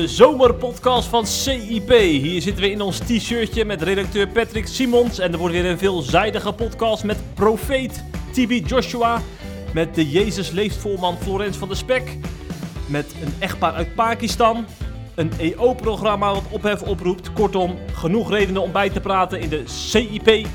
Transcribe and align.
de 0.00 0.08
zomerpodcast 0.08 1.08
van 1.08 1.26
CIP. 1.26 1.90
Hier 1.98 2.42
zitten 2.42 2.62
we 2.62 2.70
in 2.70 2.80
ons 2.80 2.98
t-shirtje 2.98 3.64
met 3.64 3.82
redacteur 3.82 4.28
Patrick 4.28 4.66
Simons. 4.66 5.18
En 5.18 5.32
er 5.32 5.38
wordt 5.38 5.54
weer 5.54 5.66
een 5.66 5.78
veelzijdige 5.78 6.52
podcast 6.52 7.04
met 7.04 7.16
profeet 7.34 8.04
Tibi 8.32 8.60
Joshua. 8.60 9.22
Met 9.74 9.94
de 9.94 10.10
Jezus 10.10 10.50
leeft 10.50 10.76
volman 10.76 11.16
Florens 11.22 11.56
van 11.56 11.68
der 11.68 11.76
Spek. 11.76 12.16
Met 12.86 13.14
een 13.22 13.32
echtpaar 13.38 13.72
uit 13.72 13.94
Pakistan. 13.94 14.66
Een 15.14 15.32
EO-programma 15.38 16.32
wat 16.32 16.44
ophef 16.50 16.82
oproept. 16.82 17.32
Kortom, 17.32 17.78
genoeg 17.92 18.30
redenen 18.30 18.62
om 18.62 18.72
bij 18.72 18.90
te 18.90 19.00
praten 19.00 19.40
in 19.40 19.48
de 19.48 19.62
CIP-podcast. 19.64 20.48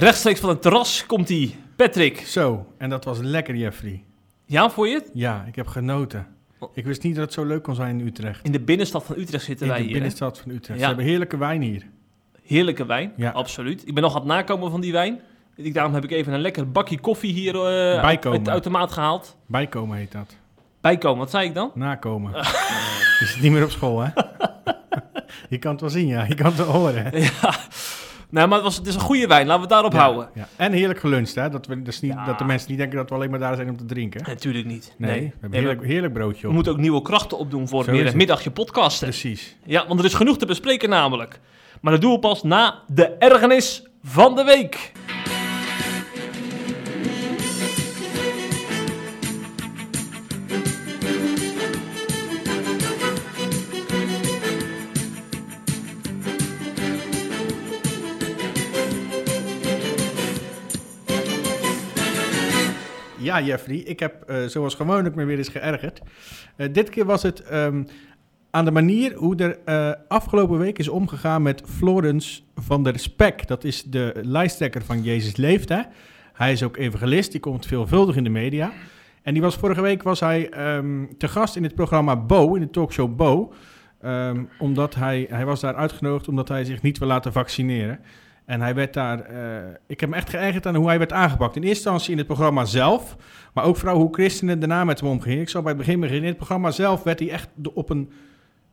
Rechtstreeks 0.00 0.40
van 0.40 0.48
het 0.48 0.62
terras 0.62 1.06
komt 1.06 1.28
hij. 1.28 1.54
Patrick. 1.76 2.18
Zo, 2.18 2.66
en 2.78 2.90
dat 2.90 3.04
was 3.04 3.18
lekker, 3.18 3.54
Jeffrey. 3.56 4.04
Ja, 4.46 4.70
voor 4.70 4.88
je 4.88 4.94
het? 4.94 5.10
Ja, 5.14 5.44
ik 5.48 5.56
heb 5.56 5.66
genoten. 5.66 6.26
Ik 6.74 6.84
wist 6.84 7.02
niet 7.02 7.14
dat 7.14 7.24
het 7.24 7.32
zo 7.32 7.44
leuk 7.44 7.62
kon 7.62 7.74
zijn 7.74 8.00
in 8.00 8.06
Utrecht. 8.06 8.44
In 8.44 8.52
de 8.52 8.60
binnenstad 8.60 9.04
van 9.04 9.16
Utrecht 9.18 9.44
zitten 9.44 9.66
In 9.66 9.72
wij 9.72 9.80
de 9.80 9.84
hier. 9.86 9.94
hè? 9.94 10.00
binnenstad 10.00 10.38
van 10.38 10.50
Utrecht. 10.50 10.68
Ja. 10.78 10.78
Ze 10.78 10.86
hebben 10.86 11.04
heerlijke 11.04 11.36
wijn 11.36 11.62
hier. 11.62 11.82
Heerlijke 12.42 12.86
wijn, 12.86 13.12
Ja. 13.16 13.30
absoluut. 13.30 13.86
Ik 13.88 13.94
ben 13.94 14.02
nog 14.02 14.12
aan 14.14 14.18
het 14.20 14.28
nakomen 14.28 14.70
van 14.70 14.80
die 14.80 14.92
wijn. 14.92 15.20
Ik, 15.56 15.74
daarom 15.74 15.94
heb 15.94 16.04
ik 16.04 16.10
even 16.10 16.32
een 16.32 16.40
lekker 16.40 16.70
bakje 16.70 16.98
koffie 17.00 17.32
hier 17.32 17.60
uit, 17.64 18.00
Bijkomen. 18.00 18.36
uit 18.38 18.44
de 18.44 18.50
automaat 18.50 18.92
gehaald. 18.92 19.36
Bijkomen 19.46 19.96
heet 19.96 20.12
dat. 20.12 20.36
Bijkomen, 20.80 21.18
wat 21.18 21.30
zei 21.30 21.48
ik 21.48 21.54
dan? 21.54 21.70
Nakomen. 21.74 22.32
Je 23.20 23.26
zit 23.26 23.42
niet 23.42 23.52
meer 23.52 23.64
op 23.64 23.70
school, 23.70 24.00
hè? 24.00 24.08
je 25.48 25.58
kan 25.58 25.70
het 25.72 25.80
wel 25.80 25.90
zien, 25.90 26.06
ja. 26.06 26.24
Je 26.24 26.34
kan 26.34 26.46
het 26.46 26.56
wel 26.56 26.66
horen. 26.66 27.04
hè? 27.04 27.16
ja. 27.18 27.54
Nou, 28.30 28.48
maar 28.48 28.56
het, 28.56 28.66
was, 28.66 28.76
het 28.76 28.86
is 28.86 28.94
een 28.94 29.00
goede 29.00 29.26
wijn, 29.26 29.46
laten 29.46 29.54
we 29.54 29.60
het 29.60 29.70
daarop 29.70 29.92
Ja, 29.92 29.98
houden. 29.98 30.28
ja. 30.34 30.48
En 30.56 30.72
heerlijk 30.72 31.00
geluncht, 31.00 31.34
hè? 31.34 31.48
Dat, 31.48 31.66
we, 31.66 31.78
dat, 31.82 31.92
is 31.94 32.00
niet, 32.00 32.12
Ja. 32.12 32.24
dat 32.24 32.38
de 32.38 32.44
mensen 32.44 32.68
niet 32.68 32.78
denken 32.78 32.96
dat 32.96 33.08
we 33.08 33.14
alleen 33.14 33.30
maar 33.30 33.38
daar 33.38 33.56
zijn 33.56 33.68
om 33.70 33.76
te 33.76 33.84
drinken. 33.84 34.22
Natuurlijk 34.26 34.66
niet. 34.66 34.94
Nee, 34.98 35.10
Nee, 35.10 35.20
we 35.20 35.26
hebben 35.40 35.50
Nee, 35.50 35.60
heerlijk, 35.60 35.86
heerlijk 35.86 36.12
broodje 36.12 36.46
we 36.46 36.52
moeten 36.52 36.72
ook 36.72 36.78
nieuwe 36.78 37.02
krachten 37.02 37.38
opdoen 37.38 37.68
voor 37.68 37.86
het. 37.86 38.14
middagje 38.14 38.50
podcasten. 38.50 39.08
Precies. 39.08 39.56
Ja, 39.64 39.86
want 39.86 40.00
er 40.00 40.06
is 40.06 40.14
genoeg 40.14 40.38
te 40.38 40.46
bespreken 40.46 40.88
namelijk. 40.88 41.40
Maar 41.80 41.92
dat 41.92 42.00
doen 42.00 42.12
we 42.12 42.18
pas 42.18 42.42
na 42.42 42.82
de 42.86 43.06
ergernis 43.08 43.82
van 44.02 44.34
de 44.36 44.44
week. 44.44 44.92
Ja, 63.30 63.40
Jeffrey, 63.40 63.76
ik 63.76 64.00
heb 64.00 64.22
eh, 64.22 64.44
zoals 64.44 64.74
gewoonlijk 64.74 65.14
me 65.14 65.24
weer 65.24 65.38
eens 65.38 65.48
geërgerd. 65.48 66.00
Eh, 66.56 66.68
dit 66.72 66.88
keer 66.88 67.04
was 67.04 67.22
het 67.22 67.42
ehm, 67.42 67.82
aan 68.50 68.64
de 68.64 68.70
manier 68.70 69.14
hoe 69.14 69.36
er 69.36 69.58
eh, 69.64 69.92
afgelopen 70.08 70.58
week 70.58 70.78
is 70.78 70.88
omgegaan 70.88 71.42
met 71.42 71.62
Florence 71.66 72.42
van 72.54 72.82
der 72.82 72.98
Spek. 72.98 73.46
Dat 73.46 73.64
is 73.64 73.82
de 73.82 74.14
lijsttrekker 74.22 74.84
van 74.84 75.02
Jezus 75.02 75.36
Leeft. 75.36 75.68
Hè? 75.68 75.80
Hij 76.32 76.52
is 76.52 76.62
ook 76.62 76.76
evangelist, 76.76 77.30
die 77.30 77.40
komt 77.40 77.66
veelvuldig 77.66 78.16
in 78.16 78.24
de 78.24 78.30
media. 78.30 78.72
En 79.22 79.32
die 79.32 79.42
was, 79.42 79.56
vorige 79.56 79.82
week 79.82 80.02
was 80.02 80.20
hij 80.20 80.48
ehm, 80.48 81.06
te 81.18 81.28
gast 81.28 81.56
in 81.56 81.62
het 81.62 81.74
programma 81.74 82.16
Bo, 82.16 82.54
in 82.54 82.60
de 82.60 82.70
talkshow 82.70 83.16
Bo. 83.16 83.52
Ehm, 84.00 84.44
omdat 84.58 84.94
hij, 84.94 85.26
hij 85.28 85.44
was 85.44 85.60
daar 85.60 85.74
uitgenodigd 85.74 86.28
omdat 86.28 86.48
hij 86.48 86.64
zich 86.64 86.82
niet 86.82 86.98
wil 86.98 87.08
laten 87.08 87.32
vaccineren. 87.32 88.00
En 88.50 88.60
hij 88.60 88.74
werd 88.74 88.94
daar, 88.94 89.20
eh, 89.20 89.68
ik 89.86 90.00
heb 90.00 90.08
me 90.10 90.16
echt 90.16 90.30
geërgerd 90.30 90.66
aan 90.66 90.74
hoe 90.74 90.86
hij 90.86 90.98
werd 90.98 91.12
aangepakt. 91.12 91.56
In 91.56 91.62
eerste 91.62 91.76
instantie 91.76 92.12
in 92.12 92.18
het 92.18 92.26
programma 92.26 92.64
zelf, 92.64 93.16
maar 93.54 93.64
ook 93.64 93.76
vooral 93.76 93.96
hoe 93.96 94.12
christenen 94.14 94.58
daarna 94.58 94.84
met 94.84 95.00
hem 95.00 95.08
omgingen. 95.08 95.40
Ik 95.40 95.48
zal 95.48 95.62
bij 95.62 95.72
het 95.72 95.80
begin 95.80 96.00
beginnen. 96.00 96.22
In 96.22 96.28
het 96.28 96.36
programma 96.36 96.70
zelf 96.70 97.02
werd 97.02 97.18
hij 97.18 97.30
echt 97.30 97.48
op 97.74 97.90
een, 97.90 98.10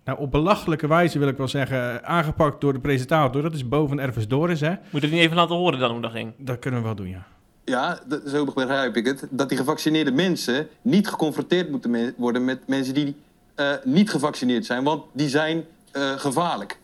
nou, 0.06 0.20
op 0.20 0.32
belachelijke 0.32 0.88
wijze, 0.88 1.20
wil 1.20 1.28
ik 1.28 1.38
wel 1.38 1.48
zeggen, 1.48 2.06
aangepakt 2.06 2.62
door 2.62 2.74
de 2.74 2.80
presentator. 2.80 3.42
Dat 3.42 3.54
is 3.54 3.68
boven 3.68 4.00
Ervis 4.00 4.28
Doris, 4.28 4.60
hè. 4.60 4.70
Moet 4.70 4.80
je 4.92 5.00
het 5.00 5.12
niet 5.12 5.22
even 5.22 5.36
laten 5.36 5.56
horen 5.56 5.80
dan 5.80 5.92
hoe 5.92 6.02
dat 6.02 6.12
ging? 6.12 6.34
Dat 6.38 6.60
kunnen 6.60 6.80
we 6.80 6.86
wel 6.86 6.96
doen, 6.96 7.10
ja. 7.10 7.26
Ja, 7.64 8.00
dat, 8.08 8.22
zo 8.28 8.46
begrijp 8.46 8.96
ik 8.96 9.06
het. 9.06 9.28
Dat 9.30 9.50
die 9.50 9.58
gevaccineerde 9.58 10.12
mensen 10.12 10.68
niet 10.82 11.08
geconfronteerd 11.08 11.70
moeten 11.70 11.92
me- 11.92 12.14
worden 12.18 12.46
met 12.46 12.60
mensen 12.68 12.94
die 12.94 13.16
eh, 13.56 13.72
niet 13.84 14.10
gevaccineerd 14.10 14.66
zijn, 14.66 14.84
want 14.84 15.04
die 15.12 15.30
zijn 15.30 15.64
eh, 15.92 16.12
gevaarlijk. 16.12 16.80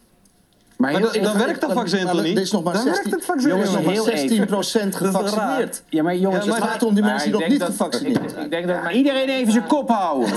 Maar 0.92 0.92
heel 1.02 1.12
dan- 1.12 1.22
dan 1.24 1.38
werkt 1.38 1.62
dat 1.62 1.72
vaccin 1.74 2.04
maar 2.04 2.14
toch 2.14 2.24
niet? 2.24 2.40
Is 2.40 2.52
nog 2.52 2.64
maar 2.64 2.74
Dan 2.74 2.82
16, 2.84 3.04
werkt 3.04 3.16
het 3.16 3.26
vaccin 3.26 3.50
jongens, 3.50 3.72
nog 3.72 3.84
maar 3.84 3.94
Heel 3.94 4.04
16 4.04 4.30
even. 4.32 4.46
procent 4.48 4.96
gevaccineerd. 4.96 5.84
Ja, 5.90 6.04
maar 6.04 6.16
jongens, 6.16 6.46
Ja, 6.46 6.52
maar 6.52 6.62
Het 6.62 6.70
gaat 6.70 6.84
om 6.84 6.94
die 6.94 7.04
maar 7.04 7.12
mensen 7.12 7.32
die 7.32 7.40
nog 7.40 7.50
niet 7.50 7.60
dat- 7.60 7.70
gevaccineerd 7.70 8.24
Ik, 8.24 8.30
zijn. 8.30 8.46
ik 8.46 8.52
denk 8.52 8.68
dat 8.68 8.82
maar 8.84 8.94
iedereen 8.94 9.30
even 9.30 9.52
zijn 9.52 9.68
kop 9.68 9.90
houden. 9.90 10.30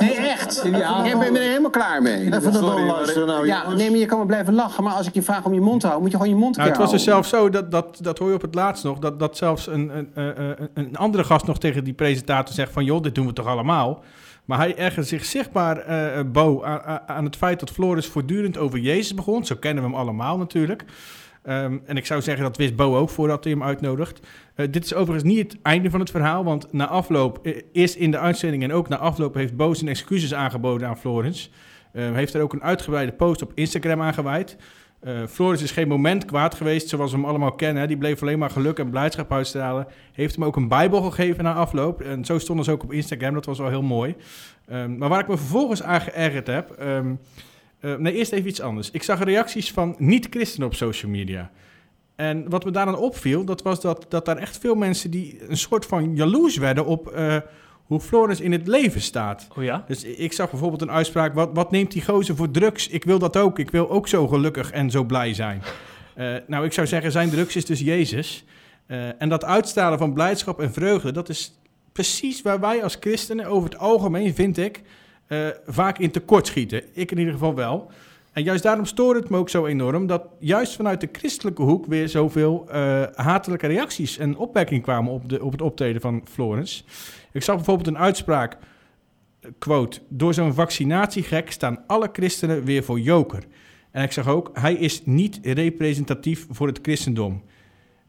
Nee, 0.00 0.14
echt. 0.14 0.62
Ja. 0.64 1.04
ik 1.04 1.18
ben 1.18 1.36
er 1.36 1.42
helemaal 1.42 1.70
klaar 1.70 2.02
mee. 2.02 2.20
Even 2.34 2.52
maar 2.52 2.80
luisteren 2.80 3.26
nou, 3.26 3.46
Ja, 3.46 3.68
nee, 3.72 3.90
maar 3.90 3.98
je 3.98 4.06
kan 4.06 4.16
wel 4.18 4.26
blijven 4.26 4.54
lachen, 4.54 4.84
maar 4.84 4.92
als 4.92 5.06
ik 5.06 5.14
je 5.14 5.22
vraag 5.22 5.44
om 5.44 5.54
je 5.54 5.60
mond 5.60 5.80
te 5.80 5.86
houden, 5.86 6.02
moet 6.02 6.10
je 6.12 6.16
gewoon 6.24 6.32
je 6.38 6.40
mond 6.44 6.56
Nou, 6.56 6.68
het 6.68 6.78
was 6.78 6.90
dus 6.90 7.06
houden. 7.06 7.28
zelfs 7.30 7.44
zo, 7.44 7.50
dat, 7.60 7.70
dat, 7.70 7.98
dat 8.00 8.18
hoor 8.18 8.28
je 8.28 8.34
op 8.34 8.42
het 8.42 8.54
laatst 8.54 8.84
nog, 8.84 8.98
dat, 8.98 9.18
dat 9.18 9.36
zelfs 9.36 9.66
een, 9.66 10.10
een, 10.14 10.56
een 10.74 10.96
andere 10.96 11.24
gast 11.24 11.46
nog 11.46 11.58
tegen 11.58 11.84
die 11.84 11.92
presentator 11.94 12.54
zegt 12.54 12.72
van, 12.72 12.84
joh, 12.84 13.02
dit 13.02 13.14
doen 13.14 13.26
we 13.26 13.32
toch 13.32 13.46
allemaal? 13.46 14.02
Maar 14.44 14.58
hij 14.58 14.76
ergerde 14.76 15.08
zich 15.08 15.24
zichtbaar, 15.24 15.76
eh, 15.78 16.20
Bo, 16.32 16.62
aan, 16.64 17.00
aan- 17.06 17.24
het 17.24 17.36
feit 17.36 17.60
dat 17.60 17.70
Floris 17.70 18.06
voortdurend 18.06 18.58
over 18.58 18.78
Jezus 18.78 19.14
begon. 19.14 19.44
Zo 19.44 19.54
kennen 19.56 19.82
we 19.84 19.88
hem 19.90 19.98
allemaal 19.98 20.38
natuurlijk. 20.38 20.84
Ehm, 21.42 21.78
en 21.86 21.96
ik 21.96 22.06
zou 22.06 22.22
zeggen, 22.22 22.44
dat 22.44 22.56
wist 22.56 22.76
Bo 22.76 22.96
ook 22.96 23.10
voordat 23.10 23.44
hij 23.44 23.52
hem 23.52 23.62
uitnodigt. 23.62 24.20
Eh, 24.54 24.66
dit 24.70 24.84
is 24.84 24.94
overigens 24.94 25.32
niet 25.32 25.52
het 25.52 25.62
einde 25.62 25.90
van 25.90 26.00
het 26.00 26.10
verhaal, 26.10 26.44
want 26.44 26.72
na 26.72 26.86
afloop, 26.86 27.46
eerst 27.72 27.94
in 27.94 28.10
de 28.10 28.18
uitzending 28.18 28.62
en 28.62 28.72
ook 28.72 28.88
na 28.88 28.98
afloop, 28.98 29.34
heeft 29.34 29.56
Bo 29.56 29.74
zijn 29.74 29.90
excuses 29.90 30.34
aangeboden 30.34 30.88
aan 30.88 30.98
Florence. 30.98 31.48
Eh, 31.92 32.12
heeft 32.12 32.34
er 32.34 32.42
ook 32.42 32.52
een 32.52 32.62
uitgebreide 32.62 33.12
post 33.12 33.42
op 33.42 33.52
Instagram 33.54 34.02
aan 34.02 34.14
Eh 35.02 35.26
Floris 35.28 35.62
is 35.62 35.70
geen 35.70 35.88
moment 35.88 36.24
kwaad 36.24 36.54
geweest, 36.54 36.88
zoals 36.88 37.10
we 37.10 37.16
hem 37.16 37.26
allemaal 37.26 37.52
kennen. 37.52 37.88
Die 37.88 37.96
bleef 37.96 38.22
alleen 38.22 38.38
maar 38.38 38.50
geluk 38.50 38.78
en 38.78 38.90
blijdschap 38.90 39.32
uitstralen. 39.32 39.86
Heeft 40.12 40.34
hem 40.34 40.44
ook 40.44 40.56
een 40.56 40.68
bijbel 40.68 41.02
gegeven 41.02 41.44
na 41.44 41.54
afloop. 41.54 42.00
En 42.00 42.24
zo 42.24 42.38
stonden 42.38 42.64
ze 42.64 42.70
ook 42.70 42.82
op 42.82 42.92
Instagram, 42.92 43.34
dat 43.34 43.44
was 43.44 43.58
wel 43.58 43.68
heel 43.68 43.82
mooi. 43.82 44.14
Ehm, 44.66 44.98
maar 44.98 45.08
waar 45.08 45.20
ik 45.20 45.28
me 45.28 45.36
vervolgens 45.36 45.82
aan 45.82 46.00
geërgerd 46.00 46.46
heb... 46.46 46.70
ehm, 46.70 47.14
eh, 47.80 47.94
nee, 47.96 48.14
eerst 48.14 48.32
even 48.32 48.48
iets 48.48 48.60
anders. 48.60 48.90
Ik 48.90 49.02
zag 49.02 49.24
reacties 49.24 49.72
van 49.72 49.94
niet-christenen 49.98 50.66
op 50.66 50.74
social 50.74 51.10
media. 51.10 51.50
En 52.16 52.48
wat 52.50 52.64
me 52.64 52.70
daaraan 52.70 52.98
opviel, 52.98 53.44
dat 53.44 53.62
was 53.62 53.80
dat, 53.80 54.06
dat 54.08 54.24
daar 54.24 54.36
echt 54.36 54.58
veel 54.58 54.74
mensen... 54.74 55.10
die 55.10 55.38
een 55.48 55.56
soort 55.56 55.86
van 55.86 56.16
jaloers 56.16 56.56
werden 56.56 56.86
op 56.86 57.08
eh, 57.08 57.36
hoe 57.92 58.00
Floris 58.00 58.40
in 58.40 58.52
het 58.52 58.66
leven 58.66 59.00
staat. 59.00 59.48
Oh 59.56 59.64
ja? 59.64 59.84
Dus 59.86 60.04
ik 60.04 60.32
zag 60.32 60.50
bijvoorbeeld 60.50 60.82
een 60.82 60.90
uitspraak: 60.90 61.34
wat, 61.34 61.50
wat 61.52 61.70
neemt 61.70 61.92
die 61.92 62.04
gozer 62.04 62.36
voor 62.36 62.50
drugs? 62.50 62.88
Ik 62.88 63.04
wil 63.04 63.18
dat 63.18 63.36
ook. 63.36 63.58
Ik 63.58 63.70
wil 63.70 63.90
ook 63.90 64.08
zo 64.08 64.28
gelukkig 64.28 64.70
en 64.70 64.90
zo 64.90 65.04
blij 65.04 65.34
zijn. 65.34 65.62
Eh, 66.14 66.34
nou, 66.46 66.64
ik 66.64 66.72
zou 66.72 66.86
zeggen: 66.86 67.12
zijn 67.12 67.30
drugs 67.30 67.56
is 67.56 67.64
dus 67.64 67.80
Jezus. 67.80 68.44
Eh, 68.86 69.22
en 69.22 69.28
dat 69.28 69.44
uitstralen 69.44 69.98
van 69.98 70.12
blijdschap 70.12 70.60
en 70.60 70.72
vreugde, 70.72 71.12
dat 71.12 71.28
is 71.28 71.58
precies 71.92 72.42
waar 72.42 72.60
wij 72.60 72.82
als 72.82 72.96
christenen 73.00 73.46
over 73.46 73.70
het 73.70 73.78
algemeen, 73.78 74.34
vind 74.34 74.58
ik, 74.58 74.82
eh, 75.26 75.46
vaak 75.66 75.98
in 75.98 76.10
tekort 76.10 76.46
schieten. 76.46 76.82
Ik 76.92 77.10
in 77.10 77.18
ieder 77.18 77.32
geval 77.32 77.54
wel. 77.54 77.90
En 78.32 78.42
juist 78.42 78.62
daarom 78.62 78.84
stoort 78.84 79.18
het 79.18 79.28
me 79.28 79.36
ook 79.36 79.48
zo 79.48 79.66
enorm 79.66 80.06
dat 80.06 80.22
juist 80.38 80.76
vanuit 80.76 81.00
de 81.00 81.08
christelijke 81.12 81.62
hoek 81.62 81.86
weer 81.86 82.08
zoveel 82.08 82.66
hatelijke 83.14 83.66
reacties 83.66 84.18
en 84.18 84.36
opmerkingen 84.36 84.82
kwamen 84.82 85.12
op, 85.12 85.28
de, 85.28 85.44
op 85.44 85.52
het 85.52 85.62
optreden 85.62 86.00
van 86.00 86.22
Florence. 86.30 86.82
Ik 87.32 87.42
zag 87.42 87.56
bijvoorbeeld 87.56 87.88
een 87.88 87.98
uitspraak 87.98 88.58
quote, 89.58 90.00
door 90.08 90.34
zo'n 90.34 90.54
vaccinatiegek 90.54 91.50
staan 91.50 91.86
alle 91.86 92.08
christenen 92.12 92.64
weer 92.64 92.84
voor 92.84 93.00
joker. 93.00 93.44
En 93.90 94.02
ik 94.02 94.12
zag 94.12 94.28
ook, 94.28 94.50
hij 94.52 94.74
is 94.74 95.04
niet 95.04 95.40
representatief 95.42 96.46
voor 96.50 96.66
het 96.66 96.78
christendom. 96.82 97.42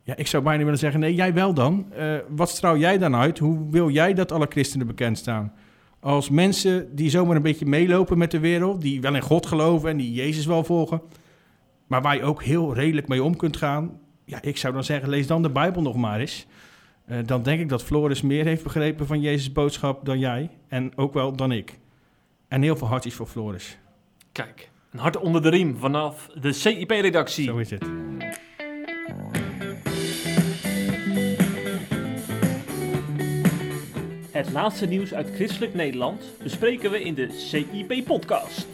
Ja, 0.03 0.15
ik 0.15 0.27
zou 0.27 0.43
bijna 0.43 0.63
willen 0.63 0.79
zeggen, 0.79 0.99
nee, 0.99 1.13
jij 1.13 1.33
wel 1.33 1.53
dan. 1.53 1.93
Eh, 1.93 2.15
wat 2.29 2.49
straal 2.49 2.77
jij 2.77 2.97
dan 2.97 3.15
uit? 3.15 3.39
Hoe 3.39 3.69
wil 3.69 3.89
jij 3.89 4.13
dat 4.13 4.31
alle 4.31 4.45
christenen 4.49 4.87
bekend 4.87 5.17
staan? 5.17 5.53
Als 5.99 6.29
mensen 6.29 6.95
die 6.95 7.09
zomaar 7.09 7.35
een 7.35 7.41
beetje 7.41 7.65
meelopen 7.65 8.17
met 8.17 8.31
de 8.31 8.39
wereld, 8.39 8.81
die 8.81 9.01
wel 9.01 9.15
in 9.15 9.21
God 9.21 9.45
geloven 9.45 9.89
en 9.89 9.97
die 9.97 10.13
Jezus 10.13 10.45
wel 10.45 10.63
volgen, 10.63 11.01
maar 11.87 12.01
waar 12.01 12.15
je 12.15 12.23
ook 12.23 12.43
heel 12.43 12.73
redelijk 12.73 13.07
mee 13.07 13.23
om 13.23 13.35
kunt 13.35 13.57
gaan. 13.57 13.99
Ja, 14.25 14.41
ik 14.41 14.57
zou 14.57 14.73
dan 14.73 14.83
zeggen, 14.83 15.09
lees 15.09 15.27
dan 15.27 15.41
de 15.41 15.49
Bijbel 15.49 15.81
nog 15.81 15.95
maar 15.95 16.19
eens. 16.19 16.47
Eh, 17.05 17.17
dan 17.25 17.43
denk 17.43 17.59
ik 17.59 17.69
dat 17.69 17.83
Floris 17.83 18.21
meer 18.21 18.45
heeft 18.45 18.63
begrepen 18.63 19.07
van 19.07 19.21
Jezus' 19.21 19.51
boodschap 19.51 20.05
dan 20.05 20.19
jij. 20.19 20.49
En 20.67 20.97
ook 20.97 21.13
wel 21.13 21.35
dan 21.35 21.51
ik. 21.51 21.79
En 22.47 22.61
heel 22.61 22.75
veel 22.75 22.87
hartjes 22.87 23.13
voor 23.13 23.27
Floris. 23.27 23.77
Kijk, 24.31 24.69
een 24.91 24.99
hart 24.99 25.17
onder 25.17 25.41
de 25.41 25.49
riem 25.49 25.77
vanaf 25.77 26.29
de 26.41 26.53
CIP-redactie. 26.53 27.43
Zo 27.45 27.57
is 27.57 27.69
het. 27.69 27.85
Het 34.31 34.51
laatste 34.51 34.85
nieuws 34.85 35.13
uit 35.13 35.29
christelijk 35.35 35.73
Nederland 35.73 36.23
bespreken 36.43 36.91
we 36.91 37.03
in 37.03 37.13
de 37.13 37.31
CIP-podcast. 37.31 38.67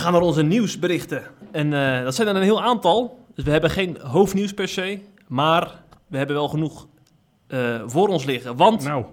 Gaan 0.00 0.12
naar 0.12 0.20
onze 0.20 0.42
nieuwsberichten. 0.42 1.22
En 1.50 1.72
eh, 1.72 2.04
dat 2.04 2.14
zijn 2.14 2.28
er 2.28 2.36
een 2.36 2.42
heel 2.42 2.62
aantal. 2.62 3.24
Dus 3.34 3.44
we 3.44 3.50
hebben 3.50 3.70
geen 3.70 3.98
hoofdnieuws 4.00 4.52
per 4.52 4.68
se. 4.68 4.98
Maar 5.26 5.82
we 6.06 6.16
hebben 6.16 6.36
wel 6.36 6.48
genoeg 6.48 6.88
eh, 7.46 7.82
voor 7.86 8.08
ons 8.08 8.24
liggen. 8.24 8.56
Want 8.56 8.84
Nou, 8.84 9.04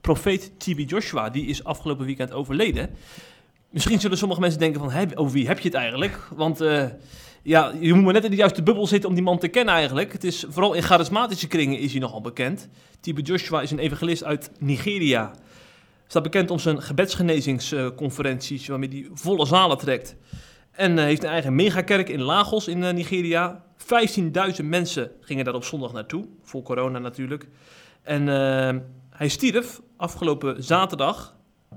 profeet 0.00 0.52
TB 0.58 0.90
Joshua, 0.90 1.30
die 1.30 1.46
is 1.46 1.64
afgelopen 1.64 2.06
weekend 2.06 2.32
overleden. 2.32 2.90
Misschien 3.70 4.00
zullen 4.00 4.18
sommige 4.18 4.40
mensen 4.40 4.60
denken 4.60 4.80
van, 4.80 4.90
"Hé, 4.90 5.04
over 5.14 5.32
wie 5.32 5.46
heb 5.46 5.58
je 5.58 5.68
het 5.68 5.76
eigenlijk? 5.76 6.28
Want 6.34 6.60
eh, 6.60 6.84
ja, 7.42 7.72
je 7.80 7.94
moet 7.94 8.04
maar 8.04 8.12
net 8.12 8.24
in 8.24 8.30
de 8.30 8.36
juiste 8.36 8.62
bubbel 8.62 8.86
zitten 8.86 9.08
om 9.08 9.14
die 9.14 9.24
man 9.24 9.38
te 9.38 9.48
kennen 9.48 9.74
eigenlijk. 9.74 10.12
Het 10.12 10.24
is, 10.24 10.44
vooral 10.48 10.72
in 10.72 10.82
charismatische 10.82 11.46
kringen 11.46 11.78
is 11.78 11.90
hij 11.90 12.00
nogal 12.00 12.20
bekend. 12.20 12.68
TB 13.00 13.26
Joshua 13.26 13.60
is 13.60 13.70
een 13.70 13.78
evangelist 13.78 14.24
uit 14.24 14.50
Nigeria. 14.58 15.32
Staat 16.10 16.22
bekend 16.22 16.50
om 16.50 16.58
zijn 16.58 16.82
gebedsgenezingsconferenties, 16.82 18.66
waarmee 18.66 18.88
hij 18.88 19.08
volle 19.12 19.46
zalen 19.46 19.78
trekt. 19.78 20.16
En 20.72 20.98
eh, 20.98 21.04
heeft 21.04 21.22
een 21.22 21.28
eigen 21.30 21.54
megakerk 21.54 22.08
in 22.08 22.22
Lagos 22.22 22.68
in 22.68 22.84
eh, 22.84 22.94
Nigeria. 22.94 23.64
15.000 24.58 24.64
mensen 24.64 25.10
gingen 25.20 25.44
daar 25.44 25.54
op 25.54 25.64
zondag 25.64 25.92
naartoe, 25.92 26.24
voor 26.42 26.62
corona 26.62 26.98
natuurlijk. 26.98 27.48
En 28.02 28.28
eh, 28.28 28.76
hij 29.10 29.28
stierf 29.28 29.80
afgelopen 29.96 30.64
zaterdag, 30.64 31.34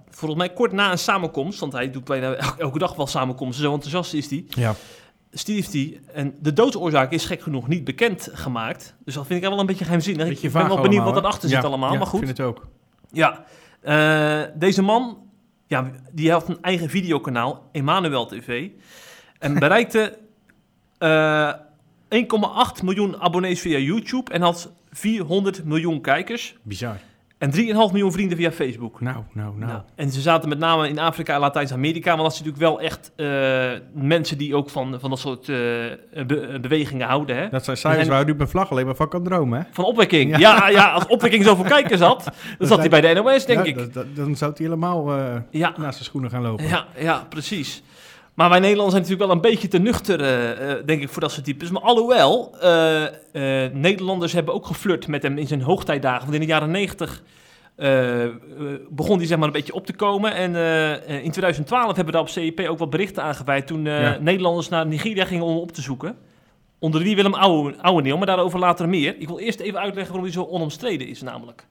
volgens 0.09 0.39
mij 0.39 0.53
kort 0.53 0.71
na 0.71 0.91
een 0.91 0.97
samenkomst, 0.97 1.59
want 1.59 1.73
hij 1.73 1.91
doet 1.91 2.03
bijna 2.03 2.33
el- 2.33 2.53
elke 2.57 2.79
dag 2.79 2.95
wel 2.95 3.07
samenkomsten, 3.07 3.63
zo 3.63 3.73
enthousiast 3.73 4.13
is 4.13 4.29
hij. 4.29 4.45
ja. 4.49 4.75
Stierf 5.33 5.71
hij. 5.71 5.99
En 6.13 6.35
de 6.39 6.53
doodsoorzaak 6.53 7.11
is 7.11 7.25
gek 7.25 7.41
genoeg 7.41 7.67
niet 7.67 7.83
bekend 7.83 8.29
gemaakt. 8.31 8.95
Dus 9.05 9.13
dat 9.13 9.27
vind 9.27 9.43
ik 9.43 9.49
wel 9.49 9.59
een 9.59 9.65
beetje 9.65 9.83
geheimzinnig. 9.83 10.27
Beetje 10.27 10.47
ik 10.47 10.53
ben 10.53 10.67
wel 10.67 10.75
benieuwd 10.81 10.91
allemaal, 10.91 11.05
wat 11.13 11.21
hè? 11.21 11.27
erachter 11.27 11.49
Ja, 11.49 11.55
zit 11.55 11.65
allemaal, 11.65 11.91
ja, 11.91 11.97
maar 11.97 12.07
goed. 12.07 12.19
ik 12.19 12.25
vind 12.25 12.37
het 12.37 12.47
ook. 12.47 12.67
Ja, 13.11 13.43
eh, 13.81 14.41
deze 14.55 14.81
man, 14.81 15.17
ja, 15.67 15.91
die 16.11 16.31
had 16.31 16.49
een 16.49 16.61
eigen 16.61 16.89
videokanaal, 16.89 17.69
Emmanuel 17.71 18.25
TV. 18.25 18.69
En 19.39 19.59
bereikte 19.59 20.17
eh 20.97 21.53
1,8 22.11 22.83
miljoen 22.83 23.21
abonnees 23.21 23.59
via 23.61 23.77
YouTube 23.77 24.31
en 24.31 24.41
had 24.41 24.71
400 24.91 25.63
miljoen 25.63 26.01
kijkers. 26.01 26.55
Bizar. 26.61 26.99
En 27.41 27.51
3,5 27.55 27.57
miljoen 27.91 28.11
vrienden 28.11 28.38
via 28.38 28.51
Facebook. 28.51 29.01
Nou, 29.01 29.15
nou, 29.33 29.53
nou. 29.57 29.71
Nou, 29.71 29.81
en 29.95 30.09
ze 30.11 30.21
zaten 30.21 30.49
met 30.49 30.59
name 30.59 30.88
in 30.89 30.99
Afrika 30.99 31.33
en 31.33 31.39
Latijns-Amerika, 31.39 32.15
maar 32.15 32.23
dat 32.23 32.35
zijn 32.35 32.47
natuurlijk 32.47 32.73
wel 32.73 32.85
echt 32.88 33.11
eh, 33.15 34.01
mensen 34.03 34.38
die 34.38 34.55
ook 34.55 34.69
van, 34.69 34.97
van 34.99 35.09
dat 35.09 35.19
soort 35.19 35.49
eh, 35.49 35.55
be- 36.27 36.57
bewegingen 36.61 37.07
houden. 37.07 37.35
Hè? 37.35 37.49
Dat 37.49 37.63
zijn 37.65 37.77
cijfers 37.77 38.07
waar 38.07 38.29
u 38.29 38.35
met 38.35 38.49
vlag 38.49 38.71
alleen 38.71 38.85
maar 38.85 38.95
van 38.95 39.09
kan 39.09 39.23
dromen, 39.23 39.59
hè? 39.59 39.65
Van 39.71 39.85
opwekking. 39.85 40.38
Ja. 40.38 40.38
Ja. 40.38 40.69
Ja, 40.69 40.91
als 40.91 41.07
opwekking 41.07 41.43
zoveel 41.43 41.65
kijkers 41.65 41.99
had, 42.01 42.29
dan 42.57 42.67
zat 42.71 42.77
hij 42.79 42.89
bij 42.89 43.01
de 43.01 43.13
NOS, 43.21 43.45
denk 43.45 43.59
Ja, 43.59 43.65
ik. 43.65 43.77
dat- 43.77 43.93
dat- 43.93 44.15
dan 44.15 44.35
zou 44.35 44.51
hij 44.55 44.65
helemaal 44.65 45.11
eh, 45.17 45.35
Ja. 45.51 45.73
naast 45.77 45.93
zijn 45.93 46.05
schoenen 46.05 46.29
gaan 46.29 46.41
lopen. 46.41 46.67
Ja, 46.67 46.85
ja, 46.97 47.25
precies. 47.29 47.83
Maar 48.33 48.49
wij 48.49 48.59
Nederlanders 48.59 48.91
zijn 48.95 49.01
natuurlijk 49.03 49.29
wel 49.31 49.35
een 49.43 49.51
beetje 49.51 49.67
te 49.67 49.77
nuchter, 49.79 50.21
eh, 50.21 50.71
eh, 50.71 50.85
denk 50.85 51.01
ik, 51.01 51.09
voor 51.09 51.21
dat 51.21 51.31
soort 51.31 51.45
types. 51.45 51.69
Maar 51.69 51.81
alhoewel, 51.81 52.55
eh, 52.59 53.03
Nederlanders 53.73 54.33
hebben 54.33 54.53
ook 54.53 54.65
geflirt 54.65 55.07
met 55.07 55.23
hem 55.23 55.37
in 55.37 55.47
zijn 55.47 55.61
hoogtijdagen. 55.61 56.21
Want 56.21 56.33
in 56.33 56.39
de 56.39 56.45
jaren 56.45 56.71
negentig 56.71 57.23
eh, 57.75 58.23
eh, 58.23 58.29
begon 58.89 59.17
hij 59.17 59.25
zeg 59.27 59.37
maar 59.37 59.47
een 59.47 59.53
beetje 59.53 59.73
op 59.73 59.85
te 59.85 59.93
komen. 59.93 60.33
En 60.33 60.55
in 61.23 61.31
2012 61.31 61.85
hebben 61.85 62.05
we 62.05 62.11
daar 62.11 62.21
op 62.21 62.29
CIP 62.29 62.59
ook 62.59 62.77
wat 62.77 62.89
berichten 62.89 63.23
aangeweid 63.23 63.67
toen 63.67 63.83
Ja. 63.85 64.17
Nederlanders 64.19 64.69
naar 64.69 64.87
Nigeria 64.87 65.25
gingen 65.25 65.43
om 65.43 65.49
hem 65.51 65.59
op 65.61 65.71
te 65.71 65.81
zoeken. 65.81 66.15
Onder 66.79 67.01
wie 67.01 67.15
Willem 67.15 67.33
Ouwe- 67.33 67.75
Ouweneel, 67.81 68.17
maar 68.17 68.25
daarover 68.25 68.59
later 68.59 68.89
meer. 68.89 69.15
Ik 69.19 69.27
wil 69.27 69.39
eerst 69.39 69.59
even 69.59 69.79
uitleggen 69.79 70.13
waarom 70.13 70.23
hij 70.31 70.31
zo 70.43 70.43
onomstreden 70.49 71.07
is 71.07 71.21
namelijk. 71.21 71.65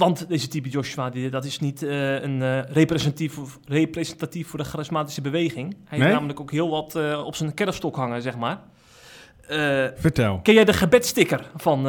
Want 0.00 0.28
deze 0.28 0.48
type 0.48 0.68
Joshua, 0.68 1.10
die, 1.10 1.30
dat 1.30 1.44
is 1.44 1.58
niet 1.58 1.82
eh, 1.82 2.22
een 2.22 2.42
eh, 2.42 2.62
representatief, 2.62 3.38
representatief 3.64 4.48
voor 4.48 4.58
de 4.58 4.64
charismatische 4.64 5.20
beweging. 5.20 5.70
Hij 5.70 5.78
heeft 5.88 6.02
Nee? 6.02 6.12
namelijk 6.12 6.40
ook 6.40 6.50
heel 6.50 6.70
wat 6.70 6.94
eh, 6.96 7.22
op 7.26 7.34
zijn 7.34 7.54
kerfstok 7.54 7.96
hangen, 7.96 8.22
zeg 8.22 8.36
maar. 8.36 8.60
Vertel. 9.96 10.40
ken 10.42 10.54
jij 10.54 10.64
de 10.64 10.72
gebedsticker 10.72 11.50
van 11.56 11.88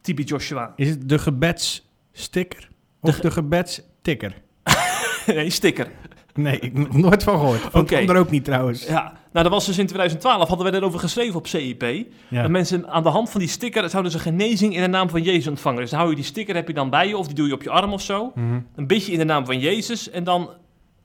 type 0.00 0.22
Joshua? 0.22 0.72
Is 0.76 0.88
het 0.88 1.08
de 1.08 1.18
gebedssticker 1.18 2.68
of 3.00 3.14
De 3.14 3.20
de, 3.20 3.26
ge- 3.28 3.32
gebedsticker? 3.34 4.34
nee, 5.26 5.50
sticker. 5.50 5.86
Nee, 6.34 6.58
ik 6.58 6.76
heb 6.76 6.92
er 6.92 6.98
nooit 6.98 7.22
van 7.22 7.38
gehoord. 7.38 7.60
Van 7.60 7.80
het 7.80 7.94
ander 7.94 8.16
ook 8.16 8.30
niet 8.30 8.44
trouwens. 8.44 8.86
Ja, 8.86 9.02
nou 9.32 9.44
dat 9.44 9.52
was 9.52 9.66
dus 9.66 9.78
in 9.78 9.86
2012, 9.86 10.48
hadden 10.48 10.72
we 10.72 10.76
erover 10.78 10.98
geschreven 10.98 11.34
op 11.34 11.46
CIP. 11.46 11.82
Ja. 12.28 12.42
Dat 12.42 12.50
mensen 12.50 12.88
aan 12.88 13.02
de 13.02 13.08
hand 13.08 13.30
van 13.30 13.40
die 13.40 13.48
sticker 13.48 13.90
zouden 13.90 14.12
ze 14.12 14.18
genezing 14.18 14.74
in 14.74 14.80
de 14.80 14.88
naam 14.88 15.08
van 15.08 15.22
Jezus 15.22 15.46
ontvangen. 15.46 15.80
Dus 15.80 15.90
dan 15.90 15.98
hou 15.98 16.10
je 16.10 16.16
die 16.16 16.24
sticker, 16.24 16.54
heb 16.54 16.66
je 16.66 16.74
dan 16.74 16.90
bij 16.90 17.08
je, 17.08 17.16
of 17.16 17.26
die 17.26 17.34
doe 17.34 17.46
je 17.46 17.54
op 17.54 17.62
je 17.62 17.70
arm 17.70 17.92
of 17.92 18.02
zo. 18.02 18.32
Mhm. 18.34 18.60
Een 18.74 18.86
beetje 18.86 19.12
in 19.12 19.18
de 19.18 19.24
naam 19.24 19.46
van 19.46 19.58
Jezus 19.58 20.10
en 20.10 20.24
dan 20.24 20.50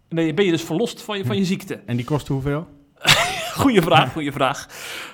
ben 0.10 0.26
je, 0.26 0.34
ben 0.34 0.46
je 0.46 0.52
dus 0.52 0.64
verlost 0.64 1.02
van 1.02 1.18
je, 1.18 1.26
van 1.26 1.38
je 1.38 1.46
ziekte. 1.46 1.80
En 1.86 1.96
die 1.96 2.06
kost 2.06 2.28
hoeveel? 2.28 2.68
Goeie 3.62 3.82
vraag, 3.82 4.12
goeie 4.14 4.32
vraag. 4.32 4.68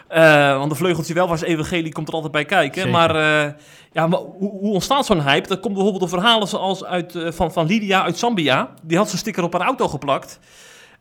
Eh, 0.08 0.58
want 0.58 0.70
de 0.70 0.76
vleugeltje 0.76 1.14
wel 1.14 1.28
was 1.28 1.42
evangelie 1.42 1.92
komt 1.92 2.08
er 2.08 2.14
altijd 2.14 2.32
bij 2.32 2.46
kijken. 2.46 2.82
Zeker. 2.82 2.92
Maar, 2.98 3.16
eh, 3.16 3.52
ja, 3.92 4.08
maar 4.08 4.20
hoe, 4.20 4.50
hoe 4.60 4.74
ontstaat 4.74 5.06
zo'n 5.06 5.22
hype? 5.22 5.48
Dat 5.48 5.60
komt 5.60 5.74
bijvoorbeeld 5.74 6.10
door 6.10 6.20
verhalen 6.20 6.48
zoals 6.48 6.84
uit, 6.84 7.16
eh, 7.16 7.32
van, 7.32 7.52
van 7.52 7.66
Lydia 7.66 8.04
uit 8.04 8.18
Zambia. 8.18 8.70
Die 8.82 8.98
had 8.98 9.10
zo'n 9.10 9.18
sticker 9.18 9.44
op 9.44 9.54
haar 9.54 9.62
auto 9.62 9.88
geplakt. 9.88 10.40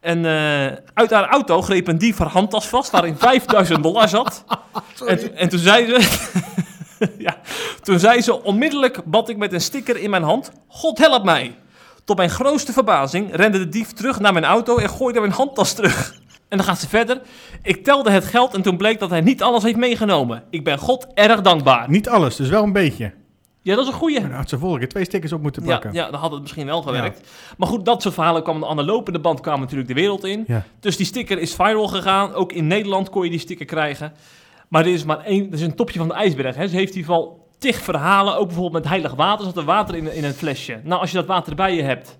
En 0.01 0.25
uit 0.95 1.11
haar 1.11 1.29
auto 1.29 1.63
greep 1.63 1.89
een 1.89 1.99
dief 1.99 2.19
haar 2.19 2.29
handtas 2.29 2.67
vast, 2.69 2.91
waarin 2.91 3.17
5000 3.29 3.83
dollar 3.83 4.09
zat. 4.09 4.45
En, 5.07 5.19
toen- 5.19 5.35
en 5.35 5.49
toen 5.49 5.59
zei 5.59 5.87
ze... 5.87 6.19
ja, 7.19 7.37
toen 7.83 7.99
zei 7.99 8.21
ze, 8.21 8.43
onmiddellijk 8.43 9.05
bad 9.05 9.29
ik 9.29 9.37
met 9.37 9.53
een 9.53 9.61
sticker 9.61 9.97
in 9.97 10.11
mijn 10.11 10.23
hand, 10.23 10.53
God 10.69 10.99
help 10.99 11.25
mij. 11.25 11.55
Tot 12.05 12.17
mijn 12.17 12.31
grootste 12.31 12.73
verbazing 12.73 13.35
rende 13.37 13.59
de 13.59 13.69
dief 13.69 13.93
terug 13.93 14.21
naar 14.21 14.33
mijn 14.33 14.45
auto 14.45 14.77
en 14.77 14.91
gooide 14.91 15.21
mijn 15.21 15.33
handtas 15.33 15.73
terug. 15.73 16.15
En 16.51 16.57
dan 16.57 16.67
gaat 16.67 16.79
ze 16.79 16.89
verder. 16.89 17.21
Ik 17.63 17.85
telde 17.85 18.11
het 18.11 18.25
geld 18.25 18.55
en 18.55 18.63
toen 18.63 18.77
bleek 18.77 18.99
dat 18.99 19.11
hij 19.11 19.21
niet 19.21 19.43
alles 19.43 19.63
heeft 19.63 19.77
meegenomen. 19.77 20.43
Ik 20.51 20.65
ben 20.65 20.79
God 20.79 21.07
erg 21.15 21.41
dankbaar. 21.41 21.91
Niet 21.91 22.09
alles, 22.09 22.37
dus 22.37 22.49
wel 22.49 22.63
een 22.63 22.73
beetje. 22.73 23.13
Ja, 23.63 23.75
dat 23.75 23.85
is 23.85 23.91
een 23.93 23.99
goeie. 23.99 24.21
Dan 24.21 24.31
had 24.31 24.49
ze 24.49 24.59
vorige 24.59 24.79
keer 24.79 24.89
twee 24.89 25.05
stickers 25.05 25.33
op 25.33 25.43
moeten 25.43 25.63
Ja, 25.63 25.69
plakken. 25.69 25.93
ja, 25.93 26.11
dan 26.11 26.21
had 26.21 26.31
het 26.33 26.41
misschien 26.41 26.67
wel 26.67 26.83
gewerkt. 26.83 27.29
Maar 27.57 27.69
goed, 27.69 27.85
dat 27.85 28.03
soort 28.03 28.15
verhalen 28.15 28.43
kwamen 28.43 28.69
aan 28.69 28.77
de 28.77 28.85
lopende 28.85 29.19
band 29.19 29.41
kwamen 29.41 29.61
natuurlijk 29.61 29.89
de 29.89 29.95
wereld 29.95 30.25
in. 30.25 30.45
Ja. 30.47 30.63
Dus 30.81 30.97
die 30.97 31.07
sticker 31.07 31.39
is 31.39 31.55
viral 31.55 31.89
gegaan. 31.89 32.35
Ook 32.35 32.53
in 32.53 32.67
Nederland 32.67 33.11
kon 33.11 33.25
je 33.25 33.31
die 33.31 33.39
sticker 33.39 33.67
krijgen. 33.67 34.13
Maar 34.69 34.83
dit 34.83 34.95
is 34.95 35.05
maar 35.05 35.19
één, 35.25 35.45
dit 35.45 35.53
is 35.61 35.67
een 35.67 35.75
topje 35.75 35.99
van 35.99 36.09
de 36.09 36.15
ijsberg. 36.15 36.57
Hè. 36.57 36.69
Ze 36.69 36.77
heeft 36.77 36.93
in 36.93 36.99
ieder 36.99 37.15
geval 37.15 37.49
tig 37.59 37.77
verhalen. 37.77 38.37
Ook 38.37 38.47
bijvoorbeeld 38.47 38.83
met 38.83 38.93
heilig 38.93 39.15
water. 39.15 39.45
Zat 39.45 39.57
er 39.57 39.65
water 39.65 39.95
in, 39.97 40.15
in 40.15 40.25
een 40.25 40.33
flesje. 40.35 40.81
Nou, 40.85 41.01
als 41.01 41.11
je 41.11 41.17
dat 41.17 41.27
water 41.27 41.55
bij 41.55 41.75
je 41.75 41.83
hebt. 41.83 42.19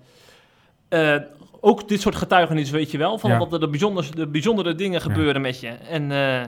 eh, 0.89 1.15
ook 1.63 1.87
dit 1.87 2.01
soort 2.01 2.15
getuigenissen 2.15 2.75
weet 2.75 2.91
je 2.91 2.97
wel. 2.97 3.17
Van 3.17 3.29
Ja. 3.29 3.37
dat 3.37 3.53
er 3.53 3.59
de 3.59 3.69
bijzondere, 3.69 4.15
de 4.15 4.27
bijzondere 4.27 4.75
dingen 4.75 5.01
gebeuren 5.01 5.41
met 5.41 5.59
je. 5.59 5.67
En 5.67 6.11
eh, 6.11 6.41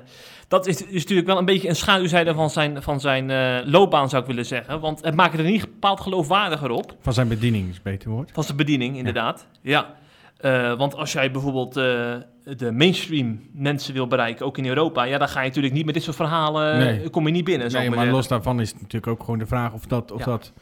dat 0.47 0.67
is, 0.67 0.85
is 0.85 1.01
natuurlijk 1.01 1.27
wel 1.27 1.37
een 1.37 1.45
beetje 1.45 1.69
een 1.69 1.75
schaduwzijde 1.75 2.33
van 2.33 2.49
zijn, 2.49 2.81
van 2.81 2.99
zijn 2.99 3.29
eh, 3.29 3.57
loopbaan, 3.65 4.09
zou 4.09 4.21
ik 4.21 4.27
willen 4.27 4.45
zeggen. 4.45 4.79
Want 4.79 5.03
het 5.03 5.15
maakt 5.15 5.37
er 5.37 5.43
niet 5.43 5.61
bepaald 5.61 6.01
geloofwaardiger 6.01 6.69
op. 6.69 6.95
Van 6.99 7.13
zijn 7.13 7.27
bediening 7.27 7.69
is 7.69 7.81
beter 7.81 8.09
woord. 8.09 8.31
Van 8.33 8.43
zijn 8.43 8.57
bediening, 8.57 8.97
inderdaad. 8.97 9.47
Ja. 9.61 9.95
Eh, 10.37 10.73
want 10.77 10.95
als 10.95 11.11
jij 11.11 11.31
bijvoorbeeld 11.31 11.73
de 11.73 12.71
mainstream 12.71 13.41
mensen 13.53 13.93
wil 13.93 14.07
bereiken, 14.07 14.45
ook 14.45 14.57
in 14.57 14.65
Europa, 14.65 15.03
ja, 15.03 15.17
dan 15.17 15.27
ga 15.29 15.41
je 15.41 15.47
natuurlijk 15.47 15.73
niet 15.73 15.85
met 15.85 15.93
dit 15.93 16.03
soort 16.03 16.15
verhalen, 16.15 16.77
Nee. 16.77 17.09
kom 17.09 17.25
je 17.25 17.31
niet 17.31 17.43
binnen. 17.43 17.71
Nee, 17.71 17.89
maar 17.89 18.07
los 18.07 18.27
daarvan 18.27 18.59
is 18.61 18.69
het 18.71 18.81
natuurlijk 18.81 19.11
ook 19.11 19.19
gewoon 19.23 19.39
de 19.39 19.45
vraag 19.45 19.73
of 19.73 19.85
dat, 19.85 20.11
of 20.11 20.19
Ja. 20.19 20.25
dat, 20.25 20.53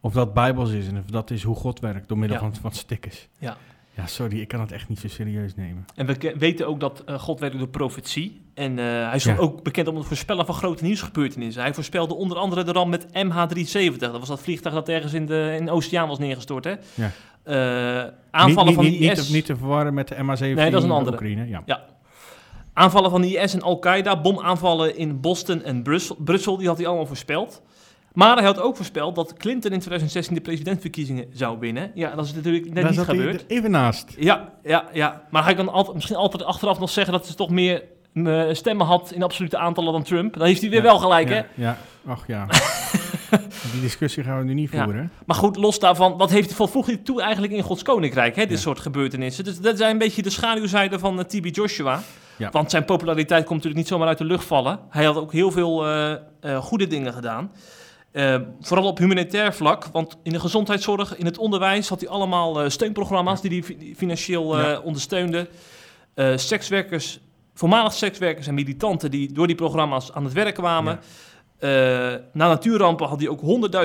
of 0.00 0.12
dat 0.12 0.34
bijbels 0.34 0.70
is. 0.70 0.88
En 0.88 0.98
of 0.98 1.04
dat 1.04 1.30
is 1.30 1.42
hoe 1.42 1.54
God 1.56 1.80
werkt, 1.80 2.08
door 2.08 2.18
middel 2.18 2.36
Ja. 2.36 2.42
van, 2.42 2.54
van 2.60 2.72
stickers. 2.72 3.28
Ja. 3.38 3.56
Ja, 3.98 4.06
sorry, 4.06 4.40
ik 4.40 4.48
kan 4.48 4.60
het 4.60 4.72
echt 4.72 4.88
niet 4.88 4.98
zo 4.98 5.08
serieus 5.08 5.54
nemen. 5.54 5.84
En 5.94 6.06
we 6.06 6.34
weten 6.38 6.66
ook 6.66 6.80
dat 6.80 7.02
eh, 7.06 7.18
God 7.18 7.40
werkt 7.40 7.58
door 7.58 7.68
profetie. 7.68 8.42
En 8.54 8.78
eh, 8.78 8.84
hij 8.84 9.14
is 9.14 9.24
Ja. 9.24 9.36
ook 9.36 9.62
bekend 9.62 9.88
om 9.88 9.96
het 9.96 10.06
voorspellen 10.06 10.46
van 10.46 10.54
grote 10.54 10.84
nieuwsgebeurtenissen. 10.84 11.62
Hij 11.62 11.74
voorspelde 11.74 12.14
onder 12.14 12.36
andere 12.38 12.64
de 12.64 12.72
ramp 12.72 12.90
met 12.90 13.06
MH370. 13.06 13.96
Dat 13.98 14.18
was 14.18 14.28
dat 14.28 14.40
vliegtuig 14.40 14.74
dat 14.74 14.88
ergens 14.88 15.12
in 15.12 15.26
de, 15.26 15.54
in 15.58 15.64
de 15.64 15.70
Oceaan 15.70 16.08
was 16.08 16.18
neergestort. 16.18 16.64
Hè? 16.64 16.74
Ja. 16.94 17.10
Eh, 17.42 18.12
aanvallen 18.30 18.66
niet, 18.66 18.74
van 18.74 18.84
niet, 18.84 18.98
de 18.98 19.04
IS. 19.10 19.26
te, 19.26 19.32
niet 19.32 19.44
te 19.46 19.56
verwarren 19.56 19.94
met 19.94 20.08
de 20.08 20.14
MH17 20.14 20.38
Nee, 20.38 20.70
dat 20.70 20.80
is 20.80 20.88
een 20.88 20.90
andere. 20.94 21.16
Oekraïne. 21.16 21.48
Ja. 21.66 21.84
Aanvallen 22.72 23.10
van 23.10 23.20
de 23.20 23.36
IS 23.38 23.54
en 23.54 23.62
Al-Qaeda, 23.62 24.20
bomaanvallen 24.20 24.96
in 24.96 25.20
Boston 25.20 25.62
en 25.62 25.82
Brussel, 25.82 26.16
Brussel, 26.18 26.56
die 26.56 26.66
had 26.68 26.76
hij 26.76 26.86
allemaal 26.86 27.06
voorspeld. 27.06 27.62
Maar 28.18 28.36
hij 28.36 28.44
had 28.44 28.60
ook 28.60 28.76
voorspeld 28.76 29.14
dat 29.14 29.32
Clinton 29.32 29.70
in 29.72 29.78
2016 29.78 30.34
de 30.34 30.40
presidentsverkiezingen 30.40 31.26
zou 31.32 31.58
winnen. 31.58 31.90
Ja, 31.94 32.14
dat 32.14 32.24
is 32.24 32.34
natuurlijk 32.34 32.64
net 32.64 32.82
Daar 32.82 32.90
niet 32.92 33.00
gebeurd. 33.00 33.44
even 33.48 33.70
naast. 33.70 34.14
Ja, 34.18 34.52
ja, 34.62 34.84
ja. 34.92 35.22
Maar 35.30 35.44
hij 35.44 35.54
kan 35.54 35.68
altijd, 35.68 35.94
misschien 35.94 36.16
altijd 36.16 36.44
achteraf 36.44 36.78
nog 36.78 36.90
zeggen 36.90 37.12
dat 37.12 37.26
ze 37.26 37.34
toch 37.34 37.50
meer 37.50 37.82
eh, 38.14 38.42
stemmen 38.52 38.86
had 38.86 39.10
in 39.14 39.22
absolute 39.22 39.58
aantallen 39.58 39.92
dan 39.92 40.02
Trump. 40.02 40.36
Dan 40.36 40.46
heeft 40.46 40.60
hij 40.60 40.70
weer 40.70 40.78
Ja, 40.78 40.84
wel 40.84 40.98
gelijk, 40.98 41.28
hè? 41.28 41.40
Ja, 41.54 41.76
ach 42.06 42.26
ja. 42.26 42.46
Die 43.72 43.80
discussie 43.80 44.22
gaan 44.22 44.38
we 44.38 44.44
nu 44.44 44.54
niet 44.54 44.70
Ja. 44.72 44.84
voeren. 44.84 45.12
Maar 45.26 45.36
goed, 45.36 45.56
los 45.56 45.78
daarvan, 45.78 46.16
wat 46.16 46.30
heeft 46.30 46.58
hij 46.58 46.66
voegt 46.68 46.86
hij 46.86 46.96
toe 46.96 47.22
eigenlijk 47.22 47.52
in 47.52 47.62
Gods 47.62 47.82
Koninkrijk, 47.82 48.36
hè, 48.36 48.42
dit 48.42 48.50
Ja. 48.50 48.56
soort 48.58 48.78
gebeurtenissen? 48.80 49.44
Dus 49.44 49.58
dat 49.60 49.76
zijn 49.78 49.90
een 49.90 49.98
beetje 49.98 50.22
de 50.22 50.30
schaduwzijde 50.30 50.98
van 50.98 51.18
uh, 51.18 51.24
TB 51.24 51.54
Joshua. 51.56 52.00
Ja. 52.36 52.50
Want 52.50 52.70
zijn 52.70 52.84
populariteit 52.84 53.40
komt 53.44 53.54
natuurlijk 53.56 53.76
niet 53.76 53.88
zomaar 53.88 54.08
uit 54.08 54.18
de 54.18 54.24
lucht 54.24 54.44
vallen. 54.44 54.78
Hij 54.88 55.04
had 55.04 55.16
ook 55.16 55.32
heel 55.32 55.50
veel 55.50 55.86
eh, 55.86 56.12
eh, 56.40 56.56
goede 56.56 56.86
dingen 56.86 57.12
gedaan. 57.12 57.50
Eh, 58.12 58.36
vooral 58.60 58.86
op 58.86 58.98
humanitair 58.98 59.54
vlak, 59.54 59.84
want 59.92 60.16
in 60.22 60.32
de 60.32 60.40
gezondheidszorg, 60.40 61.16
in 61.16 61.24
het 61.24 61.38
onderwijs 61.38 61.88
had 61.88 62.00
hij 62.00 62.08
allemaal 62.08 62.62
eh, 62.62 62.68
steunprogramma's 62.68 63.40
die 63.40 63.50
hij 63.50 63.62
fi- 63.62 63.94
financieel 63.96 64.58
eh, 64.58 64.64
Ja. 64.64 64.78
ondersteunde. 64.78 65.48
Sekswerkers, 66.36 67.20
voormalig 67.54 67.92
sekswerkers 67.92 68.46
en 68.46 68.54
militanten 68.54 69.10
die 69.10 69.32
door 69.32 69.46
die 69.46 69.56
programma's 69.56 70.12
aan 70.12 70.24
het 70.24 70.32
werk 70.32 70.54
kwamen. 70.54 71.00
Na 72.32 72.48
natuurrampen 72.48 73.06
had 73.08 73.20
hij 73.20 73.28
ook 73.28 73.40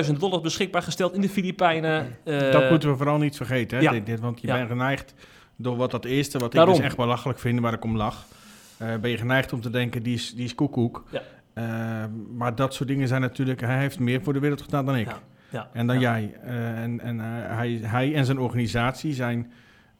100.000 0.06 0.12
dollars 0.18 0.42
beschikbaar 0.42 0.82
gesteld 0.82 1.14
in 1.14 1.20
de 1.20 1.28
Filipijnen. 1.28 2.16
Dat 2.24 2.70
moeten 2.70 2.90
we 2.90 2.96
vooral 2.96 3.18
niet 3.18 3.36
vergeten. 3.36 3.76
Hè? 3.78 3.82
ja. 3.84 3.90
Dit, 3.90 4.06
dit, 4.06 4.20
want 4.20 4.40
je 4.40 4.46
Ja. 4.46 4.54
bent 4.56 4.68
geneigd 4.68 5.14
door 5.56 5.76
wat 5.76 5.90
dat 5.90 6.04
eerste, 6.04 6.38
wat 6.38 6.52
Daarom. 6.52 6.72
ik 6.74 6.80
dus 6.80 6.88
echt 6.88 6.96
belachelijk 6.96 7.38
vind, 7.38 7.60
waar 7.60 7.72
ik 7.72 7.84
om 7.84 7.96
lach. 7.96 8.24
ben 9.00 9.10
je 9.10 9.16
geneigd 9.16 9.52
om 9.52 9.60
te 9.60 9.70
denken, 9.70 10.02
die 10.02 10.14
is, 10.14 10.34
die 10.34 10.44
is 10.44 10.54
koekoek. 10.54 11.04
Ja. 11.10 11.22
Eh, 11.54 11.64
maar 12.36 12.54
dat 12.54 12.74
soort 12.74 12.88
dingen 12.88 13.08
zijn 13.08 13.20
natuurlijk... 13.20 13.60
Hij 13.60 13.78
heeft 13.78 13.98
meer 13.98 14.22
voor 14.22 14.32
de 14.32 14.38
wereld 14.38 14.62
gedaan 14.62 14.86
dan 14.86 14.96
ik. 14.96 15.06
Ja, 15.06 15.18
ja, 15.50 15.68
En 15.72 15.86
dan 15.86 16.00
ja. 16.00 16.18
jij. 16.20 16.34
Eh, 16.42 16.82
en 16.82 17.00
en 17.00 17.20
eh, 17.20 17.26
hij, 17.56 17.80
hij 17.82 18.14
en 18.14 18.24
zijn 18.24 18.38
organisatie 18.38 19.12
zijn 19.12 19.52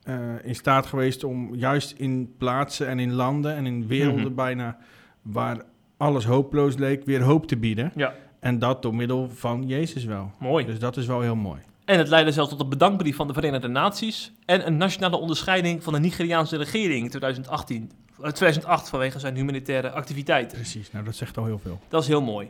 eh, 0.03 0.17
in 0.43 0.55
staat 0.55 0.87
geweest 0.87 1.25
om 1.25 1.55
juist 1.55 1.91
in 1.99 2.35
plaatsen 2.39 2.89
en 2.89 2.99
in 2.99 3.13
landen 3.13 3.57
en 3.57 3.67
in 3.67 3.87
werelden 3.87 4.25
Mhm. 4.25 4.35
bijna 4.35 4.77
waar 5.23 5.63
alles 5.97 6.25
hopeloos 6.25 6.77
leek, 6.77 7.05
weer 7.05 7.23
hoop 7.23 7.47
te 7.47 7.57
bieden. 7.57 7.93
Ja, 7.95 8.15
En 8.41 8.59
dat 8.59 8.83
door 8.83 8.95
middel 8.95 9.29
van 9.31 9.67
Jezus 9.67 10.05
wel. 10.05 10.31
mooi. 10.39 10.65
Dus 10.67 10.79
dat 10.79 10.97
is 10.97 11.07
wel 11.07 11.21
heel 11.21 11.37
mooi. 11.37 11.61
En 11.85 11.99
het 11.99 12.09
leidde 12.09 12.33
zelfs 12.33 12.51
tot 12.51 12.61
een 12.61 12.69
bedankbrief 12.69 13.17
van 13.17 13.27
de 13.27 13.33
Verenigde 13.33 13.69
Naties 13.69 14.33
en 14.47 14.67
een 14.67 14.77
nationale 14.77 15.17
onderscheiding 15.17 15.83
van 15.83 15.93
de 15.93 15.99
Nigeriaanse 15.99 16.57
regering 16.57 17.03
in 17.03 17.09
2018, 17.09 17.83
eh, 17.91 18.04
2008 18.33 18.89
vanwege 18.89 19.19
zijn 19.19 19.35
humanitaire 19.37 19.91
activiteiten. 19.91 20.59
Precies, 20.59 20.91
nou 20.93 21.05
dat 21.05 21.15
zegt 21.15 21.37
al 21.37 21.45
heel 21.45 21.59
veel. 21.59 21.81
Dat 21.89 22.03
is 22.03 22.09
heel 22.09 22.23
mooi. 22.23 22.49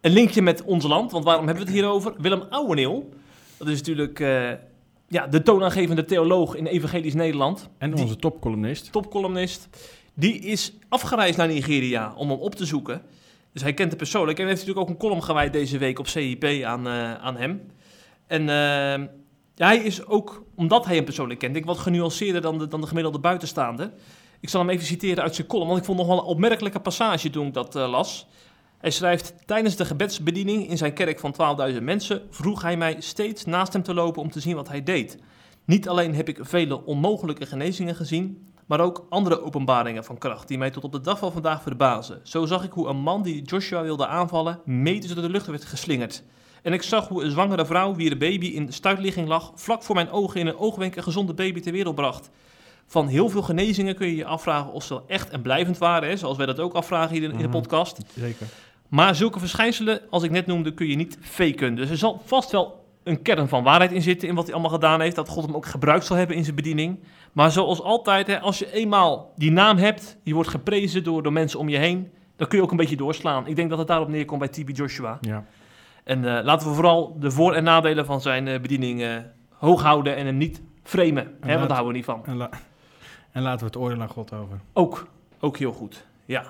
Een 0.00 0.12
linkje 0.12 0.42
met 0.42 0.62
ons 0.62 0.84
land, 0.84 1.12
want 1.12 1.24
waarom 1.24 1.46
hebben 1.46 1.64
we 1.64 1.70
het 1.70 1.80
hier 1.80 1.90
over? 1.90 2.14
Willem 2.18 2.42
Ouweneel, 2.50 3.12
dat 3.56 3.68
is 3.68 3.76
natuurlijk 3.78 4.20
eh, 4.20 4.50
ja, 5.08 5.26
de 5.26 5.42
toonaangevende 5.42 6.04
theoloog 6.04 6.54
in 6.54 6.66
Evangelisch 6.66 7.14
Nederland, 7.14 7.68
En 7.78 7.90
Die- 7.90 8.02
onze 8.02 8.16
topcolumnist. 8.16 8.92
topcolumnist. 8.92 9.68
Die 10.14 10.38
is 10.38 10.72
afgereisd 10.88 11.36
naar 11.38 11.48
Nigeria 11.48 12.12
om 12.16 12.30
hem 12.30 12.38
op 12.38 12.54
te 12.54 12.64
zoeken. 12.66 13.02
Dus 13.52 13.62
hij 13.62 13.74
kent 13.74 13.88
hem 13.88 13.98
persoonlijk. 13.98 14.38
En 14.38 14.46
heeft 14.46 14.58
natuurlijk 14.58 14.86
ook 14.86 14.92
een 14.94 15.00
column 15.00 15.22
gewijd 15.22 15.52
deze 15.52 15.78
week 15.78 15.98
op 15.98 16.06
CIP 16.06 16.44
aan, 16.64 16.86
eh, 16.86 17.14
aan 17.14 17.36
hem. 17.36 17.60
En 18.26 18.40
eh, 18.40 19.06
ja, 19.54 19.66
hij 19.66 19.76
is 19.78 20.06
ook, 20.06 20.44
omdat 20.54 20.84
hij 20.86 20.94
hem 20.96 21.04
persoonlijk 21.04 21.40
kent, 21.40 21.52
denk 21.52 21.64
ik 21.64 21.70
wat 21.70 21.80
genuanceerder 21.80 22.40
dan 22.40 22.58
de, 22.58 22.68
dan 22.68 22.80
de 22.80 22.86
gemiddelde 22.86 23.18
buitenstaander. 23.18 23.90
Ik 24.40 24.48
zal 24.48 24.60
hem 24.60 24.70
even 24.70 24.86
citeren 24.86 25.22
uit 25.22 25.34
zijn 25.34 25.46
column, 25.46 25.66
want 25.66 25.78
ik 25.78 25.84
vond 25.84 25.98
nog 25.98 26.06
wel 26.06 26.18
een 26.18 26.24
opmerkelijke 26.24 26.80
passage 26.80 27.30
toen 27.30 27.46
ik 27.46 27.54
dat 27.54 27.76
eh, 27.76 27.90
las. 27.90 28.26
Hij 28.78 28.90
schrijft, 28.90 29.34
tijdens 29.46 29.76
de 29.76 29.84
gebedsbediening 29.84 30.68
in 30.68 30.76
zijn 30.76 30.92
kerk 30.92 31.18
van 31.18 31.34
12.000 31.72 31.82
mensen 31.82 32.22
vroeg 32.30 32.62
hij 32.62 32.76
mij 32.76 32.96
steeds 32.98 33.44
naast 33.44 33.72
hem 33.72 33.82
te 33.82 33.94
lopen 33.94 34.22
om 34.22 34.30
te 34.30 34.40
zien 34.40 34.54
wat 34.54 34.68
hij 34.68 34.82
deed. 34.82 35.18
Niet 35.64 35.88
alleen 35.88 36.14
heb 36.14 36.28
ik 36.28 36.38
vele 36.40 36.84
onmogelijke 36.84 37.46
genezingen 37.46 37.94
gezien, 37.94 38.48
maar 38.66 38.80
ook 38.80 39.06
andere 39.08 39.42
openbaringen 39.42 40.04
van 40.04 40.18
kracht 40.18 40.48
die 40.48 40.58
mij 40.58 40.70
tot 40.70 40.84
op 40.84 40.92
de 40.92 41.00
dag 41.00 41.18
van 41.18 41.32
vandaag 41.32 41.62
verbazen. 41.62 42.20
Zo 42.22 42.46
zag 42.46 42.64
ik 42.64 42.72
hoe 42.72 42.88
een 42.88 43.00
man 43.00 43.22
die 43.22 43.42
Joshua 43.42 43.82
wilde 43.82 44.06
aanvallen, 44.06 44.60
meters 44.64 45.14
door 45.14 45.22
de 45.22 45.30
lucht 45.30 45.46
werd 45.46 45.64
geslingerd. 45.64 46.22
En 46.62 46.72
ik 46.72 46.82
zag 46.82 47.08
hoe 47.08 47.24
een 47.24 47.30
zwangere 47.30 47.66
vrouw, 47.66 47.94
wie 47.94 48.08
de 48.08 48.16
baby 48.16 48.46
in 48.46 48.72
stuitligging 48.72 49.28
lag, 49.28 49.52
vlak 49.54 49.82
voor 49.82 49.94
mijn 49.94 50.10
ogen 50.10 50.40
in 50.40 50.46
een 50.46 50.58
oogwenk 50.58 50.96
een 50.96 51.02
gezonde 51.02 51.34
baby 51.34 51.60
ter 51.60 51.72
wereld 51.72 51.94
bracht. 51.94 52.30
Van 52.90 53.08
heel 53.08 53.28
veel 53.28 53.42
genezingen 53.42 53.94
kun 53.94 54.06
je 54.06 54.16
je 54.16 54.24
afvragen 54.24 54.72
of 54.72 54.84
ze 54.84 54.94
wel 54.94 55.04
echt 55.06 55.30
en 55.30 55.42
blijvend 55.42 55.78
waren, 55.78 56.08
hè, 56.08 56.16
zoals 56.16 56.36
wij 56.36 56.46
dat 56.46 56.60
ook 56.60 56.74
afvragen 56.74 57.14
hier 57.14 57.22
in, 57.22 57.30
in 57.30 57.36
de 57.36 57.42
Mhm. 57.42 57.52
podcast. 57.52 57.98
Zeker. 58.18 58.46
Maar 58.88 59.14
zulke 59.14 59.38
verschijnselen, 59.38 60.00
als 60.10 60.22
ik 60.22 60.30
net 60.30 60.46
noemde, 60.46 60.74
kun 60.74 60.86
je 60.86 60.96
niet 60.96 61.18
faken. 61.20 61.74
Dus 61.74 61.90
er 61.90 61.96
zal 61.96 62.20
vast 62.24 62.50
wel 62.50 62.86
een 63.04 63.22
kern 63.22 63.48
van 63.48 63.62
waarheid 63.62 63.92
in 63.92 64.02
zitten 64.02 64.28
in 64.28 64.34
wat 64.34 64.44
hij 64.44 64.52
allemaal 64.52 64.72
gedaan 64.72 65.00
heeft. 65.00 65.16
Dat 65.16 65.28
God 65.28 65.44
hem 65.46 65.54
ook 65.54 65.66
gebruikt 65.66 66.04
zal 66.06 66.16
hebben 66.16 66.36
in 66.36 66.44
zijn 66.44 66.56
bediening. 66.56 66.98
Maar 67.32 67.50
zoals 67.50 67.82
altijd, 67.82 68.26
hè, 68.26 68.40
als 68.40 68.58
je 68.58 68.72
eenmaal 68.72 69.32
die 69.36 69.50
naam 69.50 69.76
hebt, 69.76 70.16
die 70.24 70.34
wordt 70.34 70.48
geprezen 70.50 71.04
door, 71.04 71.22
door 71.22 71.32
mensen 71.32 71.58
om 71.58 71.68
je 71.68 71.76
heen, 71.78 72.10
dan 72.36 72.48
kun 72.48 72.58
je 72.58 72.64
ook 72.64 72.70
een 72.70 72.76
beetje 72.76 72.96
doorslaan. 72.96 73.46
Ik 73.46 73.56
denk 73.56 73.68
dat 73.70 73.78
het 73.78 73.86
daarop 73.86 74.08
neerkomt 74.08 74.38
bij 74.38 74.48
TB 74.48 74.76
Joshua. 74.76 75.18
Ja. 75.20 75.44
En 76.04 76.36
eh, 76.38 76.44
laten 76.44 76.68
we 76.68 76.74
vooral 76.74 77.16
de 77.20 77.30
voor- 77.30 77.54
en 77.54 77.64
nadelen 77.64 78.06
van 78.06 78.20
zijn 78.20 78.48
eh, 78.48 78.60
bediening 78.60 79.02
eh, 79.02 79.16
hoog 79.54 79.82
houden 79.82 80.16
en 80.16 80.26
hem 80.26 80.36
niet 80.36 80.62
framen. 80.82 81.34
Hè, 81.40 81.54
want 81.56 81.68
daar 81.68 81.78
houden 81.78 81.86
we 81.86 81.92
niet 81.92 82.04
van. 82.04 82.20
En, 82.24 82.36
la- 82.36 82.50
en 83.38 83.44
laten 83.44 83.58
we 83.60 83.66
het 83.66 83.76
oordeel 83.76 84.00
aan 84.00 84.08
God 84.08 84.32
over. 84.32 84.60
Ook, 84.72 85.06
ook 85.40 85.56
heel 85.58 85.72
goed. 85.72 86.04
Ja. 86.24 86.42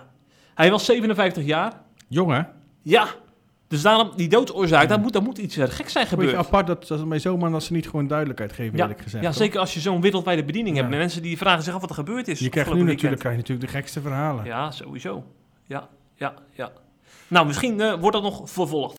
Hij 0.54 0.70
was 0.70 0.84
57 0.84 1.44
jaar. 1.44 1.72
Jongen, 2.08 2.48
Ja, 2.82 3.06
dus 3.68 3.82
daarom 3.82 4.10
die 4.16 4.28
doodsoorzaak, 4.28 4.88
daar 4.88 5.00
moet, 5.00 5.12
daar 5.12 5.22
moet 5.22 5.38
iets 5.38 5.56
eh, 5.56 5.68
geks 5.68 5.92
zijn 5.92 6.06
gebeurd. 6.06 6.34
apart 6.34 6.66
dat, 6.66 6.86
dat 6.86 7.04
mij 7.06 7.18
zomaar 7.18 7.50
dat 7.50 7.62
ze 7.62 7.72
niet 7.72 7.88
gewoon 7.88 8.06
duidelijkheid 8.06 8.52
geven, 8.52 8.76
Ja, 8.76 8.82
eerlijk 8.82 9.00
gezegd. 9.02 9.24
ja, 9.24 9.32
zeker 9.32 9.60
als 9.60 9.74
je 9.74 9.80
zo'n 9.80 10.00
wereldwijde 10.00 10.44
bediening 10.44 10.74
Ja. 10.74 10.80
hebt. 10.80 10.92
Met 10.94 11.02
mensen 11.02 11.22
die 11.22 11.38
vragen 11.38 11.62
zich 11.62 11.74
af 11.74 11.80
wat 11.80 11.88
er 11.90 11.94
gebeurd 11.96 12.28
is. 12.28 12.38
Je 12.38 12.48
krijgt 12.48 12.72
nu 12.72 12.82
natuurlijk, 12.82 13.20
krijg 13.20 13.34
je 13.34 13.40
natuurlijk 13.40 13.70
de 13.70 13.76
gekste 13.78 14.00
verhalen. 14.00 14.44
Ja, 14.44 14.70
sowieso. 14.70 15.24
Ja, 15.64 15.88
ja, 16.14 16.34
ja. 16.52 16.70
Nou, 17.28 17.46
misschien 17.46 17.80
eh, 17.80 17.94
wordt 17.94 18.12
dat 18.16 18.22
nog 18.24 18.50
vervolgd. 18.50 18.96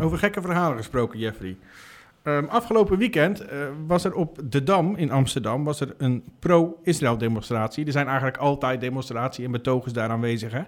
Over 0.00 0.18
gekke 0.18 0.40
verhalen 0.40 0.76
gesproken, 0.76 1.18
Jeffrey. 1.18 1.56
Ehm, 2.28 2.44
afgelopen 2.44 2.98
weekend 2.98 3.40
eh, 3.40 3.58
was 3.86 4.04
er 4.04 4.14
op 4.14 4.38
de 4.44 4.62
Dam 4.62 4.96
in 4.96 5.10
Amsterdam 5.10 5.64
was 5.64 5.80
er 5.80 5.94
een 5.98 6.24
pro-Israël 6.38 7.18
demonstratie. 7.18 7.86
Er 7.86 7.92
zijn 7.92 8.06
eigenlijk 8.06 8.36
altijd 8.36 8.80
demonstraties 8.80 9.44
en 9.44 9.50
betogers 9.50 9.92
daar 9.92 10.10
aanwezig. 10.10 10.52
Hè? 10.52 10.62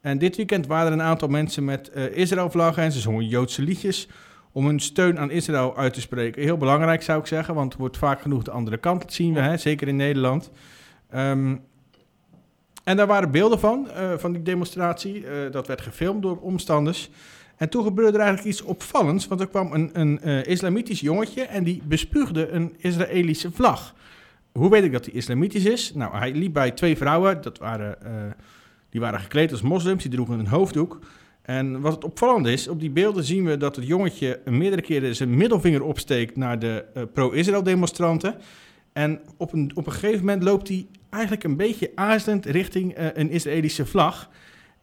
En 0.00 0.18
dit 0.18 0.36
weekend 0.36 0.66
waren 0.66 0.86
er 0.86 0.92
een 0.92 1.04
aantal 1.04 1.28
mensen 1.28 1.64
met 1.64 1.90
eh 1.90 2.16
Israël-vlaggen 2.16 2.82
en 2.82 2.92
ze 2.92 3.00
zongen 3.00 3.26
Joodse 3.26 3.62
liedjes 3.62 4.08
om 4.52 4.66
hun 4.66 4.80
steun 4.80 5.18
aan 5.18 5.30
Israël 5.30 5.76
uit 5.76 5.92
te 5.94 6.00
spreken. 6.00 6.42
Heel 6.42 6.56
belangrijk 6.56 7.02
zou 7.02 7.20
ik 7.20 7.26
zeggen, 7.26 7.54
want 7.54 7.72
het 7.72 7.80
wordt 7.80 7.96
vaak 7.96 8.20
genoeg 8.20 8.42
de 8.42 8.50
andere 8.50 8.78
kant, 8.78 9.12
zien 9.12 9.34
we, 9.34 9.40
hè? 9.40 9.56
zeker 9.56 9.88
in 9.88 9.96
Nederland. 9.96 10.50
Ehm, 11.10 11.56
en 12.84 12.96
daar 12.96 13.06
waren 13.06 13.30
beelden 13.30 13.58
van, 13.58 13.90
eh, 13.90 14.12
van 14.16 14.32
die 14.32 14.42
demonstratie. 14.42 15.24
Dat 15.50 15.66
werd 15.66 15.80
gefilmd 15.80 16.22
door 16.22 16.38
omstanders. 16.40 17.10
En 17.58 17.68
toen 17.68 17.84
gebeurde 17.84 18.18
er 18.18 18.24
eigenlijk 18.24 18.48
iets 18.48 18.62
opvallends, 18.62 19.26
want 19.26 19.40
er 19.40 19.48
kwam 19.48 19.72
een, 19.72 19.90
een 19.92 20.20
eh, 20.20 20.44
islamitisch 20.44 21.00
jongetje 21.00 21.42
en 21.42 21.64
die 21.64 21.82
bespuugde 21.84 22.48
een 22.48 22.74
Israëlische 22.76 23.50
vlag. 23.50 23.94
Hoe 24.52 24.70
weet 24.70 24.84
ik 24.84 24.92
dat 24.92 25.04
hij 25.04 25.14
islamitisch 25.14 25.64
is? 25.64 25.94
Nou, 25.94 26.16
hij 26.16 26.32
liep 26.32 26.52
bij 26.52 26.70
twee 26.70 26.96
vrouwen, 26.96 27.42
dat 27.42 27.58
waren, 27.58 28.02
eh, 28.02 28.12
die 28.90 29.00
waren 29.00 29.20
gekleed 29.20 29.50
als 29.50 29.62
moslims, 29.62 30.02
die 30.02 30.12
droegen 30.12 30.38
een 30.38 30.46
hoofddoek. 30.46 30.98
En 31.42 31.80
wat 31.80 31.94
het 31.94 32.04
opvallende 32.04 32.52
is, 32.52 32.68
op 32.68 32.80
die 32.80 32.90
beelden 32.90 33.24
zien 33.24 33.44
we 33.44 33.56
dat 33.56 33.76
het 33.76 33.86
jongetje 33.86 34.40
meerdere 34.44 34.82
keren 34.82 35.16
zijn 35.16 35.36
middelvinger 35.36 35.82
opsteekt 35.82 36.36
naar 36.36 36.58
de 36.58 36.84
eh, 36.94 37.02
pro-Israël 37.12 37.62
demonstranten. 37.62 38.34
En 38.92 39.20
op 39.36 39.52
een, 39.52 39.70
op 39.74 39.86
een 39.86 39.92
gegeven 39.92 40.18
moment 40.18 40.42
loopt 40.42 40.68
hij 40.68 40.86
eigenlijk 41.10 41.44
een 41.44 41.56
beetje 41.56 41.90
aarzelend 41.94 42.46
richting 42.46 42.94
een 43.14 43.30
Israëlische 43.30 43.86
vlag. 43.86 44.30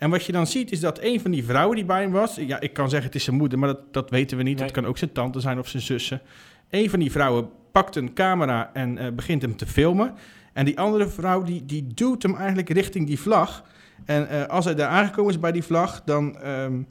En 0.06 0.12
wat 0.12 0.26
je 0.26 0.32
dan 0.32 0.48
ziet 0.48 0.72
is 0.72 0.80
dat 0.80 1.00
een 1.02 1.22
van 1.22 1.32
die 1.32 1.46
vrouwen 1.46 1.76
die 1.76 1.86
bij 1.86 2.02
hem 2.02 2.12
was... 2.12 2.36
Ja, 2.36 2.60
ik 2.60 2.74
kan 2.74 2.90
zeggen 2.90 3.08
het 3.08 3.16
is 3.16 3.24
zijn 3.24 3.36
moeder, 3.36 3.60
maar 3.60 3.68
dat, 3.68 3.94
dat 3.94 4.10
weten 4.10 4.38
we 4.38 4.44
niet. 4.44 4.56
Nee. 4.56 4.64
Het 4.64 4.74
kan 4.74 4.86
ook 4.86 4.98
zijn 4.98 5.12
tante 5.12 5.40
zijn 5.40 5.60
of 5.60 5.68
zijn 5.68 5.84
zussen. 5.84 6.22
Een 6.70 6.90
van 6.90 7.00
die 7.00 7.12
vrouwen 7.12 7.50
pakt 7.72 7.96
een 7.96 8.14
camera 8.14 8.70
en 8.74 8.98
eh, 8.98 9.12
begint 9.12 9.42
hem 9.42 9.56
te 9.56 9.66
filmen. 9.66 10.14
En 10.54 10.66
die 10.66 10.80
andere 10.80 11.08
vrouw 11.08 11.44
die, 11.44 11.66
die 11.66 11.88
duwt 11.94 12.24
hem 12.24 12.36
eigenlijk 12.36 12.70
richting 12.70 13.08
die 13.08 13.20
vlag. 13.20 13.64
En 14.06 14.30
eh, 14.30 14.46
als 14.46 14.66
hij 14.66 14.76
daar 14.76 14.90
aangekomen 14.90 15.34
is 15.34 15.40
bij 15.40 15.52
die 15.52 15.64
vlag, 15.64 16.02
dan 16.04 16.40
ehm, 16.40 16.82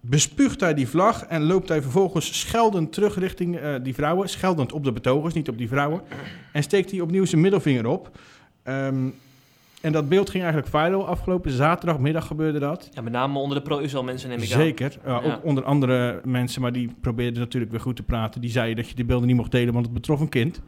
bespuugt 0.00 0.60
hij 0.60 0.74
die 0.74 0.88
vlag... 0.88 1.24
en 1.24 1.42
loopt 1.42 1.68
hij 1.68 1.82
vervolgens 1.82 2.40
scheldend 2.40 2.92
terug 2.92 3.18
richting 3.18 3.56
eh, 3.56 3.74
die 3.82 3.94
vrouwen. 3.94 4.28
Scheldend 4.28 4.72
op 4.72 4.84
de 4.84 4.92
betogers, 4.92 5.34
niet 5.34 5.48
op 5.48 5.58
die 5.58 5.68
vrouwen. 5.68 6.00
En 6.52 6.62
steekt 6.62 6.90
hij 6.90 7.00
opnieuw 7.00 7.24
zijn 7.24 7.40
middelvinger 7.40 7.86
op... 7.86 8.18
Ehm, 8.62 9.06
en 9.80 9.92
dat 9.92 10.08
beeld 10.08 10.30
ging 10.30 10.44
eigenlijk 10.44 10.72
viral. 10.76 11.06
Afgelopen 11.06 11.50
zaterdagmiddag 11.50 12.26
gebeurde 12.26 12.58
dat. 12.58 12.88
Ja, 12.92 13.00
met 13.02 13.12
name 13.12 13.38
onder 13.38 13.56
de 13.56 13.62
pro-Israël 13.62 14.04
mensen 14.04 14.28
neem 14.28 14.38
ik 14.42 14.52
aan. 14.52 14.60
Zeker. 14.60 14.98
Uh, 15.06 15.18
Ja. 15.24 15.32
Ook 15.34 15.44
onder 15.44 15.64
andere 15.64 16.20
mensen, 16.24 16.62
maar 16.62 16.72
die 16.72 16.90
probeerden 17.00 17.40
natuurlijk 17.40 17.70
weer 17.72 17.80
goed 17.80 17.96
te 17.96 18.02
praten. 18.02 18.40
Die 18.40 18.50
zeiden 18.50 18.76
dat 18.76 18.88
je 18.88 18.94
die 18.94 19.04
beelden 19.04 19.26
niet 19.26 19.36
mocht 19.36 19.50
delen, 19.50 19.72
want 19.72 19.84
het 19.84 19.94
betrof 19.94 20.20
een 20.20 20.28
kind. 20.28 20.60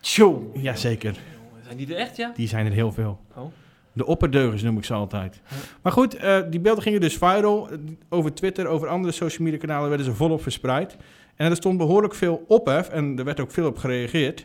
Tjo. 0.00 0.50
Jazeker, 0.54 1.16
Zijn 1.64 1.76
die 1.76 1.94
er 1.94 2.00
echt, 2.00 2.16
ja? 2.16 2.32
die 2.34 2.48
zijn 2.48 2.66
er 2.66 2.72
heel 2.72 2.92
veel. 2.92 3.20
Oh. 3.36 3.44
De 3.92 4.06
opperdeugers 4.06 4.62
noem 4.62 4.76
ik 4.78 4.84
ze 4.84 4.94
altijd. 4.94 5.40
Ja. 5.48 5.56
Maar 5.82 5.92
goed, 5.92 6.14
eh, 6.14 6.38
die 6.50 6.60
beelden 6.60 6.82
gingen 6.82 7.00
dus 7.00 7.16
viral. 7.16 7.68
Over 8.08 8.34
Twitter, 8.34 8.66
over 8.66 8.88
andere 8.88 9.12
social 9.12 9.44
media 9.44 9.58
kanalen 9.60 9.88
werden 9.88 10.06
ze 10.06 10.14
volop 10.14 10.42
verspreid. 10.42 10.96
En 11.36 11.50
er 11.50 11.56
stond 11.56 11.78
behoorlijk 11.78 12.14
veel 12.14 12.44
ophef 12.48 12.88
en 12.88 13.18
er 13.18 13.24
werd 13.24 13.40
ook 13.40 13.50
veel 13.50 13.66
op 13.66 13.78
gereageerd. 13.78 14.44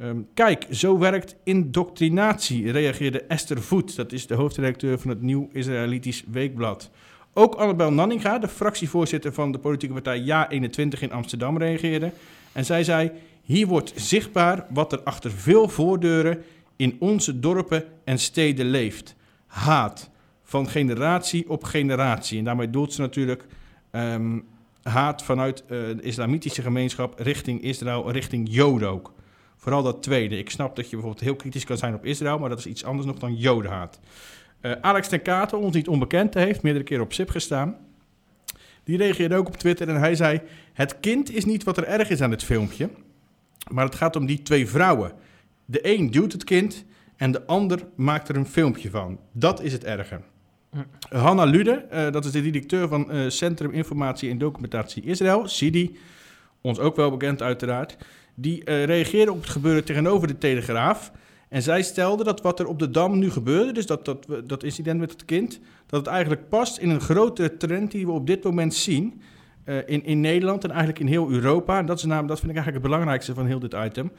Ehm, 0.00 0.20
kijk, 0.34 0.66
zo 0.70 0.98
werkt 0.98 1.36
indoctrinatie, 1.44 2.70
reageerde 2.70 3.22
Esther 3.22 3.62
Voet. 3.62 3.96
Dat 3.96 4.12
is 4.12 4.26
de 4.26 4.34
hoofdredacteur 4.34 4.98
van 4.98 5.10
het 5.10 5.22
Nieuw 5.22 5.48
Israëlitisch 5.52 6.24
Weekblad. 6.30 6.90
Ook 7.32 7.54
Annabel 7.54 7.92
Nanninga, 7.92 8.38
de 8.38 8.48
fractievoorzitter 8.48 9.32
van 9.32 9.52
de 9.52 9.58
politieke 9.58 9.94
partij 9.94 10.20
Ja21 10.20 10.98
in 11.00 11.12
Amsterdam, 11.12 11.58
reageerde. 11.58 12.12
En 12.52 12.64
zij 12.64 12.84
zei, 12.84 13.10
hier 13.42 13.66
wordt 13.66 13.92
zichtbaar 13.96 14.66
wat 14.70 14.92
er 14.92 15.00
achter 15.02 15.30
veel 15.30 15.68
voordeuren 15.68 16.42
in 16.76 16.96
onze 16.98 17.40
dorpen 17.40 17.84
en 18.04 18.18
steden 18.18 18.66
leeft. 18.66 19.14
Haat, 19.46 20.10
van 20.42 20.68
generatie 20.68 21.50
op 21.50 21.64
generatie. 21.64 22.38
En 22.38 22.44
daarmee 22.44 22.70
doelt 22.70 22.92
ze 22.92 23.00
natuurlijk 23.00 23.46
ehm, 23.90 24.38
haat 24.82 25.22
vanuit 25.22 25.60
eh, 25.60 25.68
de 25.68 26.02
islamitische 26.02 26.62
gemeenschap 26.62 27.18
richting 27.18 27.62
Israël, 27.62 28.10
richting 28.10 28.48
Joden 28.50 28.88
ook. 28.88 29.12
Vooral 29.60 29.82
dat 29.82 30.02
tweede. 30.02 30.38
Ik 30.38 30.50
snap 30.50 30.76
dat 30.76 30.84
je 30.84 30.90
bijvoorbeeld 30.90 31.24
heel 31.24 31.36
kritisch 31.36 31.64
kan 31.64 31.76
zijn 31.76 31.94
op 31.94 32.04
Israël, 32.04 32.38
maar 32.38 32.48
dat 32.48 32.58
is 32.58 32.66
iets 32.66 32.84
anders 32.84 33.06
nog 33.06 33.18
dan 33.18 33.34
Jodenhaat. 33.34 34.00
Eh, 34.60 34.72
Alex 34.80 35.08
ten 35.08 35.22
Katen, 35.22 35.58
ons 35.58 35.74
niet 35.74 35.88
onbekend, 35.88 36.34
heeft 36.34 36.62
meerdere 36.62 36.84
keren 36.84 37.04
op 37.04 37.12
SIP 37.12 37.30
gestaan. 37.30 37.76
Die 38.84 38.96
reageerde 38.96 39.34
ook 39.34 39.46
op 39.46 39.56
Twitter 39.56 39.88
en 39.88 39.96
hij 39.96 40.14
zei: 40.14 40.40
Het 40.72 41.00
kind 41.00 41.34
is 41.34 41.44
niet 41.44 41.64
wat 41.64 41.76
er 41.76 41.84
erg 41.84 42.10
is 42.10 42.20
aan 42.20 42.30
het 42.30 42.44
filmpje, 42.44 42.90
maar 43.70 43.84
het 43.84 43.94
gaat 43.94 44.16
om 44.16 44.26
die 44.26 44.42
twee 44.42 44.68
vrouwen. 44.68 45.12
De 45.64 45.78
een 45.82 46.10
duwt 46.10 46.32
het 46.32 46.44
kind 46.44 46.84
en 47.16 47.32
de 47.32 47.46
ander 47.46 47.86
maakt 47.94 48.28
er 48.28 48.36
een 48.36 48.46
filmpje 48.46 48.90
van. 48.90 49.18
Dat 49.32 49.62
is 49.62 49.72
het 49.72 49.84
erge. 49.84 50.20
Hanna 51.08 51.44
Lude, 51.44 51.72
eh, 51.72 52.12
dat 52.12 52.24
is 52.24 52.32
de 52.32 52.42
directeur 52.42 52.88
van 52.88 53.10
eh, 53.10 53.28
Centrum 53.28 53.70
Informatie 53.70 54.30
en 54.30 54.38
Documentatie 54.38 55.02
Israël, 55.02 55.48
CIDI, 55.48 55.98
ons 56.60 56.78
ook 56.78 56.96
wel 56.96 57.10
bekend 57.10 57.42
uiteraard, 57.42 57.96
die 58.40 58.64
eh, 58.64 58.84
reageerde 58.84 59.32
op 59.32 59.40
het 59.40 59.50
gebeuren 59.50 59.84
tegenover 59.84 60.28
de 60.28 60.38
Telegraaf. 60.38 61.12
En 61.48 61.62
zij 61.62 61.82
stelde 61.82 62.24
dat 62.24 62.40
wat 62.40 62.60
er 62.60 62.66
op 62.66 62.78
de 62.78 62.90
Dam 62.90 63.18
nu 63.18 63.30
gebeurde, 63.30 63.72
dus 63.72 63.86
dat, 63.86 64.04
dat, 64.04 64.26
dat 64.44 64.62
incident 64.62 65.00
met 65.00 65.10
het 65.10 65.24
kind, 65.24 65.60
dat 65.86 66.00
het 66.00 66.08
eigenlijk 66.08 66.48
past 66.48 66.78
in 66.78 66.90
een 66.90 67.00
grotere 67.00 67.56
trend 67.56 67.90
die 67.90 68.06
we 68.06 68.12
op 68.12 68.26
dit 68.26 68.44
moment 68.44 68.74
zien 68.74 69.20
eh, 69.64 69.76
in, 69.86 70.04
in 70.04 70.20
Nederland 70.20 70.64
en 70.64 70.70
eigenlijk 70.70 71.00
in 71.00 71.06
heel 71.06 71.30
Europa. 71.30 71.78
En 71.78 71.86
dat, 71.86 71.98
is 71.98 72.04
namelijk, 72.04 72.28
dat 72.28 72.38
vind 72.38 72.50
ik 72.50 72.56
eigenlijk 72.56 72.84
het 72.84 72.92
belangrijkste 72.92 73.34
van 73.34 73.46
heel 73.46 73.58
dit 73.58 73.74
item. 73.84 74.12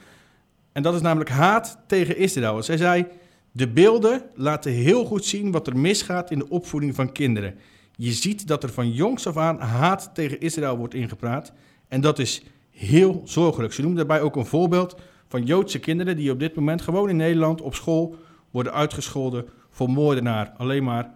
En 0.71 0.83
dat 0.83 0.93
is 0.93 1.01
namelijk 1.01 1.29
haat 1.29 1.77
tegen 1.87 2.17
Israël. 2.17 2.63
Zij 2.63 2.77
zei, 2.77 3.05
de 3.51 3.67
beelden 3.67 4.21
laten 4.35 4.71
heel 4.71 5.05
goed 5.05 5.25
zien 5.25 5.51
wat 5.51 5.67
er 5.67 5.77
misgaat 5.77 6.31
in 6.31 6.39
de 6.39 6.49
opvoeding 6.49 6.95
van 6.95 7.11
kinderen. 7.11 7.55
Je 7.95 8.11
ziet 8.11 8.47
dat 8.47 8.63
er 8.63 8.69
van 8.69 8.91
jongs 8.91 9.27
af 9.27 9.37
aan 9.37 9.59
haat 9.59 10.09
tegen 10.13 10.39
Israël 10.39 10.77
wordt 10.77 10.93
ingepraat. 10.93 11.53
En 11.87 12.01
dat 12.01 12.19
is 12.19 12.43
heel 12.88 13.21
zorgelijk. 13.25 13.73
Ze 13.73 13.81
noemen 13.81 13.97
daarbij 13.97 14.21
ook 14.21 14.35
een 14.35 14.45
voorbeeld 14.45 14.95
van 15.27 15.43
Joodse 15.43 15.79
kinderen 15.79 16.15
die 16.15 16.31
op 16.31 16.39
dit 16.39 16.55
moment 16.55 16.81
gewoon 16.81 17.09
in 17.09 17.15
Nederland 17.15 17.61
op 17.61 17.75
school 17.75 18.15
worden 18.51 18.73
uitgescholden 18.73 19.45
voor 19.69 19.89
moordenaar. 19.89 20.53
Alleen 20.57 20.83
maar 20.83 21.11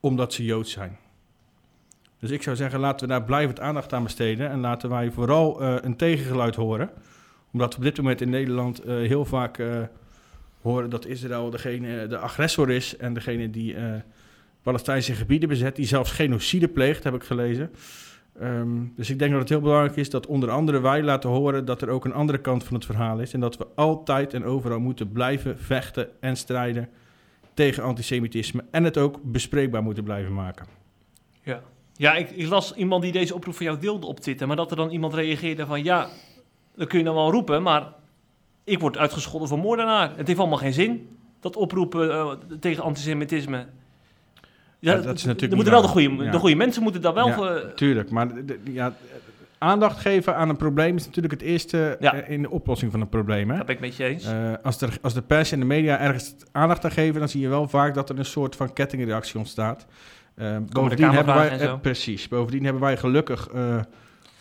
omdat 0.00 0.32
ze 0.32 0.44
Joods 0.44 0.72
zijn. 0.72 0.96
Dus 2.18 2.30
ik 2.30 2.42
zou 2.42 2.56
zeggen, 2.56 2.80
laten 2.80 3.06
we 3.06 3.12
daar 3.12 3.24
blijvend 3.24 3.60
aandacht 3.60 3.92
aan 3.92 4.02
besteden. 4.02 4.50
En 4.50 4.60
laten 4.60 4.90
wij 4.90 5.10
vooral 5.10 5.62
uh, 5.62 5.76
een 5.80 5.96
tegengeluid 5.96 6.54
horen. 6.54 6.90
Omdat 7.52 7.76
op 7.76 7.82
dit 7.82 7.96
moment 7.96 8.20
in 8.20 8.30
Nederland 8.30 8.86
uh, 8.86 8.86
heel 8.86 9.24
vaak 9.24 9.58
uh, 9.58 9.82
horen 10.60 10.90
dat 10.90 11.06
Israël 11.06 11.50
degene, 11.50 12.06
de 12.06 12.18
agressor 12.18 12.70
is. 12.70 12.96
En 12.96 13.14
degene 13.14 13.50
die 13.50 13.76
Palestijnse 14.62 15.14
gebieden 15.14 15.48
bezet. 15.48 15.76
Die 15.76 15.86
zelfs 15.86 16.10
genocide 16.10 16.68
pleegt, 16.68 17.04
heb 17.04 17.14
ik 17.14 17.24
gelezen. 17.24 17.70
Um, 18.42 18.92
dus 18.96 19.10
ik 19.10 19.18
denk 19.18 19.30
dat 19.30 19.40
het 19.40 19.48
heel 19.48 19.60
belangrijk 19.60 19.96
is 19.96 20.10
dat 20.10 20.26
onder 20.26 20.50
andere 20.50 20.80
wij 20.80 21.02
laten 21.02 21.30
horen 21.30 21.64
dat 21.64 21.82
er 21.82 21.88
ook 21.88 22.04
een 22.04 22.12
andere 22.12 22.38
kant 22.38 22.64
van 22.64 22.74
het 22.74 22.84
verhaal 22.84 23.18
is. 23.18 23.34
En 23.34 23.40
dat 23.40 23.56
we 23.56 23.66
altijd 23.74 24.34
en 24.34 24.44
overal 24.44 24.80
moeten 24.80 25.12
blijven 25.12 25.58
vechten 25.58 26.08
en 26.20 26.36
strijden 26.36 26.88
tegen 27.54 27.82
antisemitisme. 27.82 28.64
En 28.70 28.84
het 28.84 28.98
ook 28.98 29.18
bespreekbaar 29.22 29.82
moeten 29.82 30.04
blijven 30.04 30.34
maken. 30.34 30.66
Ja, 31.42 31.62
ja 31.94 32.14
ik, 32.14 32.30
ik 32.30 32.48
las 32.48 32.74
iemand 32.74 33.02
die 33.02 33.12
deze 33.12 33.34
oproep 33.34 33.54
van 33.54 33.66
jou 33.66 33.78
wilde 33.80 34.06
op 34.06 34.20
Twitter. 34.20 34.46
Maar 34.46 34.56
dat 34.56 34.70
er 34.70 34.76
dan 34.76 34.90
iemand 34.90 35.14
reageerde 35.14 35.66
van 35.66 35.84
ja, 35.84 36.08
dat 36.76 36.88
kun 36.88 36.98
je 36.98 37.04
dan 37.04 37.14
wel 37.14 37.30
roepen. 37.30 37.62
Maar 37.62 37.92
ik 38.64 38.78
word 38.78 38.98
uitgescholden 38.98 39.48
voor 39.48 39.58
moordenaar. 39.58 40.16
Het 40.16 40.26
heeft 40.26 40.38
allemaal 40.38 40.58
geen 40.58 40.72
zin. 40.72 41.16
Dat 41.40 41.56
oproepen 41.56 42.08
uh, 42.08 42.32
tegen 42.60 42.82
antisemitisme. 42.82 43.66
Ja, 44.80 44.94
dat 44.96 45.16
is 45.16 45.24
natuurlijk 45.24 45.50
er 45.50 45.54
moeten 45.54 45.72
wel 45.72 45.82
de 45.82 45.88
goede, 45.88 46.24
Ja. 46.24 46.30
de 46.30 46.38
goede 46.38 46.54
mensen 46.56 46.82
moeten 46.82 47.00
dat 47.02 47.14
wel... 47.14 47.26
Ja, 47.26 47.34
voor- 47.34 47.72
Tuurlijk, 47.74 48.10
maar 48.10 48.34
de- 48.34 48.44
de- 48.44 48.58
ja, 48.72 48.92
aandacht 49.58 50.00
geven 50.00 50.36
aan 50.36 50.48
een 50.48 50.56
probleem 50.56 50.96
is 50.96 51.04
natuurlijk 51.04 51.32
het 51.32 51.42
eerste 51.42 51.96
Ja. 52.00 52.14
eh, 52.14 52.30
in 52.30 52.42
de 52.42 52.50
oplossing 52.50 52.90
van 52.90 53.00
een 53.00 53.08
probleem. 53.08 53.50
Hè? 53.50 53.56
dat 53.56 53.66
ben 53.66 53.74
ik 53.74 53.80
met 53.80 53.96
je 53.96 54.04
eens. 54.04 54.24
Eh, 54.26 54.52
als, 54.62 54.80
er, 54.80 54.98
als 55.02 55.14
de 55.14 55.22
pers 55.22 55.52
en 55.52 55.58
de 55.60 55.66
media 55.66 55.98
ergens 55.98 56.34
aandacht 56.52 56.84
aan 56.84 56.90
geven, 56.90 57.18
dan 57.20 57.28
zie 57.28 57.40
je 57.40 57.48
wel 57.48 57.68
vaak 57.68 57.94
dat 57.94 58.08
er 58.10 58.18
een 58.18 58.24
soort 58.24 58.56
van 58.56 58.72
kettingreactie 58.72 59.38
ontstaat. 59.38 59.86
Eh, 60.34 60.56
bovendien 60.68 61.04
hebben 61.10 61.14
wij, 61.34 61.34
Kamervragen 61.34 61.50
en 61.52 61.58
zo. 61.58 61.74
eh, 61.74 61.80
precies, 61.80 62.28
bovendien 62.28 62.64
hebben 62.64 62.82
wij 62.82 62.96
gelukkig 62.96 63.48
eh, 63.54 63.76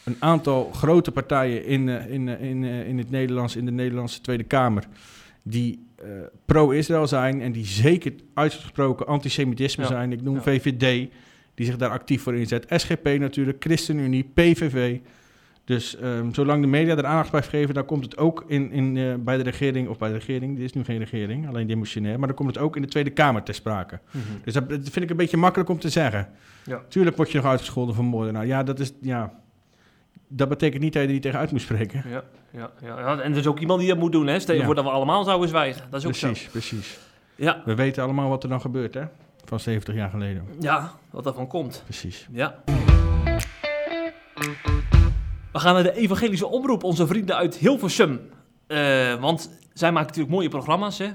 een 0.04 0.16
aantal 0.20 0.72
grote 0.74 1.12
partijen 1.12 1.66
in, 1.66 1.90
eh, 1.90 2.12
in, 2.12 2.28
eh, 2.30 2.42
in, 2.50 2.64
eh, 2.64 2.88
in 2.88 2.98
het 2.98 3.10
Nederlands, 3.12 3.56
in 3.56 3.66
de 3.66 3.72
Nederlandse 3.72 4.22
Tweede 4.22 4.44
Kamer, 4.44 4.84
die 5.50 5.88
eh, 5.96 6.06
pro-Israël 6.46 7.08
zijn 7.08 7.42
en 7.42 7.52
die 7.52 7.66
zeker 7.66 8.14
uitgesproken 8.34 9.08
antisemitisme 9.08 9.84
Ja. 9.84 9.90
zijn. 9.90 10.12
Ik 10.12 10.22
noem 10.22 10.36
Ja. 10.36 10.42
VVD, 10.42 11.10
die 11.54 11.66
zich 11.66 11.78
daar 11.78 11.90
actief 11.90 12.22
voor 12.22 12.36
inzet. 12.36 12.66
SGP 12.70 13.06
natuurlijk, 13.20 13.64
ChristenUnie, 13.64 14.24
PVV. 14.34 14.98
Dus 15.66 15.98
ehm, 15.98 16.34
zolang 16.34 16.62
de 16.62 16.68
media 16.68 16.98
er 16.98 17.06
aandacht 17.06 17.30
blijft 17.30 17.50
geven, 17.50 17.74
dan 17.74 17.86
komt 17.86 18.04
het 18.04 18.18
ook 18.18 18.44
in, 18.48 18.72
in, 18.72 18.98
eh, 18.98 19.14
bij 19.20 19.38
de 19.38 19.44
regering, 19.44 19.88
of 19.88 19.98
bij 19.98 20.10
de 20.10 20.16
regering, 20.16 20.56
dit 20.56 20.66
is 20.66 20.74
nu 20.74 20.84
geen 20.84 20.98
regering, 20.98 21.48
alleen 21.48 21.68
demissionair, 21.68 22.18
maar 22.20 22.28
dan 22.28 22.38
komt 22.38 22.50
het 22.56 22.64
ook 22.64 22.76
in 22.76 22.82
de 22.82 22.88
Tweede 22.88 23.10
Kamer 23.10 23.44
ter 23.44 23.54
sprake. 23.54 24.00
Mhm. 24.12 24.24
Dus 24.44 24.54
dat, 24.54 24.70
dat 24.70 24.80
vind 24.90 25.06
ik 25.06 25.10
een 25.10 25.18
beetje 25.18 25.38
makkelijk 25.38 25.70
om 25.70 25.80
te 25.80 25.90
zeggen. 25.90 26.28
Ja. 26.66 26.82
Tuurlijk 26.88 27.16
word 27.18 27.32
je 27.32 27.38
nog 27.38 27.48
uitgescholden 27.48 27.96
voor 27.96 28.04
moordenaar. 28.04 28.46
Ja, 28.46 28.64
dat 28.64 28.80
is, 28.80 28.92
ja, 29.02 29.34
dat 30.32 30.50
betekent 30.50 30.82
niet 30.84 30.94
dat 30.94 31.02
je 31.02 31.08
er 31.08 31.14
niet 31.14 31.22
tegenuit 31.24 31.52
moet 31.52 31.62
spreken. 31.62 32.04
Ja, 32.10 32.24
ja, 32.52 32.72
ja. 32.82 33.20
En 33.20 33.32
er 33.32 33.38
is 33.38 33.48
ook 33.48 33.60
iemand 33.60 33.80
die 33.80 33.90
dat 33.90 33.98
moet 33.98 34.12
doen, 34.12 34.28
hè? 34.28 34.40
Stel 34.40 34.54
je 34.54 34.60
Ja. 34.60 34.66
voor 34.66 34.76
dat 34.76 34.84
we 34.84 34.90
allemaal 34.90 35.24
zouden 35.24 35.50
zwijgen. 35.50 35.82
Dat 35.90 36.00
is 36.00 36.06
ook 36.06 36.12
Precies, 36.18 36.48
precies. 36.50 36.94
zo. 36.94 37.00
Ja, 37.36 37.62
We 37.66 37.76
weten 37.76 38.04
allemaal 38.04 38.30
wat 38.30 38.44
er 38.44 38.50
dan 38.50 38.62
gebeurt, 38.62 38.94
hè? 38.94 39.04
Van 39.46 39.60
70 39.60 39.96
jaar 39.96 40.10
geleden. 40.10 40.46
ja, 40.60 40.92
wat 41.10 41.24
daarvan 41.24 41.48
komt. 41.48 41.82
Precies. 41.84 42.28
Ja. 42.32 42.56
We 45.52 45.60
gaan 45.60 45.74
naar 45.74 45.84
de 45.84 45.96
evangelische 45.96 46.48
omroep, 46.48 46.84
onze 46.84 47.08
vrienden 47.08 47.36
uit 47.36 47.56
Hilversum. 47.58 48.20
Eh, 48.68 49.14
want 49.20 49.50
zij 49.74 49.92
maken 49.92 50.08
natuurlijk 50.08 50.36
mooie 50.36 50.50
programma's, 50.50 50.98
hè? 50.98 51.08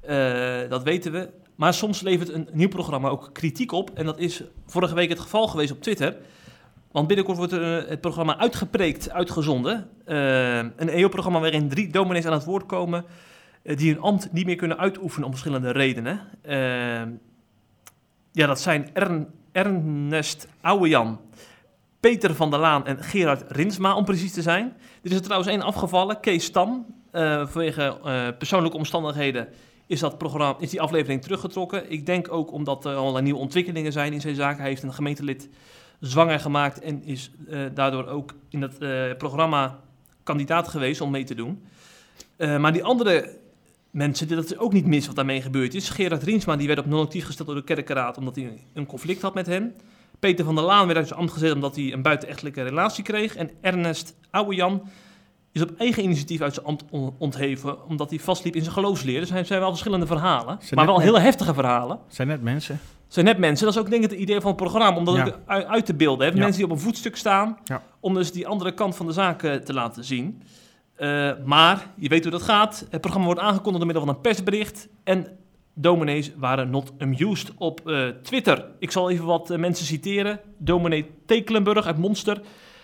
Eh, 0.00 0.70
dat 0.70 0.82
weten 0.82 1.12
we. 1.12 1.28
Maar 1.56 1.74
soms 1.74 2.00
levert 2.00 2.28
een 2.32 2.48
nieuw 2.52 2.68
programma 2.68 3.08
ook 3.08 3.30
kritiek 3.32 3.72
op. 3.72 3.90
En 3.94 4.04
dat 4.06 4.18
is 4.18 4.42
vorige 4.66 4.94
week 4.94 5.08
het 5.08 5.20
geval 5.20 5.48
geweest 5.48 5.72
op 5.72 5.82
Twitter. 5.82 6.16
Want 6.92 7.06
binnenkort 7.06 7.38
wordt 7.38 7.52
eh, 7.52 7.88
het 7.88 8.00
programma 8.00 8.38
uitgepreekt, 8.38 9.10
uitgezonden. 9.10 9.88
Eh, 10.04 10.56
een 10.56 10.88
EO-programma 10.88 11.40
waarin 11.40 11.68
drie 11.68 11.90
dominees 11.90 12.26
aan 12.26 12.32
het 12.32 12.44
woord 12.44 12.66
komen... 12.66 13.04
eh, 13.62 13.76
die 13.76 13.92
hun 13.92 14.02
ambt 14.02 14.32
niet 14.32 14.46
meer 14.46 14.56
kunnen 14.56 14.78
uitoefenen 14.78 15.24
om 15.26 15.30
verschillende 15.30 15.70
redenen. 15.70 16.20
Ja, 18.32 18.46
dat 18.46 18.60
zijn 18.60 18.90
Ern, 18.92 19.26
Ernest 19.52 20.48
Ouwejan, 20.60 21.20
Peter 22.00 22.34
van 22.34 22.50
der 22.50 22.58
Laan 22.58 22.86
en 22.86 23.02
Gerard 23.02 23.50
Rinsma, 23.50 23.96
om 23.96 24.04
precies 24.04 24.32
te 24.32 24.42
zijn. 24.42 24.72
Er 25.02 25.10
is 25.10 25.16
er 25.16 25.22
trouwens 25.22 25.50
één 25.50 25.62
afgevallen, 25.62 26.20
Kees 26.20 26.44
Stam. 26.44 26.86
Vanwege 27.12 27.96
persoonlijke 28.38 28.76
omstandigheden 28.76 29.48
is, 29.86 30.00
dat 30.00 30.18
programma, 30.18 30.56
is 30.58 30.70
die 30.70 30.80
aflevering 30.80 31.22
teruggetrokken. 31.22 31.90
Ik 31.90 32.06
denk 32.06 32.32
ook 32.32 32.52
omdat 32.52 32.84
er 32.84 32.94
allerlei 32.94 33.24
nieuwe 33.24 33.40
ontwikkelingen 33.40 33.92
zijn 33.92 34.12
in 34.12 34.20
zijn 34.20 34.34
zaak. 34.34 34.58
Hij 34.58 34.68
heeft 34.68 34.82
een 34.82 34.94
gemeentelid 34.94 35.48
zwanger 36.02 36.40
gemaakt 36.40 36.80
en 36.80 37.04
is 37.04 37.30
eh, 37.48 37.60
daardoor 37.74 38.06
ook 38.06 38.34
in 38.48 38.60
dat 38.60 38.78
eh, 38.78 39.02
programma 39.18 39.78
kandidaat 40.22 40.68
geweest 40.68 41.00
om 41.00 41.10
mee 41.10 41.24
te 41.24 41.34
doen. 41.34 41.62
Eh, 42.36 42.58
maar 42.58 42.72
die 42.72 42.84
andere 42.84 43.36
mensen, 43.90 44.28
dat 44.28 44.44
is 44.44 44.58
ook 44.58 44.72
niet 44.72 44.86
mis 44.86 45.06
wat 45.06 45.16
daarmee 45.16 45.42
gebeurd 45.42 45.74
is. 45.74 45.88
Gerard 45.88 46.22
Riensma 46.22 46.56
die 46.56 46.66
werd 46.66 46.78
op 46.78 46.86
non-actief 46.86 47.24
gesteld 47.24 47.48
door 47.48 47.56
de 47.56 47.64
kerkenraad 47.64 48.18
omdat 48.18 48.36
hij 48.36 48.64
een 48.74 48.86
conflict 48.86 49.22
had 49.22 49.34
met 49.34 49.46
hem. 49.46 49.72
Peter 50.18 50.44
van 50.44 50.54
der 50.54 50.64
Laan 50.64 50.86
werd 50.86 50.98
uit 50.98 51.06
zijn 51.08 51.18
ambt 51.20 51.32
gezet 51.32 51.52
omdat 51.54 51.76
hij 51.76 51.92
een 51.92 52.02
buitenechtelijke 52.02 52.62
relatie 52.62 53.04
kreeg. 53.04 53.36
En 53.36 53.50
Ernest 53.60 54.14
Ouwejan 54.30 54.82
is 55.52 55.62
op 55.62 55.70
eigen 55.78 56.02
initiatief 56.04 56.40
uit 56.40 56.54
zijn 56.54 56.66
ambt 56.66 56.84
on- 56.90 57.14
ontheven 57.18 57.86
omdat 57.86 58.10
hij 58.10 58.18
vastliep 58.18 58.54
in 58.54 58.62
zijn 58.62 58.74
geloofsleer. 58.74 59.20
Dus 59.20 59.30
er 59.30 59.46
zijn 59.46 59.60
wel 59.60 59.68
verschillende 59.70 60.06
verhalen, 60.06 60.56
Zijn 60.60 60.74
maar 60.74 60.86
wel 60.86 61.00
hele 61.00 61.20
heftige 61.20 61.54
verhalen. 61.54 61.98
Zijn 62.08 62.28
net 62.28 62.42
mensen. 62.42 62.80
Zijn 63.12 63.26
net 63.26 63.38
mensen, 63.38 63.66
dat 63.66 63.74
is 63.74 63.80
ook 63.80 63.90
denk 63.90 64.04
ik 64.04 64.10
het 64.10 64.20
idee 64.20 64.40
van 64.40 64.50
het 64.50 64.56
programma, 64.56 64.96
om 64.98 65.04
dat 65.04 65.16
Ja. 65.16 65.24
ook 65.26 65.34
uit, 65.46 65.86
te 65.86 65.94
beelden. 65.94 66.26
Hè? 66.26 66.34
Mensen 66.34 66.56
die 66.56 66.64
op 66.64 66.70
een 66.70 66.78
voetstuk 66.78 67.16
staan, 67.16 67.58
om 68.00 68.14
dus 68.14 68.32
die 68.32 68.46
andere 68.46 68.74
kant 68.74 68.96
van 68.96 69.06
de 69.06 69.12
zaak 69.12 69.42
eh, 69.42 69.54
te 69.54 69.72
laten 69.72 70.04
zien. 70.04 70.42
Eh, 70.94 71.30
maar, 71.44 71.86
je 71.96 72.08
weet 72.08 72.22
hoe 72.22 72.32
dat 72.32 72.42
gaat, 72.42 72.86
het 72.90 73.00
programma 73.00 73.26
wordt 73.26 73.40
aangekondigd 73.40 73.76
door 73.76 73.86
middel 73.86 74.04
van 74.04 74.14
een 74.14 74.20
persbericht 74.20 74.88
en 75.04 75.26
dominees 75.74 76.32
waren 76.36 76.70
not 76.70 76.92
amused 76.98 77.52
op 77.56 77.88
eh, 77.88 78.08
Twitter. 78.08 78.64
Ik 78.78 78.90
zal 78.90 79.10
even 79.10 79.24
wat 79.24 79.56
mensen 79.56 79.86
citeren. 79.86 80.40
Dominee 80.58 81.10
Tekelenburg 81.26 81.86
uit 81.86 81.98
Monster. 81.98 82.40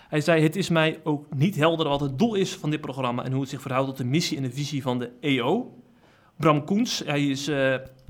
Hij 0.09 0.21
zei, 0.21 0.43
het 0.43 0.57
is 0.57 0.69
mij 0.69 1.01
ook 1.05 1.27
niet 1.35 1.57
helder 1.57 1.89
wat 1.89 2.01
het 2.01 2.19
doel 2.19 2.35
is 2.35 2.55
van 2.55 2.71
dit 2.71 2.81
programma 2.81 3.25
en 3.25 3.33
hoe 3.33 3.41
het 3.41 3.51
zich 3.51 3.63
verhoudt 3.63 3.89
tot 3.89 3.97
de 3.97 4.05
missie 4.05 4.37
en 4.37 4.43
de 4.43 4.53
visie 4.53 4.83
van 4.83 4.99
de 4.99 5.11
EO. 5.21 5.73
Bram 6.37 6.65
Koens, 6.65 7.03
hij 7.07 7.27
is 7.27 7.51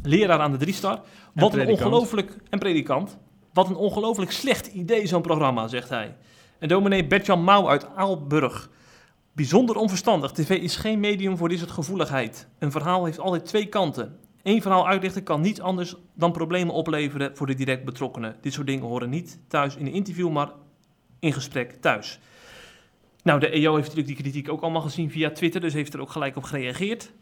leraar 0.03 0.41
aan 0.41 0.53
de 0.53 0.59
Driestar. 0.59 1.01
Wat 1.35 1.55
een 1.55 1.69
ongelooflijk... 1.69 2.37
En 2.51 2.59
predikant. 2.59 3.19
Wat 3.53 3.69
een 3.69 3.77
ongelooflijk 3.77 4.31
slecht 4.31 4.67
idee, 4.67 5.07
zo'n 5.07 5.23
programma, 5.23 5.69
zegt 5.69 5.89
hij. 5.89 6.17
En 6.59 6.69
dominee 6.69 7.07
Bertjan 7.07 7.45
Mouw 7.45 7.69
uit 7.69 7.87
Aalburg. 7.95 8.71
Bijzonder 9.33 9.77
onverstandig. 9.77 10.33
TV 10.33 10.51
is 10.51 10.77
geen 10.77 11.01
medium 11.01 11.37
voor 11.37 11.49
dit 11.49 11.59
soort 11.59 11.71
gevoeligheid. 11.71 12.49
Een 12.59 12.71
verhaal 12.71 13.05
heeft 13.05 13.21
altijd 13.21 13.47
twee 13.47 13.67
kanten. 13.67 14.19
Eén 14.43 14.63
verhaal 14.63 14.89
uitlichten 14.89 15.23
kan 15.23 15.41
niets 15.41 15.61
anders 15.61 15.95
dan 16.15 16.33
problemen 16.33 16.75
opleveren 16.75 17.37
voor 17.37 17.47
de 17.47 17.55
direct 17.55 17.85
betrokkenen. 17.85 18.37
Dit 18.41 18.53
soort 18.53 18.67
dingen 18.67 18.85
horen 18.85 19.11
niet 19.11 19.39
thuis 19.49 19.77
in 19.77 19.87
een 19.87 19.93
interview, 19.93 20.31
maar 20.31 20.49
in 21.19 21.33
gesprek 21.33 21.73
thuis. 21.81 22.21
Nou, 23.23 23.41
de 23.41 23.51
EO 23.51 23.75
heeft 23.75 23.89
natuurlijk 23.89 24.17
die 24.17 24.25
kritiek 24.25 24.53
ook 24.53 24.63
allemaal 24.63 24.83
gezien 24.83 25.11
via 25.11 25.31
Twitter, 25.31 25.61
dus 25.61 25.73
heeft 25.73 25.95
er 25.95 26.01
ook 26.01 26.11
gelijk 26.11 26.37
op 26.37 26.43
gereageerd. 26.43 27.13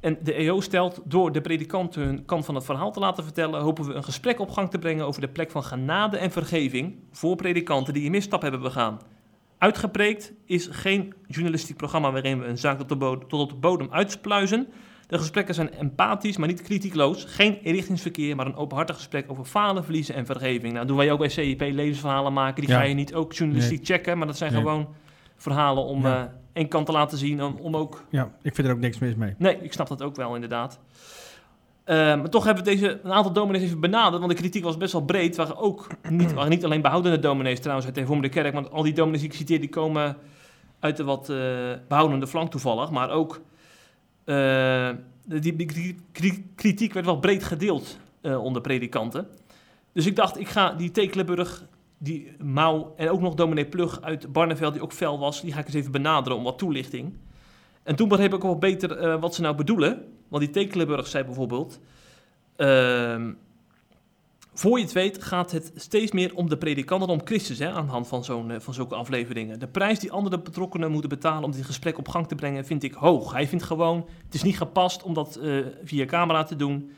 En 0.00 0.18
de 0.22 0.32
EO 0.34 0.60
stelt, 0.60 1.00
door 1.04 1.32
de 1.32 1.40
predikanten 1.40 2.02
hun 2.02 2.24
kant 2.24 2.44
van 2.44 2.54
het 2.54 2.64
verhaal 2.64 2.92
te 2.92 3.00
laten 3.00 3.24
vertellen, 3.24 3.60
hopen 3.60 3.84
we 3.84 3.94
een 3.94 4.04
gesprek 4.04 4.40
op 4.40 4.50
gang 4.50 4.70
te 4.70 4.78
brengen 4.78 5.06
over 5.06 5.20
de 5.20 5.28
plek 5.28 5.50
van 5.50 5.64
genade 5.64 6.16
en 6.18 6.30
vergeving 6.30 6.94
voor 7.12 7.36
predikanten 7.36 7.94
die 7.94 8.04
een 8.04 8.10
misstap 8.10 8.42
hebben 8.42 8.60
begaan. 8.60 8.98
Uitgepreekt 9.58 10.32
is 10.44 10.68
geen 10.70 11.14
journalistiek 11.26 11.76
programma 11.76 12.12
waarin 12.12 12.38
we 12.38 12.46
een 12.46 12.58
zaak 12.58 12.78
tot, 12.78 12.88
de 12.88 12.96
bodem, 12.96 13.28
tot 13.28 13.40
op 13.40 13.48
de 13.48 13.54
bodem 13.54 13.88
uitspluizen. 13.90 14.66
De 15.06 15.18
gesprekken 15.18 15.54
zijn 15.54 15.72
empathisch, 15.74 16.36
maar 16.36 16.48
niet 16.48 16.62
kritiekloos. 16.62 17.24
Geen 17.24 17.58
richtingsverkeer, 17.62 18.36
maar 18.36 18.46
een 18.46 18.56
openhartig 18.56 18.96
gesprek 18.96 19.30
over 19.30 19.44
falen, 19.44 19.84
verliezen 19.84 20.14
en 20.14 20.26
vergeving. 20.26 20.72
Nou, 20.72 20.86
doen 20.86 20.96
wij 20.96 21.12
ook 21.12 21.18
bij 21.18 21.28
CIP 21.28 21.60
levensverhalen 21.60 22.32
maken. 22.32 22.60
Die 22.62 22.70
Ja. 22.70 22.78
ga 22.78 22.84
je 22.84 22.94
niet 22.94 23.14
ook 23.14 23.32
journalistiek 23.32 23.84
checken, 23.86 24.18
maar 24.18 24.26
dat 24.26 24.36
zijn 24.36 24.52
Nee. 24.52 24.60
gewoon 24.60 24.88
verhalen 25.36 25.84
om 25.84 26.02
Ja. 26.02 26.22
eh 26.24 26.30
één 26.58 26.68
kant 26.68 26.86
te 26.86 26.92
laten 26.92 27.18
zien. 27.18 27.42
Om, 27.42 27.56
om 27.60 27.76
ook 27.76 28.02
Ja, 28.10 28.30
ik 28.42 28.54
vind 28.54 28.66
er 28.68 28.74
ook 28.74 28.80
niks 28.80 28.98
mis 28.98 29.14
mee. 29.14 29.34
Nee, 29.38 29.58
ik 29.62 29.72
snap 29.72 29.88
dat 29.88 30.02
ook 30.02 30.16
wel, 30.16 30.34
inderdaad. 30.34 30.80
Eh, 31.84 31.96
maar 31.96 32.28
toch 32.30 32.44
hebben 32.44 32.64
we 32.64 32.70
deze, 32.70 33.00
een 33.02 33.12
aantal 33.12 33.32
dominees 33.32 33.62
even 33.62 33.80
benaderd, 33.80 34.18
want 34.22 34.30
de 34.32 34.38
kritiek 34.38 34.64
was 34.64 34.76
best 34.76 34.92
wel 34.92 35.04
breed. 35.04 35.36
Waren 35.36 35.56
ook 35.56 35.86
niet, 36.10 36.32
waren 36.32 36.50
niet 36.50 36.64
alleen 36.64 36.82
behoudende 36.82 37.18
dominees 37.18 37.58
trouwens 37.58 37.86
uit 37.86 37.94
de 37.94 38.00
hervormde 38.00 38.28
kerk, 38.28 38.54
want 38.54 38.70
al 38.70 38.82
die 38.82 38.92
dominees 38.92 39.20
die 39.20 39.30
ik 39.30 39.36
citeer, 39.36 39.60
die 39.60 39.68
komen 39.68 40.16
uit 40.80 40.96
de 40.96 41.04
wat 41.04 41.28
eh, 41.30 41.36
behoudende 41.88 42.26
flank 42.26 42.50
toevallig. 42.50 42.90
Maar 42.90 43.10
ook, 43.10 43.40
eh, 44.24 44.90
die, 45.24 45.56
die 45.56 45.66
kri- 45.66 45.98
kri- 46.12 46.46
kritiek 46.54 46.92
werd 46.92 47.06
wel 47.06 47.18
breed 47.18 47.44
gedeeld 47.44 47.98
eh, 48.20 48.42
onder 48.44 48.62
predikanten. 48.62 49.26
Dus 49.92 50.06
ik 50.06 50.16
dacht, 50.16 50.38
ik 50.40 50.48
ga 50.48 50.72
die 50.72 50.90
Tekelenburg, 50.90 51.64
die 51.98 52.32
Mouw 52.42 52.94
en 52.96 53.10
ook 53.10 53.20
nog 53.20 53.34
dominee 53.34 53.66
Plug 53.66 54.02
uit 54.02 54.32
Barneveld, 54.32 54.72
die 54.72 54.82
ook 54.82 54.92
fel 54.92 55.18
was, 55.18 55.40
die 55.40 55.52
ga 55.52 55.58
ik 55.58 55.66
eens 55.66 55.74
even 55.74 55.92
benaderen 55.92 56.38
om 56.38 56.44
wat 56.44 56.58
toelichting. 56.58 57.16
En 57.82 57.96
toen 57.96 58.08
begreep 58.08 58.28
ik 58.28 58.34
ook 58.34 58.42
wel 58.42 58.58
beter 58.58 58.98
eh, 58.98 59.20
wat 59.20 59.34
ze 59.34 59.40
nou 59.40 59.54
bedoelen. 59.54 60.04
Want 60.28 60.42
die 60.42 60.52
Tekelenburg 60.52 61.06
zei 61.06 61.24
bijvoorbeeld... 61.24 61.80
ehm, 62.56 63.32
voor 64.54 64.78
je 64.78 64.84
het 64.84 64.92
weet 64.92 65.22
gaat 65.22 65.50
het 65.50 65.72
steeds 65.74 66.12
meer 66.12 66.34
om 66.34 66.48
de 66.48 66.58
predikant 66.58 67.00
dan 67.00 67.10
om 67.10 67.26
Christus... 67.26 67.58
Hè, 67.58 67.70
aan 67.70 67.86
de 67.86 67.92
hand 67.92 68.08
van, 68.08 68.24
zo'n, 68.24 68.50
eh, 68.50 68.60
van 68.60 68.74
zulke 68.74 68.94
afleveringen. 68.94 69.58
De 69.58 69.68
prijs 69.68 69.98
die 69.98 70.12
andere 70.12 70.40
betrokkenen 70.40 70.90
moeten 70.90 71.08
betalen 71.08 71.44
om 71.44 71.52
dit 71.52 71.64
gesprek 71.64 71.98
op 71.98 72.08
gang 72.08 72.28
te 72.28 72.34
brengen... 72.34 72.64
vind 72.64 72.82
ik 72.82 72.94
hoog. 72.94 73.32
Hij 73.32 73.48
vindt 73.48 73.64
gewoon, 73.64 74.08
het 74.24 74.34
is 74.34 74.42
niet 74.42 74.56
gepast 74.56 75.02
om 75.02 75.14
dat 75.14 75.36
eh, 75.36 75.66
via 75.84 76.04
camera 76.04 76.42
te 76.44 76.56
doen... 76.56 76.90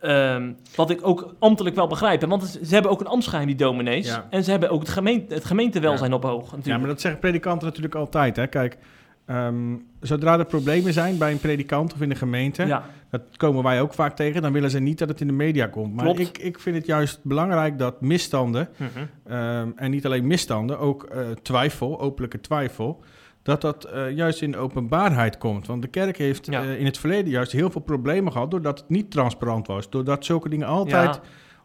Ehm, 0.00 0.52
wat 0.76 0.90
ik 0.90 1.06
ook 1.06 1.34
ambtelijk 1.38 1.76
wel 1.76 1.86
begrijp. 1.86 2.20
hè, 2.20 2.26
Want 2.26 2.58
ze 2.62 2.74
hebben 2.74 2.90
ook 2.90 3.00
een 3.00 3.06
ambtsgeheim, 3.06 3.46
die 3.46 3.56
dominees. 3.56 4.06
Ja. 4.06 4.26
En 4.30 4.44
ze 4.44 4.50
hebben 4.50 4.70
ook 4.70 4.80
het, 4.80 4.88
gemeente, 4.88 5.34
het 5.34 5.44
gemeentewelzijn 5.44 6.12
op 6.12 6.22
hoog. 6.22 6.44
Ja, 6.50 6.56
Natuurlijk. 6.56 6.78
maar 6.78 6.88
dat 6.88 7.00
zeggen 7.00 7.20
predikanten 7.20 7.66
natuurlijk 7.66 7.94
altijd. 7.94 8.36
Hè? 8.36 8.46
Kijk, 8.46 8.78
ehm, 9.26 9.76
zodra 10.00 10.38
er 10.38 10.44
problemen 10.44 10.92
zijn 10.92 11.18
bij 11.18 11.30
een 11.32 11.38
predikant 11.40 11.92
of 11.94 12.00
in 12.00 12.08
de 12.08 12.14
gemeente, 12.14 12.66
ja. 12.66 12.84
dat 13.10 13.22
komen 13.36 13.62
wij 13.62 13.80
ook 13.80 13.94
vaak 13.94 14.16
tegen, 14.16 14.42
dan 14.42 14.52
willen 14.52 14.70
ze 14.70 14.78
niet 14.80 14.98
dat 14.98 15.08
het 15.08 15.20
in 15.20 15.26
de 15.26 15.32
media 15.32 15.66
komt. 15.66 15.94
Maar 15.94 16.04
Klopt. 16.04 16.20
ik, 16.20 16.38
ik 16.38 16.58
vind 16.58 16.76
het 16.76 16.86
juist 16.86 17.20
belangrijk 17.22 17.78
dat 17.78 18.00
misstanden, 18.00 18.68
Mhm. 18.76 18.88
ehm, 19.26 19.68
en 19.76 19.90
niet 19.90 20.06
alleen 20.06 20.26
misstanden, 20.26 20.78
ook 20.78 21.02
eh, 21.04 21.20
twijfel, 21.42 22.00
openlijke 22.00 22.40
twijfel, 22.40 23.00
dat 23.42 23.60
dat 23.60 23.84
eh, 23.84 24.10
juist 24.10 24.42
in 24.42 24.50
de 24.52 24.58
openbaarheid 24.58 25.38
komt. 25.38 25.66
Want 25.66 25.82
de 25.82 25.88
kerk 25.88 26.16
heeft 26.18 26.46
Ja. 26.46 26.62
eh, 26.62 26.78
in 26.78 26.84
het 26.84 26.98
verleden 26.98 27.30
juist 27.30 27.52
heel 27.52 27.70
veel 27.70 27.80
problemen 27.80 28.32
gehad 28.32 28.50
doordat 28.50 28.78
het 28.78 28.88
niet 28.88 29.10
transparant 29.10 29.66
was. 29.66 29.90
Doordat 29.90 30.24
zulke 30.24 30.48
dingen 30.48 30.66
altijd 30.66 31.14
Ja. 31.14 31.20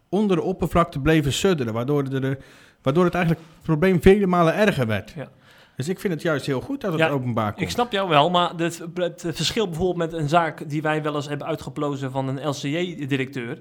onder 0.09 0.35
de 0.37 0.41
oppervlakte 0.43 0.99
bleven 0.99 1.33
sudderen, 1.33 1.73
waardoor, 1.73 2.03
er, 2.03 2.37
waardoor 2.81 3.03
het 3.05 3.13
eigenlijk 3.13 3.45
het 3.55 3.61
probleem 3.65 4.01
vele 4.01 4.27
malen 4.27 4.55
erger 4.55 4.87
werd. 4.87 5.13
Ja. 5.15 5.27
Dus 5.75 5.89
ik 5.89 5.99
vind 5.99 6.13
het 6.13 6.21
juist 6.21 6.45
heel 6.45 6.61
goed 6.61 6.81
dat 6.81 6.91
het 6.91 7.01
Ja, 7.01 7.09
openbaar 7.09 7.49
komt. 7.51 7.61
Ik 7.65 7.69
snap 7.69 7.91
jou 7.91 8.09
wel, 8.09 8.29
maar 8.29 8.51
het, 8.57 8.81
het 8.95 9.21
verschil 9.35 9.65
bijvoorbeeld 9.67 10.11
met 10.11 10.21
een 10.21 10.29
zaak 10.29 10.69
die 10.69 10.81
wij 10.81 11.03
wel 11.03 11.15
eens 11.15 11.27
hebben 11.27 11.47
uitgeplozen 11.47 12.11
van 12.11 12.27
een 12.27 12.47
LCJ-directeur, 12.49 13.57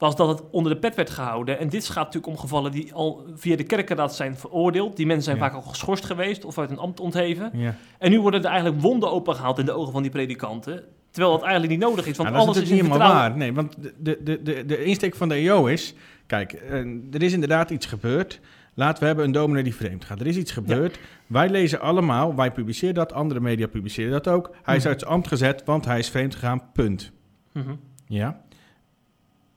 was 0.00 0.16
dat 0.16 0.28
het 0.28 0.50
onder 0.50 0.72
de 0.72 0.78
pet 0.78 0.94
werd 0.94 1.10
gehouden. 1.10 1.58
En 1.58 1.68
dit 1.68 1.86
gaat 1.86 2.04
natuurlijk 2.04 2.26
om 2.32 2.38
gevallen 2.38 2.70
die 2.72 2.92
al 2.94 3.24
via 3.34 3.56
de 3.56 3.62
kerkenraad 3.64 4.14
zijn 4.14 4.36
veroordeeld. 4.36 4.96
Die 4.96 5.06
mensen 5.06 5.24
zijn 5.24 5.36
Ja. 5.36 5.42
vaak 5.42 5.54
al 5.54 5.62
geschorst 5.62 6.04
geweest 6.04 6.44
of 6.44 6.58
uit 6.58 6.70
een 6.70 6.78
ambt 6.78 7.00
ontheven. 7.00 7.50
Ja. 7.54 7.74
En 7.98 8.10
nu 8.10 8.20
worden 8.20 8.42
er 8.44 8.50
eigenlijk 8.50 8.80
wonden 8.82 9.10
opengehaald 9.10 9.58
in 9.58 9.64
de 9.66 9.72
ogen 9.72 9.92
van 9.92 10.02
die 10.02 10.10
predikanten. 10.10 10.84
Terwijl 11.10 11.32
dat 11.34 11.42
eigenlijk 11.42 11.72
niet 11.72 11.88
nodig 11.88 12.06
is, 12.06 12.16
want 12.16 12.34
alles 12.34 12.56
is 12.56 12.70
niet 12.70 12.80
helemaal 12.82 12.98
waar. 12.98 13.36
Nee, 13.36 13.52
want 13.54 13.76
de, 13.98 14.18
de, 14.22 14.42
de, 14.42 14.64
de 14.66 14.84
insteek 14.84 15.14
van 15.14 15.28
de 15.28 15.34
EO 15.34 15.66
is... 15.66 15.94
Kijk, 16.26 16.52
eh, 16.52 16.78
er 17.12 17.22
is 17.22 17.32
inderdaad 17.32 17.70
iets 17.70 17.86
gebeurd. 17.86 18.40
Laten 18.74 19.00
we 19.00 19.06
hebben 19.06 19.24
een 19.24 19.32
dominee 19.32 19.62
die 19.62 19.74
vreemd 19.74 20.04
gaat. 20.04 20.20
Er 20.20 20.26
is 20.26 20.36
iets 20.36 20.52
gebeurd. 20.52 20.98
Wij 21.26 21.48
lezen 21.48 21.80
allemaal, 21.80 22.34
wij 22.34 22.52
publiceren 22.52 22.94
dat, 22.94 23.12
andere 23.12 23.40
media 23.40 23.66
publiceren 23.66 24.10
dat 24.10 24.28
ook. 24.28 24.50
Hij 24.62 24.76
is 24.76 24.80
Mhm. 24.82 24.90
uit 24.90 25.00
zijn 25.00 25.12
ambt 25.12 25.28
gezet, 25.28 25.62
want 25.64 25.84
hij 25.84 25.98
is 25.98 26.08
vreemd 26.08 26.34
gegaan, 26.34 26.62
punt. 26.72 27.12
Mhm. 27.52 27.70
Ja. 28.06 28.40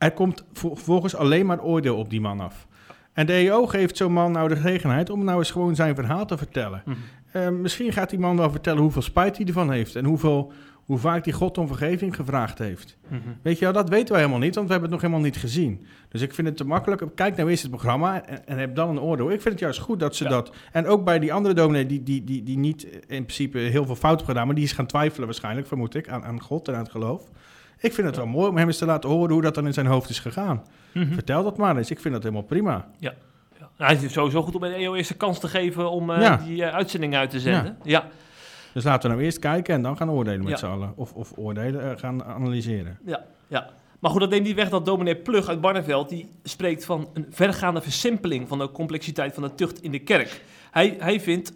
Er 0.03 0.11
komt 0.11 0.43
vervolgens 0.53 1.15
alleen 1.15 1.45
maar 1.45 1.61
oordeel 1.61 1.97
op 1.97 2.09
die 2.09 2.21
man 2.21 2.39
af. 2.39 2.67
En 3.13 3.25
de 3.25 3.33
EO 3.33 3.65
geeft 3.65 3.97
zo'n 3.97 4.13
man 4.13 4.31
nou 4.31 4.47
de 4.49 4.55
gelegenheid 4.55 5.09
om 5.09 5.23
nou 5.23 5.37
eens 5.37 5.51
gewoon 5.51 5.75
zijn 5.75 5.95
verhaal 5.95 6.25
te 6.25 6.37
vertellen. 6.37 6.81
Mhm. 6.85 6.97
Eh, 7.31 7.49
misschien 7.49 7.93
gaat 7.93 8.09
die 8.09 8.19
man 8.19 8.37
wel 8.37 8.51
vertellen 8.51 8.81
hoeveel 8.81 9.01
spijt 9.01 9.37
hij 9.37 9.45
ervan 9.45 9.71
heeft 9.71 9.95
en 9.95 10.05
hoeveel, 10.05 10.51
hoe 10.85 10.97
vaak 10.97 11.25
hij 11.25 11.33
God 11.33 11.57
om 11.57 11.67
vergeving 11.67 12.15
gevraagd 12.15 12.57
heeft. 12.57 12.97
Mhm. 13.07 13.19
Weet 13.41 13.59
je 13.59 13.65
wel, 13.65 13.73
dat 13.73 13.89
weten 13.89 14.11
wij 14.11 14.21
helemaal 14.21 14.41
niet, 14.41 14.55
want 14.55 14.67
we 14.67 14.73
hebben 14.73 14.91
het 14.91 15.01
nog 15.01 15.09
helemaal 15.09 15.31
niet 15.31 15.41
gezien. 15.41 15.85
Dus 16.09 16.21
ik 16.21 16.33
vind 16.33 16.47
het 16.47 16.57
te 16.57 16.65
makkelijk. 16.65 17.03
Kijk 17.15 17.35
nou 17.35 17.49
eerst 17.49 17.61
het 17.61 17.71
programma 17.71 18.25
en, 18.25 18.47
en 18.47 18.57
heb 18.57 18.75
dan 18.75 18.89
een 18.89 18.99
oordeel. 18.99 19.31
Ik 19.31 19.41
vind 19.41 19.53
het 19.53 19.59
juist 19.59 19.79
goed 19.79 19.99
dat 19.99 20.15
ze 20.15 20.23
Ja. 20.23 20.29
dat... 20.29 20.55
En 20.71 20.87
ook 20.87 21.03
bij 21.03 21.19
die 21.19 21.33
andere 21.33 21.55
dominee 21.55 21.85
die, 21.85 22.03
die, 22.03 22.23
die, 22.23 22.43
die 22.43 22.57
niet 22.57 22.83
in 22.83 23.23
principe 23.25 23.57
heel 23.57 23.85
veel 23.85 23.95
fout 23.95 24.15
heeft 24.15 24.29
gedaan... 24.29 24.45
maar 24.45 24.55
die 24.55 24.63
is 24.63 24.71
gaan 24.71 24.85
twijfelen 24.85 25.25
waarschijnlijk, 25.25 25.67
vermoed 25.67 25.95
ik, 25.95 26.09
aan, 26.09 26.23
aan 26.23 26.41
God 26.41 26.67
en 26.67 26.73
aan 26.73 26.83
het 26.83 26.91
geloof. 26.91 27.29
Ik 27.83 27.93
vind 27.93 28.07
het 28.07 28.15
wel 28.15 28.25
mooi 28.25 28.49
om 28.49 28.57
hem 28.57 28.67
eens 28.67 28.77
te 28.77 28.85
laten 28.85 29.09
horen 29.09 29.31
hoe 29.33 29.41
dat 29.41 29.55
dan 29.55 29.65
in 29.65 29.73
zijn 29.73 29.85
hoofd 29.85 30.09
is 30.09 30.19
gegaan. 30.19 30.63
Mhm. 30.93 31.13
Vertel 31.13 31.43
dat 31.43 31.57
maar 31.57 31.77
eens. 31.77 31.91
Ik 31.91 31.99
vind 31.99 32.13
dat 32.13 32.23
helemaal 32.23 32.45
prima. 32.45 32.87
Ja. 32.99 33.13
Nou, 33.59 33.71
Hij 33.93 34.03
is 34.05 34.13
sowieso 34.13 34.41
goed 34.41 34.55
om 34.55 34.63
EO 34.63 34.93
eerst 34.95 35.09
de 35.09 35.15
kans 35.15 35.39
te 35.39 35.47
geven 35.47 35.91
om 35.91 36.09
eh, 36.09 36.43
die 36.45 36.63
eh, 36.65 36.73
uitzending 36.75 37.15
uit 37.15 37.29
te 37.29 37.39
zenden. 37.39 37.77
Ja. 37.83 38.07
Dus 38.73 38.83
laten 38.83 39.01
we 39.09 39.15
nou 39.15 39.25
eerst 39.25 39.39
kijken 39.39 39.73
en 39.75 39.81
dan 39.81 39.97
gaan 39.97 40.09
oordelen 40.11 40.39
met 40.39 40.49
Ja. 40.49 40.57
z'n 40.57 40.65
allen. 40.65 40.93
Of, 40.95 41.13
of 41.13 41.31
oordelen, 41.35 41.91
eh, 41.91 41.97
gaan 41.99 42.23
analyseren. 42.23 42.97
Ja, 43.05 43.23
ja. 43.47 43.69
Maar 43.99 44.11
goed, 44.11 44.19
dat 44.19 44.29
neemt 44.29 44.45
niet 44.45 44.55
weg 44.55 44.69
dat 44.69 44.85
dominee 44.85 45.15
Plug 45.15 45.47
uit 45.47 45.61
Barneveld... 45.61 46.09
die 46.09 46.29
spreekt 46.43 46.85
van 46.85 47.09
een 47.13 47.25
vergaande 47.29 47.81
versimpeling... 47.81 48.47
van 48.47 48.57
de 48.57 48.71
complexiteit 48.71 49.33
van 49.33 49.43
de 49.43 49.55
tucht 49.55 49.81
in 49.81 49.91
de 49.91 49.99
kerk. 49.99 50.41
Hij, 50.71 50.95
hij 50.99 51.19
vindt 51.19 51.53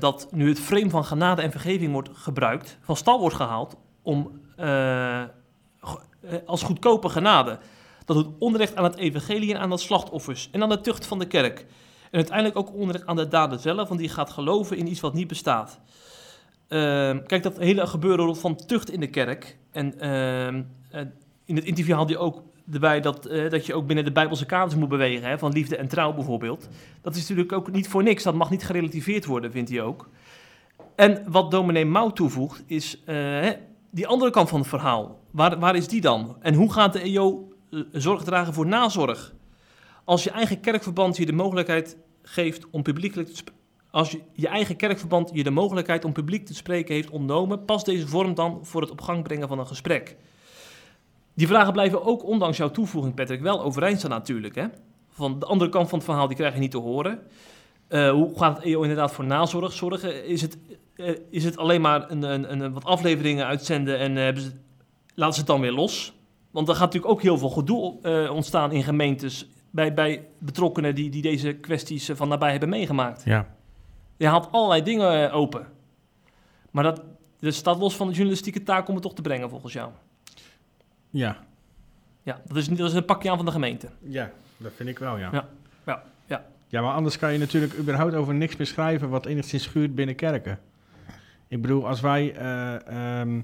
dat 0.00 0.28
nu 0.30 0.48
het 0.48 0.60
frame 0.60 0.90
van 0.90 1.04
genade 1.04 1.42
en 1.42 1.50
vergeving 1.50 1.92
wordt 1.92 2.08
gebruikt... 2.12 2.78
van 2.80 2.96
stal 2.96 3.20
wordt 3.20 3.34
gehaald 3.36 3.76
om 4.02 4.40
als 6.46 6.62
goedkope 6.62 7.08
genade... 7.08 7.58
dat 8.04 8.16
doet 8.16 8.34
onrecht 8.38 8.76
aan 8.76 8.84
het 8.84 8.96
evangelie 8.96 9.54
en 9.54 9.60
aan 9.60 9.70
de 9.70 9.78
slachtoffers... 9.78 10.48
en 10.52 10.62
aan 10.62 10.68
de 10.68 10.80
tucht 10.80 11.06
van 11.06 11.18
de 11.18 11.26
kerk. 11.26 11.66
En 12.10 12.16
uiteindelijk 12.16 12.58
ook 12.58 12.74
onrecht 12.74 13.06
aan 13.06 13.16
de 13.16 13.28
dader 13.28 13.58
zelf... 13.58 13.88
want 13.88 14.00
die 14.00 14.08
gaat 14.08 14.30
geloven 14.30 14.76
in 14.76 14.86
iets 14.86 15.00
wat 15.00 15.14
niet 15.14 15.28
bestaat. 15.28 15.80
Ehm, 16.68 17.22
kijk, 17.26 17.42
dat 17.42 17.58
hele 17.58 17.86
gebeuren 17.86 18.36
van 18.36 18.56
tucht 18.56 18.90
in 18.90 19.00
de 19.00 19.10
kerk... 19.10 19.56
en 19.70 20.00
ehm, 20.00 20.62
eh, 20.90 21.00
in 21.44 21.56
het 21.56 21.64
interview 21.64 21.94
haalde 21.94 22.12
je 22.12 22.18
ook 22.18 22.42
erbij 22.72 23.00
dat, 23.00 23.26
eh, 23.26 23.50
dat 23.50 23.66
je 23.66 23.74
ook 23.74 23.86
binnen 23.86 24.04
de 24.04 24.12
Bijbelse 24.12 24.46
kaders 24.46 24.74
moet 24.74 24.88
bewegen, 24.88 25.28
hè, 25.28 25.38
van 25.38 25.52
liefde 25.52 25.76
en 25.76 25.88
trouw 25.88 26.12
bijvoorbeeld. 26.12 26.68
Dat 27.02 27.14
is 27.14 27.20
natuurlijk 27.20 27.52
ook 27.52 27.70
niet 27.72 27.88
voor 27.88 28.02
niks, 28.02 28.22
dat 28.22 28.34
mag 28.34 28.50
niet 28.50 28.64
gerelativeerd 28.64 29.24
worden, 29.24 29.52
vindt 29.52 29.70
hij 29.70 29.82
ook. 29.82 30.08
En 30.96 31.24
wat 31.26 31.50
dominee 31.50 31.84
Mouw 31.84 32.10
toevoegt, 32.10 32.62
is 32.66 33.02
eh, 33.04 33.48
die 33.90 34.06
andere 34.06 34.30
kant 34.30 34.48
van 34.48 34.58
het 34.60 34.68
verhaal. 34.68 35.20
Waar, 35.30 35.58
waar 35.58 35.76
is 35.76 35.88
die 35.88 36.00
dan? 36.00 36.36
En 36.40 36.54
hoe 36.54 36.72
gaat 36.72 36.92
de 36.92 37.00
EO 37.00 37.48
eh, 37.70 37.80
zorg 37.92 38.22
dragen 38.22 38.54
voor 38.54 38.66
nazorg? 38.66 39.34
Als 40.04 40.24
je 40.24 40.30
eigen 40.30 40.60
kerkverband 40.60 41.16
je 41.16 41.26
de 41.26 41.32
mogelijkheid 41.32 41.96
geeft 42.22 42.70
om 42.70 42.82
publiekelijk 42.82 43.28
te 43.28 43.44
als 43.90 44.10
je, 44.10 44.20
je 44.32 44.48
eigen 44.48 44.76
kerkverband 44.76 45.30
je 45.32 45.42
de 45.42 45.50
mogelijkheid 45.50 46.04
om 46.04 46.12
publiek 46.12 46.46
te 46.46 46.54
spreken 46.54 46.94
heeft 46.94 47.10
ontnomen, 47.10 47.64
past 47.64 47.86
deze 47.86 48.08
vorm 48.08 48.34
dan 48.34 48.58
voor 48.62 48.80
het 48.80 48.90
op 48.90 49.00
gang 49.00 49.22
brengen 49.22 49.48
van 49.48 49.58
een 49.58 49.66
gesprek? 49.66 50.16
Die 51.34 51.46
vragen 51.46 51.72
blijven 51.72 52.04
ook, 52.04 52.24
ondanks 52.24 52.56
jouw 52.56 52.70
toevoeging, 52.70 53.14
Patrick, 53.14 53.40
wel 53.40 53.62
overeind 53.62 53.98
staan 53.98 54.10
natuurlijk. 54.10 54.54
Hè? 54.54 54.66
Van 55.08 55.38
de 55.38 55.46
andere 55.46 55.70
kant 55.70 55.88
van 55.88 55.98
het 55.98 56.08
verhaal, 56.08 56.26
die 56.28 56.36
krijg 56.36 56.54
je 56.54 56.60
niet 56.60 56.70
te 56.70 56.78
horen. 56.78 57.20
Eh, 57.90 58.10
hoe 58.10 58.38
gaat 58.38 58.56
het 58.56 58.64
EO 58.66 58.80
inderdaad 58.82 59.12
voor 59.12 59.24
nazorg 59.24 59.72
zorgen? 59.72 60.26
Is 60.26 60.42
het, 60.42 60.58
eh, 60.96 61.14
is 61.30 61.44
het 61.44 61.56
alleen 61.56 61.80
maar 61.80 62.10
een, 62.10 62.22
een, 62.22 62.52
een, 62.60 62.72
wat 62.72 62.84
afleveringen 62.84 63.46
uitzenden 63.46 63.98
en 63.98 64.16
hebben 64.16 64.42
ze, 64.42 64.50
laten 65.14 65.34
ze 65.34 65.40
het 65.40 65.48
dan 65.48 65.60
weer 65.60 65.72
los? 65.72 66.12
Want 66.50 66.68
er 66.68 66.74
gaat 66.74 66.84
natuurlijk 66.84 67.12
ook 67.12 67.22
heel 67.22 67.38
veel 67.38 67.48
gedoe 67.50 67.98
eh, 68.02 68.30
ontstaan 68.34 68.72
in 68.72 68.82
gemeentes... 68.82 69.48
bij, 69.70 69.94
bij 69.94 70.26
betrokkenen 70.38 70.94
die, 70.94 71.10
die 71.10 71.22
deze 71.22 71.52
kwesties 71.52 72.10
van 72.14 72.28
nabij 72.28 72.50
hebben 72.50 72.68
meegemaakt. 72.68 73.24
Ja. 73.24 73.46
Je 74.16 74.26
haalt 74.26 74.48
allerlei 74.52 74.82
dingen 74.82 75.32
open. 75.32 75.66
Maar 76.70 76.84
dat, 76.84 77.02
dat 77.40 77.54
staat 77.54 77.78
los 77.78 77.96
van 77.96 78.06
de 78.06 78.12
journalistieke 78.12 78.62
taak 78.62 78.88
om 78.88 78.94
het 78.94 79.02
toch 79.02 79.14
te 79.14 79.22
brengen, 79.22 79.50
volgens 79.50 79.72
jou. 79.72 79.90
Ja. 81.10 81.38
Ja, 82.22 82.40
dat 82.46 82.56
is, 82.56 82.68
niet- 82.68 82.78
dat 82.78 82.88
is 82.88 82.94
een 82.94 83.04
pakje 83.04 83.30
aan 83.30 83.36
van 83.36 83.46
de 83.46 83.52
gemeente. 83.52 83.88
Ja, 84.02 84.30
dat 84.56 84.72
vind 84.74 84.88
ik 84.88 84.98
wel, 84.98 85.16
ja. 85.18 85.28
Ja, 85.32 85.48
ja, 85.86 86.02
ja. 86.70 86.82
Maar 86.82 86.92
anders 86.94 87.18
kan 87.18 87.32
je 87.32 87.38
natuurlijk 87.38 87.78
überhaupt 87.78 88.14
over 88.14 88.34
niks 88.34 88.56
meer 88.56 88.66
schrijven 88.66 89.08
wat 89.08 89.26
enigszins 89.26 89.62
schuurt 89.62 89.94
binnen 89.94 90.14
kerken. 90.14 90.58
Ik 91.48 91.62
bedoel, 91.62 91.88
als 91.88 92.00
wij, 92.00 92.34
eh, 92.34 93.20
ehm, 93.20 93.40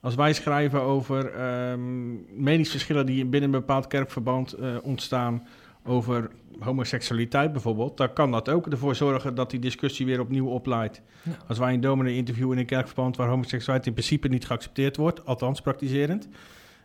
als 0.00 0.14
wij 0.14 0.32
schrijven 0.32 0.80
over 0.80 1.32
ehm, 1.32 2.12
meningsverschillen 2.42 3.06
die 3.06 3.24
binnen 3.24 3.52
een 3.52 3.60
bepaald 3.60 3.86
kerkverband 3.86 4.52
eh, 4.52 4.76
ontstaan 4.82 5.46
over 5.84 6.30
homoseksualiteit 6.58 7.52
bijvoorbeeld, 7.52 7.96
dan 7.96 8.12
kan 8.12 8.30
dat 8.30 8.48
ook 8.48 8.66
ervoor 8.66 8.94
zorgen 8.94 9.34
dat 9.34 9.50
die 9.50 9.60
discussie 9.60 10.06
weer 10.06 10.20
opnieuw 10.20 10.46
opleidt. 10.46 11.02
Ja. 11.22 11.32
Als 11.48 11.58
wij 11.58 11.74
een 11.74 11.80
dominee 11.80 12.16
interviewen 12.16 12.52
in 12.52 12.58
een 12.58 12.66
kerkverband 12.66 13.16
waar 13.16 13.28
homoseksualiteit 13.28 13.86
in 13.86 13.92
principe 13.92 14.28
niet 14.28 14.46
geaccepteerd 14.46 14.96
wordt, 14.96 15.26
althans 15.26 15.60
praktiserend, 15.60 16.28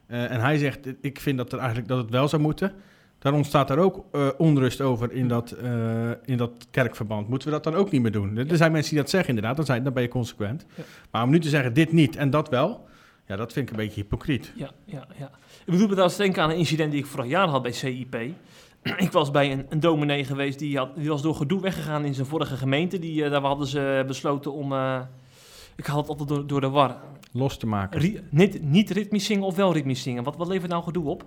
eh, 0.07 0.31
en 0.31 0.39
hij 0.39 0.57
zegt, 0.57 0.79
ik 1.01 1.19
vind 1.19 1.37
dat, 1.37 1.51
er 1.51 1.57
eigenlijk, 1.59 1.87
dat 1.87 1.97
het 1.97 2.09
wel 2.09 2.27
zou 2.27 2.41
moeten, 2.41 2.73
dan 3.19 3.33
ontstaat 3.33 3.69
er 3.69 3.77
ook 3.77 4.05
eh, 4.11 4.27
onrust 4.37 4.81
over 4.81 5.11
in 5.11 5.27
dat, 5.27 5.51
eh, 5.51 6.09
in 6.25 6.37
dat 6.37 6.67
kerkverband. 6.71 7.27
Moeten 7.27 7.47
we 7.47 7.53
dat 7.53 7.63
dan 7.63 7.75
ook 7.75 7.91
niet 7.91 8.01
meer 8.01 8.11
doen? 8.11 8.37
Er 8.37 8.57
zijn 8.57 8.71
mensen 8.71 8.93
die 8.93 9.01
dat 9.01 9.09
zeggen 9.09 9.29
inderdaad, 9.29 9.55
dan, 9.55 9.65
zijn, 9.65 9.83
dan 9.83 9.93
ben 9.93 10.03
je 10.03 10.09
consequent. 10.09 10.65
Ja. 10.75 10.83
Maar 11.11 11.23
om 11.23 11.29
nu 11.29 11.39
te 11.39 11.49
zeggen, 11.49 11.73
dit 11.73 11.91
niet 11.91 12.15
en 12.15 12.29
dat 12.29 12.49
wel, 12.49 12.87
ja, 13.25 13.35
dat 13.35 13.53
vind 13.53 13.69
ik 13.69 13.71
een 13.71 13.83
beetje 13.83 14.01
hypocriet. 14.01 14.53
Ja, 14.55 14.71
ja, 14.85 15.07
ja. 15.19 15.25
Ik 15.59 15.65
bedoel 15.65 15.81
me 15.81 15.91
trouwens 15.91 16.17
denken 16.17 16.43
aan 16.43 16.49
een 16.49 16.57
incident 16.57 16.91
die 16.91 16.99
ik 16.99 17.05
vorig 17.05 17.29
jaar 17.29 17.47
had 17.47 17.61
bij 17.61 17.71
CIP. 17.71 18.15
ik 18.97 19.11
was 19.11 19.31
bij 19.31 19.51
een, 19.51 19.65
een 19.69 19.79
dominee 19.79 20.23
geweest, 20.23 20.59
die, 20.59 20.77
had, 20.77 20.95
die 20.95 21.09
was 21.09 21.21
door 21.21 21.35
gedoe 21.35 21.61
weggegaan 21.61 22.05
in 22.05 22.13
zijn 22.13 22.27
vorige 22.27 22.57
gemeente. 22.57 22.99
Die, 22.99 23.23
eh, 23.23 23.31
daar 23.31 23.41
hadden 23.41 23.67
ze 23.67 24.03
besloten 24.07 24.53
om... 24.53 24.73
ik 25.75 25.85
haal 25.85 25.97
het 25.97 26.09
altijd 26.09 26.29
door, 26.29 26.47
door 26.47 26.61
de 26.61 26.69
war. 26.69 26.95
Los 27.31 27.57
te 27.57 27.67
maken. 27.67 27.99
Ri- 27.99 28.21
niet, 28.29 28.61
niet 28.61 28.89
ritmisch 28.89 29.25
zingen 29.25 29.43
of 29.43 29.55
wel 29.55 29.73
ritmisch 29.73 30.01
zingen. 30.01 30.23
Wat, 30.23 30.35
wat 30.35 30.47
levert 30.47 30.71
nou 30.71 30.83
gedoe 30.83 31.09
op? 31.09 31.25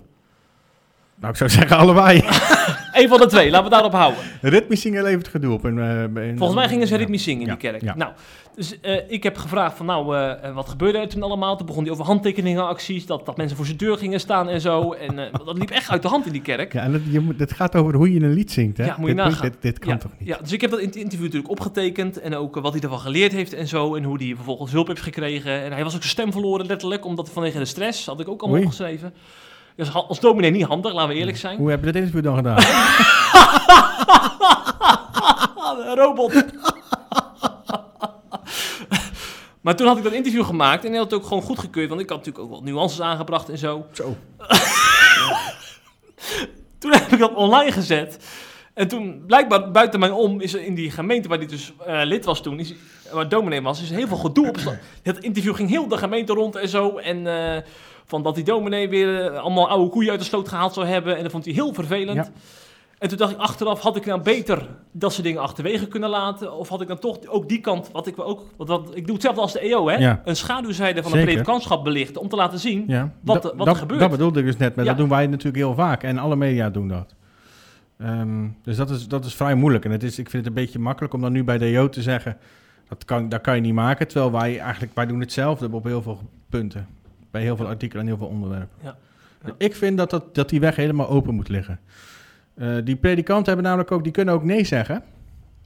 Nou, 1.20 1.33
ik 1.33 1.38
zou 1.38 1.50
zeggen 1.50 1.76
allebei. 1.76 2.18
Eén 2.92 3.09
van 3.09 3.18
de 3.18 3.26
twee, 3.26 3.50
laten 3.50 3.64
we 3.64 3.70
daarop 3.70 3.92
houden. 3.92 4.20
Ritmisch 4.40 4.80
zingen 4.80 5.02
levert 5.02 5.28
gedoe 5.28 5.52
op. 5.52 5.64
Eh, 5.64 6.04
Volgens 6.37 6.54
mij 6.54 6.68
gingen 6.68 6.87
ze 6.87 6.96
ritmisch 6.96 7.22
zingen 7.22 7.40
in 7.40 7.46
Ja, 7.46 7.52
die 7.52 7.70
kerk. 7.70 7.83
ja. 7.83 7.94
Nou, 7.96 8.12
dus 8.54 8.80
eh, 8.80 8.96
ik 9.09 9.22
heb 9.22 9.37
gevraagd 9.37 9.76
van 9.76 9.87
nou, 9.87 10.16
eh, 10.16 10.54
wat 10.54 10.68
gebeurde 10.68 10.98
er 10.98 11.09
toen 11.09 11.22
allemaal? 11.22 11.56
Toen 11.56 11.66
begon 11.66 11.83
hij 11.83 11.92
over 11.92 12.04
handtekeningenacties, 12.04 13.06
dat, 13.06 13.26
dat 13.26 13.37
mensen 13.37 13.56
voor 13.56 13.66
zijn 13.66 13.78
deur 13.78 13.96
gingen 13.98 14.20
staan 14.20 14.48
en 14.48 14.61
zo. 14.61 14.92
En 14.92 15.16
dat 15.44 15.59
liep 15.59 15.70
echt 15.70 15.90
uit 15.90 16.02
de 16.02 16.09
hand 16.09 16.26
in 16.26 16.33
die 16.33 16.42
kerk. 16.42 16.72
Ja, 16.72 16.83
en 16.83 16.92
het, 16.92 17.02
je 17.11 17.46
gaat 17.54 17.76
over 17.76 17.94
hoe 17.94 18.12
je 18.12 18.20
een 18.20 18.33
lied 18.33 18.52
zingt, 18.52 18.76
hè? 18.76 18.85
Ja, 18.85 18.94
moet 18.98 19.09
je 19.09 19.14
dit, 19.14 19.24
nagaan. 19.24 19.42
Dit, 19.42 19.56
dit 19.61 19.78
kan 19.78 19.92
ja, 19.92 19.96
toch 19.98 20.12
niet? 20.18 20.28
Ja, 20.28 20.38
dus 20.42 20.52
ik 20.52 20.61
heb 20.61 20.70
dat 20.70 20.80
in 20.80 20.87
het 20.87 20.96
interview 20.96 21.24
natuurlijk 21.24 21.50
opgetekend. 21.50 22.20
En 22.20 22.35
ook 22.35 22.54
wat 22.61 22.72
hij 22.72 22.83
ervan 22.83 23.00
geleerd 23.00 23.33
heeft 23.33 23.52
en 23.52 23.68
zo. 23.68 23.94
En 23.94 24.04
hoe 24.04 24.22
hij 24.22 24.33
vervolgens 24.35 24.72
hulp 24.72 24.87
heeft 24.87 25.02
gekregen. 25.02 25.62
En 25.62 25.72
hij 25.72 25.85
was 25.85 25.94
ook 25.94 26.00
zijn 26.00 26.12
stem 26.12 26.33
verloren 26.33 26.66
letterlijk, 26.66 27.04
omdat 27.04 27.30
vanwege 27.30 27.59
de 27.59 27.64
stress. 27.64 28.06
Had 28.06 28.20
ik 28.20 28.28
ook 28.28 28.40
allemaal 28.40 28.59
Oei. 28.59 28.66
opgeschreven. 28.68 29.14
Dus 29.80 29.92
als 29.92 30.20
dominee 30.20 30.50
niet 30.50 30.64
handig, 30.64 30.92
laten 30.92 31.08
we 31.08 31.14
eerlijk 31.14 31.36
zijn. 31.36 31.58
Hoe 31.58 31.70
heb 31.70 31.80
je 31.80 31.86
dat 31.86 31.94
interview 31.94 32.22
dan 32.22 32.36
gedaan? 32.36 32.58
Een 35.88 35.96
robot. 35.96 36.32
maar 39.62 39.76
toen 39.76 39.86
had 39.86 39.96
ik 39.96 40.02
dat 40.02 40.12
interview 40.12 40.44
gemaakt 40.44 40.84
en 40.84 40.90
hij 40.90 40.98
had 40.98 41.10
het 41.10 41.20
ook 41.20 41.26
gewoon 41.26 41.42
goedgekeurd. 41.42 41.88
Want 41.88 42.00
ik 42.00 42.08
had 42.08 42.18
natuurlijk 42.18 42.44
ook 42.44 42.50
wel 42.50 42.62
nuances 42.62 43.00
aangebracht 43.00 43.48
en 43.48 43.58
zo. 43.58 43.86
Zo. 43.92 44.16
Toen 46.78 46.92
heb 46.92 47.12
ik 47.12 47.18
dat 47.18 47.34
online 47.34 47.72
gezet. 47.72 48.18
En 48.74 48.88
toen, 48.88 49.24
blijkbaar 49.26 49.70
buiten 49.70 50.00
mij 50.00 50.10
om, 50.10 50.40
is 50.40 50.54
er 50.54 50.64
in 50.64 50.74
die 50.74 50.90
gemeente 50.90 51.28
waar 51.28 51.38
hij 51.38 51.46
dus 51.46 51.72
eh, 51.86 52.00
lid 52.04 52.24
was 52.24 52.42
toen, 52.42 52.58
is, 52.58 52.74
waar 53.12 53.28
dominee 53.28 53.62
was, 53.62 53.82
is 53.82 53.90
heel 53.90 54.06
veel 54.06 54.16
gedoe 54.16 54.48
op. 54.48 54.58
Het 55.02 55.18
interview 55.28 55.54
ging 55.54 55.68
heel 55.68 55.88
de 55.88 55.98
gemeente 55.98 56.32
rond 56.32 56.56
en 56.56 56.68
zo. 56.68 56.96
En 56.98 57.26
eh, 57.26 57.62
van 58.11 58.23
dat 58.23 58.35
die 58.35 58.44
dominee 58.44 58.88
weer 58.88 59.25
eh, 59.27 59.38
allemaal 59.40 59.68
oude 59.68 59.90
koeien 59.90 60.11
uit 60.11 60.20
de 60.20 60.27
sloot 60.27 60.49
gehaald 60.49 60.75
zou 60.75 60.87
hebben. 60.87 61.16
En 61.16 61.23
dat 61.23 61.33
vond 61.33 61.44
hij 61.44 61.55
heel 61.55 61.75
vervelend. 61.75 62.16
Ja. 62.16 62.29
En 62.99 63.09
toen 63.09 63.18
dacht 63.18 63.33
ik 63.33 63.38
achteraf, 63.38 63.81
had 63.81 63.96
ik 63.96 64.07
nou 64.07 64.20
beter 64.23 64.68
dat 64.92 65.12
soort 65.12 65.25
dingen 65.27 65.42
achterwege 65.42 65.88
kunnen 65.88 66.09
laten? 66.09 66.53
Of 66.57 66.68
had 66.68 66.81
ik 66.81 66.88
dan 66.88 66.99
toch 66.99 67.18
ook 67.27 67.49
die 67.49 67.61
kant, 67.61 67.90
wat 67.92 68.07
ik 68.07 68.18
ook, 68.18 68.42
wat, 68.57 68.68
wat, 68.68 68.90
ik 68.94 69.05
doe 69.05 69.14
hetzelfde 69.14 69.40
als 69.40 69.53
de 69.53 69.61
EO, 69.61 69.88
hè? 69.88 69.96
Ja. 69.96 70.20
Een 70.25 70.37
schaduwzijde 70.37 71.03
van 71.03 71.12
een 71.18 71.25
predikantschap 71.25 71.85
belichten, 71.85 72.20
om 72.20 72.29
te 72.29 72.37
laten 72.37 72.59
zien 72.59 72.85
Ja. 72.87 73.12
Wat- 73.20 73.53
wat 73.57 73.66
er 73.66 73.77
gebeurt. 73.77 74.01
Dat 74.01 74.11
bedoelde 74.11 74.38
ik 74.40 74.44
dus 74.46 74.57
net, 74.57 74.75
maar 74.75 74.85
Ja. 74.85 74.90
dat 74.90 75.01
doen 75.01 75.09
wij 75.09 75.27
natuurlijk 75.27 75.57
heel 75.57 75.75
vaak. 75.75 76.03
En 76.03 76.18
alle 76.18 76.37
media 76.37 76.70
doen 76.70 76.88
dat. 76.88 77.14
Ehm, 77.99 78.49
dus 78.62 78.77
dat 78.77 78.90
is, 78.90 79.09
dat 79.09 79.25
is 79.25 79.35
vrij 79.35 79.55
moeilijk. 79.55 79.85
En 79.85 79.90
het 79.90 80.03
is, 80.03 80.18
ik 80.18 80.31
vind 80.31 80.44
het 80.44 80.57
een 80.57 80.62
beetje 80.62 80.79
makkelijk 80.79 81.14
om 81.14 81.20
dan 81.20 81.33
nu 81.33 81.44
bij 81.44 81.59
de 81.59 81.64
EO 81.66 81.88
te 81.88 82.03
zeggen... 82.03 82.37
Dat 82.88 83.05
kan, 83.05 83.29
dat 83.29 83.40
kan 83.40 83.55
je 83.55 83.61
niet 83.61 83.75
maken, 83.75 84.09
terwijl 84.09 84.33
wij 84.33 84.59
eigenlijk... 84.59 84.94
Wij 84.94 85.07
doen 85.07 85.20
hetzelfde 85.20 85.68
op 85.73 85.85
heel 85.85 86.03
veel 86.03 86.20
punten. 86.49 86.87
Bij 87.30 87.42
heel 87.42 87.56
veel 87.56 87.66
artikelen 87.66 88.02
en 88.02 88.08
heel 88.08 88.18
veel 88.18 88.26
onderwerpen. 88.26 88.76
Ja. 88.82 88.96
Ja. 89.44 89.52
Ik 89.58 89.74
vind 89.74 89.96
dat, 89.98 90.10
dat, 90.10 90.34
dat 90.34 90.48
die 90.48 90.60
weg 90.60 90.76
helemaal 90.76 91.08
open 91.08 91.34
moet 91.34 91.48
liggen. 91.48 91.80
Eh, 92.54 92.76
die 92.84 92.96
predikanten 92.96 93.46
hebben 93.46 93.64
namelijk 93.64 93.90
ook... 93.92 94.02
Die 94.02 94.12
kunnen 94.12 94.34
ook 94.34 94.44
nee 94.44 94.64
zeggen. 94.64 95.02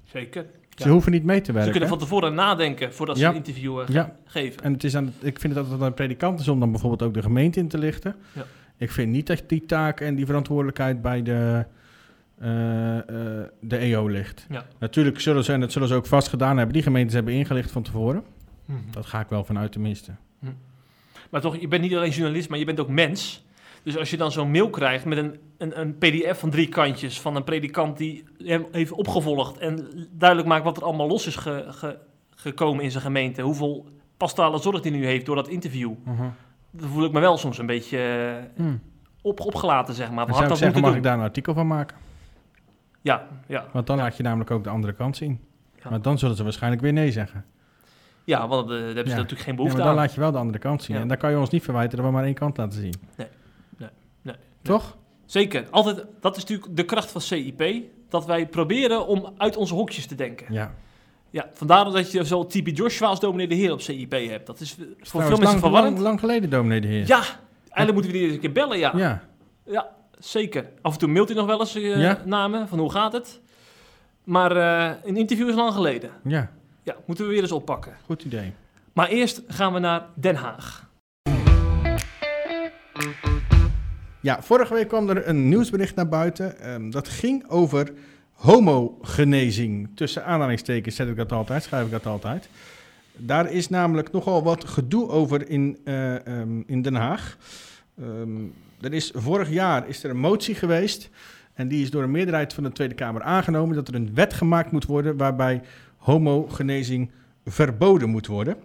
Zeker. 0.05 0.47
Ze 0.75 0.85
Ja. 0.85 0.91
hoeven 0.91 1.13
niet 1.13 1.25
mee 1.25 1.39
te 1.41 1.45
Ze 1.45 1.53
werken. 1.53 1.71
kunnen 1.71 1.89
van 1.89 1.99
tevoren 1.99 2.35
nadenken 2.35 2.95
voordat 2.95 3.19
ze 3.19 3.25
een 3.27 3.35
interview 3.35 3.81
eh, 3.81 3.89
Ja. 3.89 4.17
geven. 4.25 4.63
En 4.63 4.73
het 4.73 4.85
is 4.85 4.97
aan, 4.97 5.13
ik 5.21 5.41
vind 5.41 5.55
dat 5.55 5.71
het 5.71 5.81
aan 5.81 5.89
de 5.89 5.93
predikant 5.95 6.41
is 6.41 6.49
om 6.49 6.61
dan 6.61 6.71
bijvoorbeeld 6.71 7.03
ook 7.03 7.15
de 7.15 7.23
gemeente 7.23 7.59
in 7.61 7.69
te 7.69 7.79
lichten. 7.79 8.15
Ja. 8.33 8.43
Ik 8.77 8.91
vind 8.91 9.11
niet 9.13 9.27
dat 9.27 9.43
die 9.47 9.67
taak 9.67 10.01
en 10.01 10.15
die 10.15 10.27
verantwoordelijkheid 10.27 11.03
bij 11.03 11.23
de, 11.23 11.65
eh, 12.39 12.47
de 13.61 13.77
EO 13.77 14.07
ligt. 14.09 14.47
Ja. 14.51 14.65
Natuurlijk 14.79 15.21
zullen 15.21 15.45
ze, 15.45 15.53
en 15.53 15.61
dat 15.61 15.73
zullen 15.73 15.89
ze 15.89 15.95
ook 15.95 16.07
vast 16.07 16.29
gedaan 16.29 16.57
hebben, 16.57 16.75
die 16.75 16.83
gemeentes 16.83 17.15
hebben 17.15 17.35
ingelicht 17.35 17.71
van 17.71 17.83
tevoren. 17.83 18.23
Dat 18.91 19.07
ga 19.07 19.21
ik 19.21 19.29
wel 19.29 19.45
vanuit 19.45 19.73
tenminste. 19.73 20.11
Maar 21.35 21.43
toch, 21.43 21.57
je 21.57 21.69
bent 21.69 21.83
niet 21.83 21.95
alleen 21.95 22.11
journalist, 22.11 22.49
maar 22.49 22.59
je 22.59 22.65
bent 22.65 22.81
ook 22.81 22.89
mens. 22.89 23.45
Dus 23.83 23.99
als 23.99 24.11
je 24.11 24.17
dan 24.17 24.33
zo'n 24.33 24.51
mail 24.51 24.71
krijgt 24.71 25.05
met 25.05 25.19
een, 25.19 25.39
een, 25.59 25.81
een 25.81 25.99
pdf 25.99 26.39
van 26.39 26.51
drie 26.51 26.69
kantjes 26.69 27.21
van 27.21 27.37
een 27.37 27.45
predikant 27.45 27.97
die 27.99 28.25
hem 28.45 28.67
heeft 28.73 28.93
opgevolgd 28.93 29.59
en 29.59 29.89
duidelijk 30.11 30.49
maakt 30.49 30.65
wat 30.65 30.77
er 30.77 30.83
allemaal 30.85 31.09
los 31.09 31.27
is 31.27 31.37
ge- 31.37 31.65
ge- 31.69 31.99
gekomen 32.31 32.85
in 32.85 32.91
zijn 32.91 33.03
gemeente, 33.03 33.43
hoeveel 33.43 33.89
pastorale 34.17 34.59
zorg 34.59 34.81
die 34.81 34.93
nu 34.93 35.07
heeft 35.07 35.27
door 35.27 35.37
dat 35.37 35.49
interview, 35.49 35.93
dan 36.71 36.89
voel 36.89 37.05
ik 37.05 37.13
me 37.13 37.21
wel 37.21 37.37
soms 37.37 37.59
een 37.59 37.67
beetje 37.67 37.99
eh, 37.99 38.63
Hmm. 38.65 38.81
op, 39.23 39.41
opgelaten, 39.41 39.95
zeg 39.95 40.11
maar. 40.11 40.27
Had 40.27 40.37
zou 40.37 40.49
dat 40.49 40.59
zeggen, 40.59 40.81
mag 40.81 40.89
doen? 40.89 40.99
ik 40.99 41.05
daar 41.05 41.15
een 41.15 41.25
artikel 41.25 41.55
van 41.55 41.67
maken? 41.67 41.97
Ja, 43.01 43.27
ja. 43.47 43.65
Want 43.73 43.87
dan 43.87 43.97
laat 43.97 44.17
je 44.17 44.23
namelijk 44.23 44.51
ook 44.51 44.65
de 44.65 44.71
andere 44.71 44.93
kant 44.93 45.17
zien. 45.17 45.41
Ja. 45.83 45.91
Maar 45.91 46.03
dan 46.03 46.19
zullen 46.19 46.37
ze 46.37 46.43
waarschijnlijk 46.43 46.83
weer 46.83 46.93
nee 46.93 47.13
zeggen. 47.13 47.45
Ja, 48.25 48.49
want 48.49 48.71
eh, 48.71 48.77
daar 48.77 48.85
hebben 48.85 49.05
ze 49.05 49.11
Ja. 49.11 49.17
natuurlijk 49.17 49.41
geen 49.41 49.51
Ja, 49.51 49.55
behoefte 49.57 49.77
maar 49.77 49.87
dan 49.87 49.97
aan. 49.97 50.03
laat 50.03 50.15
je 50.15 50.21
wel 50.21 50.33
de 50.33 50.39
andere 50.39 50.59
kant 50.59 50.83
zien. 50.83 50.97
Ja. 50.97 51.03
En 51.03 51.09
dan 51.09 51.17
kan 51.17 51.31
je 51.31 51.39
ons 51.39 51.51
niet 51.51 51.63
verwijten 51.63 51.97
dat 51.97 52.07
we 52.07 52.13
maar 52.13 52.25
één 52.25 52.35
kant 52.35 52.57
laten 52.57 52.81
zien. 52.81 52.95
Nee, 53.17 53.27
nee, 53.79 53.89
nee. 54.23 54.35
Toch? 54.63 54.97
Zeker. 55.27 55.65
Altijd, 55.71 56.05
dat 56.21 56.37
is 56.37 56.43
natuurlijk 56.43 56.77
de 56.77 56.85
kracht 56.85 57.11
van 57.11 57.21
CIP. 57.21 57.83
Dat 58.09 58.27
wij 58.27 58.47
proberen 58.47 59.07
om 59.07 59.33
uit 59.37 59.57
onze 59.57 59.75
hokjes 59.75 60.07
te 60.07 60.15
denken. 60.15 60.47
Ja. 60.53 60.75
Ja, 61.31 61.49
vandaar 61.53 61.85
dat 61.85 62.13
je 62.13 62.25
zo 62.27 62.47
TB 62.47 62.69
Joshua 62.77 63.07
als 63.09 63.21
dominee 63.21 63.49
de 63.49 63.55
heer 63.55 63.73
op 63.73 63.81
CIP 63.81 64.11
hebt. 64.13 64.47
Dat 64.47 64.61
is 64.61 64.77
voor 65.01 65.21
veel 65.21 65.31
mensen 65.31 65.43
lang, 65.47 65.59
verwarrend. 65.59 65.93
lang, 65.93 66.07
lang 66.07 66.21
geleden, 66.21 66.51
dominee 66.51 66.81
de 66.81 66.87
heer. 66.87 67.07
Ja, 67.07 67.23
eigenlijk 67.71 67.93
moeten 67.93 68.11
we 68.11 68.13
die 68.13 68.23
eens 68.23 68.33
een 68.35 68.41
keer 68.41 68.53
bellen, 68.53 68.79
ja. 68.79 68.93
ja. 68.97 69.23
ja. 69.65 69.89
zeker. 70.19 70.71
Af 70.83 70.93
en 70.93 70.99
toe 70.99 71.09
mailt 71.09 71.29
hij 71.29 71.37
nog 71.37 71.47
wel 71.47 71.61
eens 71.61 71.75
eh 71.75 72.13
namen 72.25 72.69
van 72.69 72.79
hoe 72.79 72.91
gaat 72.91 73.13
het. 73.13 73.41
Maar 74.25 74.57
eh, 74.57 74.97
een 75.05 75.17
interview 75.17 75.49
is 75.49 75.55
lang 75.55 75.73
geleden. 75.75 76.11
Ja, 76.25 76.51
Ja, 76.85 76.97
moeten 77.07 77.25
we 77.25 77.31
weer 77.31 77.41
eens 77.41 77.53
oppakken. 77.53 77.97
goed 78.05 78.23
idee. 78.25 78.53
Maar 78.93 79.09
eerst 79.09 79.43
gaan 79.47 79.73
we 79.73 79.79
naar 79.79 80.07
Den 80.15 80.35
Haag. 80.35 80.89
Ja, 84.21 84.43
vorige 84.43 84.75
week 84.75 84.89
kwam 84.89 85.09
er 85.09 85.29
een 85.29 85.49
nieuwsbericht 85.49 85.95
naar 85.95 86.09
buiten. 86.09 86.59
Ehm, 86.59 86.91
dat 86.91 87.09
ging 87.09 87.49
over 87.49 87.93
homogenezing. 88.33 89.91
Tussen 89.95 90.25
aanhalingstekens 90.25 90.97
zet 90.97 91.09
ik 91.09 91.17
dat 91.17 91.33
altijd, 91.33 91.63
schrijf 91.63 91.85
ik 91.85 91.91
dat 91.91 92.07
altijd. 92.07 92.49
Daar 93.13 93.53
is 93.53 93.69
namelijk 93.69 94.13
nogal 94.13 94.43
wat 94.43 94.65
gedoe 94.65 95.09
over 95.09 95.49
in, 95.49 95.79
eh, 95.85 96.27
ehm, 96.27 96.61
in 96.67 96.83
Den 96.83 96.95
Haag. 96.95 97.37
Ehm, 97.99 98.43
er 98.81 98.93
is, 98.93 99.13
vorig 99.15 99.51
jaar 99.51 99.89
is 99.89 100.05
er 100.05 100.11
een 100.11 100.19
motie 100.19 100.55
geweest. 100.55 101.11
En 101.55 101.69
die 101.69 101.83
is 101.83 101.91
door 101.91 102.03
een 102.03 102.11
meerderheid 102.11 102.53
van 102.53 102.63
de 102.65 102.73
Tweede 102.73 102.95
Kamer 102.95 103.23
aangenomen. 103.23 103.75
Dat 103.75 103.89
er 103.89 103.95
een 103.95 104.15
wet 104.15 104.35
gemaakt 104.35 104.71
moet 104.71 104.87
worden 104.87 105.17
waarbij 105.17 105.63
homogenezing 106.05 107.11
verboden 107.45 108.09
moet 108.09 108.27
worden. 108.27 108.57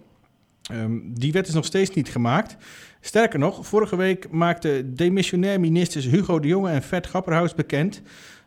Ehm, 0.72 1.00
die 1.04 1.32
wet 1.32 1.48
is 1.48 1.54
nog 1.54 1.66
steeds 1.66 1.94
niet 1.94 2.10
gemaakt. 2.10 2.58
Sterker 3.02 3.40
nog, 3.40 3.68
vorige 3.68 3.96
week 3.96 4.32
maakten 4.32 4.96
demissionair 4.96 5.60
ministers 5.60 6.06
Hugo 6.06 6.40
de 6.40 6.48
Jonge 6.48 6.70
en 6.70 6.84
Vert 6.84 7.08
Grapperhaus 7.08 7.56
bekend 7.56 8.02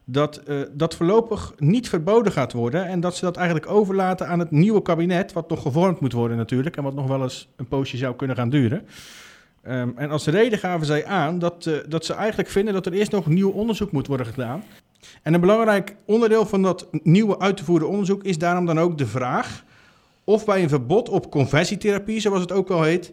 dat 0.05 0.37
eh, 0.37 0.61
dat 0.73 0.95
voorlopig 0.95 1.55
niet 1.59 1.89
verboden 1.89 2.33
gaat 2.33 2.53
worden 2.53 2.87
en 2.87 3.01
dat 3.01 3.17
ze 3.17 3.25
dat 3.25 3.37
eigenlijk 3.37 3.71
overlaten 3.71 4.29
aan 4.29 4.39
het 4.39 4.51
nieuwe 4.51 4.83
kabinet, 4.83 5.33
wat 5.33 5.49
nog 5.49 5.63
gevormd 5.63 6.01
moet 6.01 6.13
worden 6.13 6.37
natuurlijk 6.37 6.77
en 6.77 6.83
wat 6.83 6.95
nog 6.95 7.07
wel 7.07 7.23
eens 7.23 7.49
een 7.57 7.69
poosje 7.69 7.97
zou 7.97 8.17
kunnen 8.17 8.37
gaan 8.37 8.51
duren. 8.51 8.87
Ehm, 9.63 9.91
en 9.97 10.11
als 10.11 10.27
reden 10.27 10.59
gaven 10.59 10.87
zij 10.87 11.07
aan 11.07 11.39
dat, 11.39 11.67
eh, 11.67 11.75
dat 11.89 12.05
ze 12.05 12.15
eigenlijk 12.15 12.49
vinden 12.49 12.75
dat 12.75 12.87
er 12.87 12.93
eerst 12.93 13.13
nog 13.13 13.27
nieuw 13.27 13.51
onderzoek 13.51 13.93
moet 13.93 14.07
worden 14.07 14.27
gedaan. 14.27 14.63
En 15.23 15.35
een 15.35 15.41
belangrijk 15.41 15.97
onderdeel 16.05 16.47
van 16.47 16.63
dat 16.63 16.89
nieuwe 17.03 17.39
uit 17.39 17.57
te 17.57 17.65
voeren 17.65 17.89
onderzoek 17.89 18.23
is 18.23 18.39
daarom 18.39 18.67
dan 18.67 18.81
ook 18.81 18.99
de 18.99 19.07
vraag 19.07 19.65
of 20.25 20.45
bij 20.45 20.63
een 20.63 20.69
verbod 20.69 21.09
op 21.09 21.31
conversietherapie, 21.31 22.21
zoals 22.21 22.41
het 22.41 22.53
ook 22.53 22.69
wel 22.69 22.83
heet, 22.83 23.13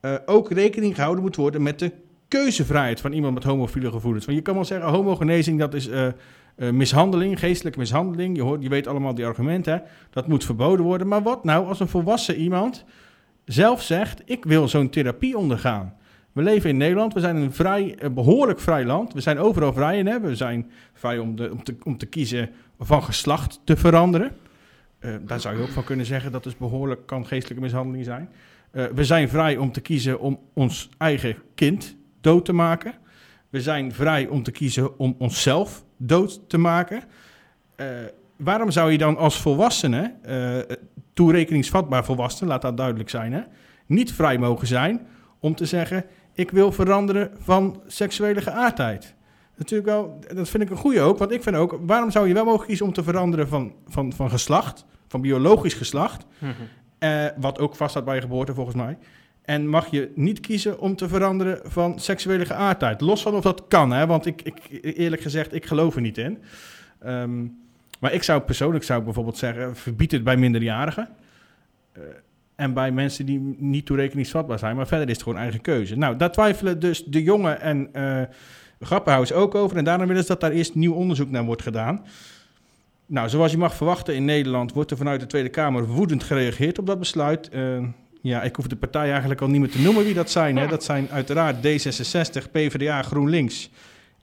eh, 0.00 0.14
ook 0.26 0.50
rekening 0.50 0.94
gehouden 0.94 1.24
moet 1.24 1.36
worden 1.36 1.62
met 1.62 1.78
de 1.78 1.92
keuzevrijheid 2.28 3.00
van 3.00 3.12
iemand 3.12 3.34
met 3.34 3.44
homofiele 3.44 3.90
gevoelens. 3.90 4.24
Want 4.24 4.36
je 4.36 4.42
kan 4.42 4.54
wel 4.54 4.64
zeggen, 4.64 4.88
homogenezing 4.88 5.58
dat 5.58 5.74
is 5.74 5.88
eh, 5.88 6.06
eh, 6.06 6.70
mishandeling, 6.70 7.38
geestelijke 7.38 7.78
mishandeling. 7.78 8.36
Je, 8.36 8.42
hoort, 8.42 8.62
je 8.62 8.68
weet 8.68 8.86
allemaal 8.86 9.14
die 9.14 9.26
argumenten, 9.26 9.82
dat 10.10 10.28
moet 10.28 10.44
verboden 10.44 10.84
worden. 10.84 11.08
Maar 11.08 11.22
wat 11.22 11.44
nou 11.44 11.66
als 11.66 11.80
een 11.80 11.88
volwassen 11.88 12.36
iemand 12.36 12.84
zelf 13.44 13.82
zegt, 13.82 14.22
ik 14.24 14.44
wil 14.44 14.68
zo'n 14.68 14.90
therapie 14.90 15.36
ondergaan? 15.36 15.94
We 16.36 16.42
leven 16.42 16.70
in 16.70 16.76
Nederland, 16.76 17.14
we 17.14 17.20
zijn 17.20 17.36
een 17.36 17.52
vrij, 17.52 17.96
een 17.98 18.14
behoorlijk 18.14 18.60
vrij 18.60 18.84
land. 18.84 19.12
We 19.12 19.20
zijn 19.20 19.38
overal 19.38 19.72
vrij 19.72 19.98
in, 19.98 20.06
hè? 20.06 20.20
we 20.20 20.36
zijn 20.36 20.70
vrij 20.92 21.18
om, 21.18 21.36
de, 21.36 21.50
om, 21.52 21.62
te, 21.62 21.76
om 21.82 21.98
te 21.98 22.06
kiezen 22.06 22.50
van 22.78 23.02
geslacht 23.02 23.60
te 23.64 23.76
veranderen. 23.76 24.36
Uh, 25.00 25.14
daar 25.20 25.40
zou 25.40 25.56
je 25.56 25.62
ook 25.62 25.68
van 25.68 25.84
kunnen 25.84 26.06
zeggen 26.06 26.32
dat 26.32 26.42
dus 26.42 26.56
behoorlijk 26.56 27.06
kan 27.06 27.26
geestelijke 27.26 27.62
mishandeling 27.62 28.04
zijn. 28.04 28.28
Uh, 28.72 28.84
we 28.84 29.04
zijn 29.04 29.28
vrij 29.28 29.56
om 29.56 29.72
te 29.72 29.80
kiezen 29.80 30.20
om 30.20 30.38
ons 30.52 30.88
eigen 30.98 31.36
kind 31.54 31.96
dood 32.20 32.44
te 32.44 32.52
maken. 32.52 32.94
We 33.48 33.60
zijn 33.60 33.92
vrij 33.92 34.26
om 34.26 34.42
te 34.42 34.50
kiezen 34.50 34.98
om 34.98 35.14
onszelf 35.18 35.84
dood 35.96 36.48
te 36.48 36.58
maken. 36.58 37.02
Waarom 38.36 38.70
zou 38.70 38.92
je 38.92 38.98
dan 38.98 39.16
als 39.16 39.40
volwassene, 39.40 40.14
toerekeningsvatbaar 41.12 42.04
volwassene, 42.04 42.50
laat 42.50 42.62
dat 42.62 42.76
duidelijk 42.76 43.10
zijn, 43.10 43.32
hè, 43.32 43.40
niet 43.86 44.12
vrij 44.12 44.38
mogen 44.38 44.66
zijn 44.66 45.06
om 45.40 45.54
te 45.54 45.66
zeggen: 45.66 46.04
ik 46.36 46.50
wil 46.50 46.72
veranderen 46.72 47.30
van 47.38 47.82
seksuele 47.86 48.40
geaardheid? 48.40 49.14
natuurlijk 49.56 49.88
wel, 49.88 50.18
dat 50.34 50.48
vind 50.48 50.62
ik 50.62 50.70
een 50.70 50.76
goede 50.76 51.00
ook. 51.00 51.18
Want 51.18 51.30
ik 51.30 51.42
vind 51.42 51.56
ook, 51.56 51.78
waarom 51.80 52.10
zou 52.10 52.28
je 52.28 52.34
wel 52.34 52.44
mogen 52.44 52.66
kiezen 52.66 52.86
om 52.86 52.92
te 52.92 53.02
veranderen 53.02 53.48
van, 53.48 53.72
van, 53.86 54.12
van 54.12 54.30
geslacht, 54.30 54.84
van 55.08 55.20
biologisch 55.20 55.74
geslacht, 55.74 56.26
mm 56.38 56.52
-hmm. 56.52 57.08
uh, 57.10 57.26
wat 57.36 57.58
ook 57.58 57.76
vaststaat 57.76 58.04
bij 58.04 58.14
je 58.14 58.20
geboorte 58.20 58.54
volgens 58.54 58.76
mij. 58.76 58.98
En 59.42 59.68
mag 59.68 59.86
je 59.86 60.12
niet 60.14 60.40
kiezen 60.40 60.80
om 60.80 60.96
te 60.96 61.08
veranderen 61.08 61.60
van 61.64 61.98
seksuele 61.98 62.44
geaardheid. 62.44 63.00
Los 63.00 63.22
van 63.22 63.34
of 63.34 63.42
dat 63.42 63.62
kan, 63.68 63.90
hè? 63.90 64.06
want 64.06 64.26
ik, 64.26 64.42
ik, 64.42 64.58
eerlijk 64.96 65.22
gezegd, 65.22 65.54
ik 65.54 65.66
geloof 65.66 65.94
er 65.94 66.00
niet 66.00 66.18
in. 66.18 66.42
Um, 67.06 67.64
maar 68.00 68.12
ik 68.12 68.22
zou 68.22 68.40
persoonlijk 68.40 68.84
zou 68.84 68.98
ik 68.98 69.04
bijvoorbeeld 69.04 69.38
zeggen, 69.38 69.76
verbied 69.76 70.12
het 70.12 70.24
bij 70.24 70.36
minderjarigen. 70.36 71.08
Uh, 71.98 72.02
en 72.56 72.72
bij 72.72 72.92
mensen 72.92 73.26
die 73.26 73.56
niet 73.58 73.86
toerekeningsvatbaar 73.86 74.58
zijn. 74.58 74.76
Maar 74.76 74.86
verder 74.86 75.08
is 75.08 75.14
het 75.14 75.22
gewoon 75.22 75.38
eigen 75.38 75.60
keuze. 75.60 75.96
Nou, 75.96 76.16
daar 76.16 76.32
twijfelen 76.32 76.80
dus 76.80 77.04
de 77.04 77.22
jongen 77.22 77.60
en... 77.60 77.88
Uh, 77.92 78.22
Grappenhuis 78.80 79.32
ook 79.32 79.54
over. 79.54 79.76
En 79.76 79.84
daarom 79.84 80.06
willen 80.06 80.22
ze 80.22 80.28
dat 80.28 80.40
daar 80.40 80.50
eerst 80.50 80.74
nieuw 80.74 80.92
onderzoek 80.92 81.30
naar 81.30 81.44
wordt 81.44 81.62
gedaan. 81.62 82.04
Nou, 83.06 83.28
zoals 83.28 83.50
je 83.50 83.58
mag 83.58 83.74
verwachten 83.74 84.14
in 84.14 84.24
Nederland 84.24 84.72
wordt 84.72 84.90
er 84.90 84.96
vanuit 84.96 85.20
de 85.20 85.26
Tweede 85.26 85.48
Kamer 85.48 85.86
woedend 85.86 86.22
gereageerd 86.22 86.78
op 86.78 86.86
dat 86.86 86.98
besluit. 86.98 87.50
Uh, 87.52 87.84
ja, 88.22 88.42
ik 88.42 88.56
hoef 88.56 88.66
de 88.66 88.76
partij 88.76 89.10
eigenlijk 89.10 89.40
al 89.40 89.48
niet 89.48 89.60
meer 89.60 89.70
te 89.70 89.80
noemen 89.80 90.04
wie 90.04 90.14
dat 90.14 90.30
zijn. 90.30 90.56
Hè. 90.56 90.66
Dat 90.66 90.84
zijn 90.84 91.08
uiteraard 91.10 91.56
D66, 91.56 92.50
PvdA, 92.52 93.02
GroenLinks 93.02 93.70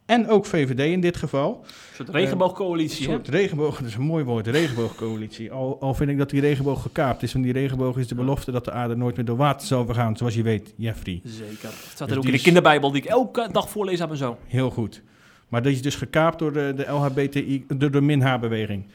en 0.05 0.27
ook 0.27 0.45
VVD 0.45 0.79
in 0.79 1.01
dit 1.01 1.17
geval. 1.17 1.59
Een 1.63 1.95
soort 1.95 2.09
regenboogcoalitie. 2.09 3.07
Een 3.07 3.13
soort 3.13 3.27
regenboog, 3.27 3.77
dat 3.77 3.87
is 3.87 3.95
een 3.95 4.01
mooi 4.01 4.23
woord, 4.23 4.47
regenboogcoalitie. 4.47 5.51
Al, 5.51 5.77
al 5.79 5.93
vind 5.93 6.09
ik 6.09 6.17
dat 6.17 6.29
die 6.29 6.41
regenboog 6.41 6.81
gekaapt 6.81 7.23
is, 7.23 7.33
want 7.33 7.45
die 7.45 7.53
regenboog 7.53 7.97
is 7.97 8.07
de 8.07 8.15
belofte 8.15 8.51
dat 8.51 8.65
de 8.65 8.71
aarde 8.71 8.95
nooit 8.95 9.15
meer 9.15 9.25
door 9.25 9.37
water 9.37 9.67
zal 9.67 9.85
vergaan, 9.85 10.17
zoals 10.17 10.35
je 10.35 10.43
weet, 10.43 10.73
Jeffrey. 10.77 11.21
Zeker. 11.23 11.57
Dat 11.61 11.71
staat 11.71 11.99
er 11.99 12.07
dus 12.07 12.17
ook 12.17 12.25
in 12.25 12.31
de 12.31 12.41
kinderbijbel 12.41 12.91
die 12.91 13.01
ik 13.01 13.07
elke 13.07 13.49
dag 13.51 13.69
voorlees 13.69 14.01
aan 14.01 14.07
mijn 14.07 14.19
zoon. 14.19 14.37
Heel 14.47 14.69
goed. 14.69 15.01
Maar 15.47 15.61
dat 15.61 15.71
is 15.71 15.81
dus 15.81 15.95
gekaapt 15.95 16.39
door 16.39 16.53
de, 16.53 16.73
de 16.75 16.91
LHBTI, 16.91 17.65
door 17.67 17.91
de 17.91 18.01
min-H-beweging. 18.01 18.85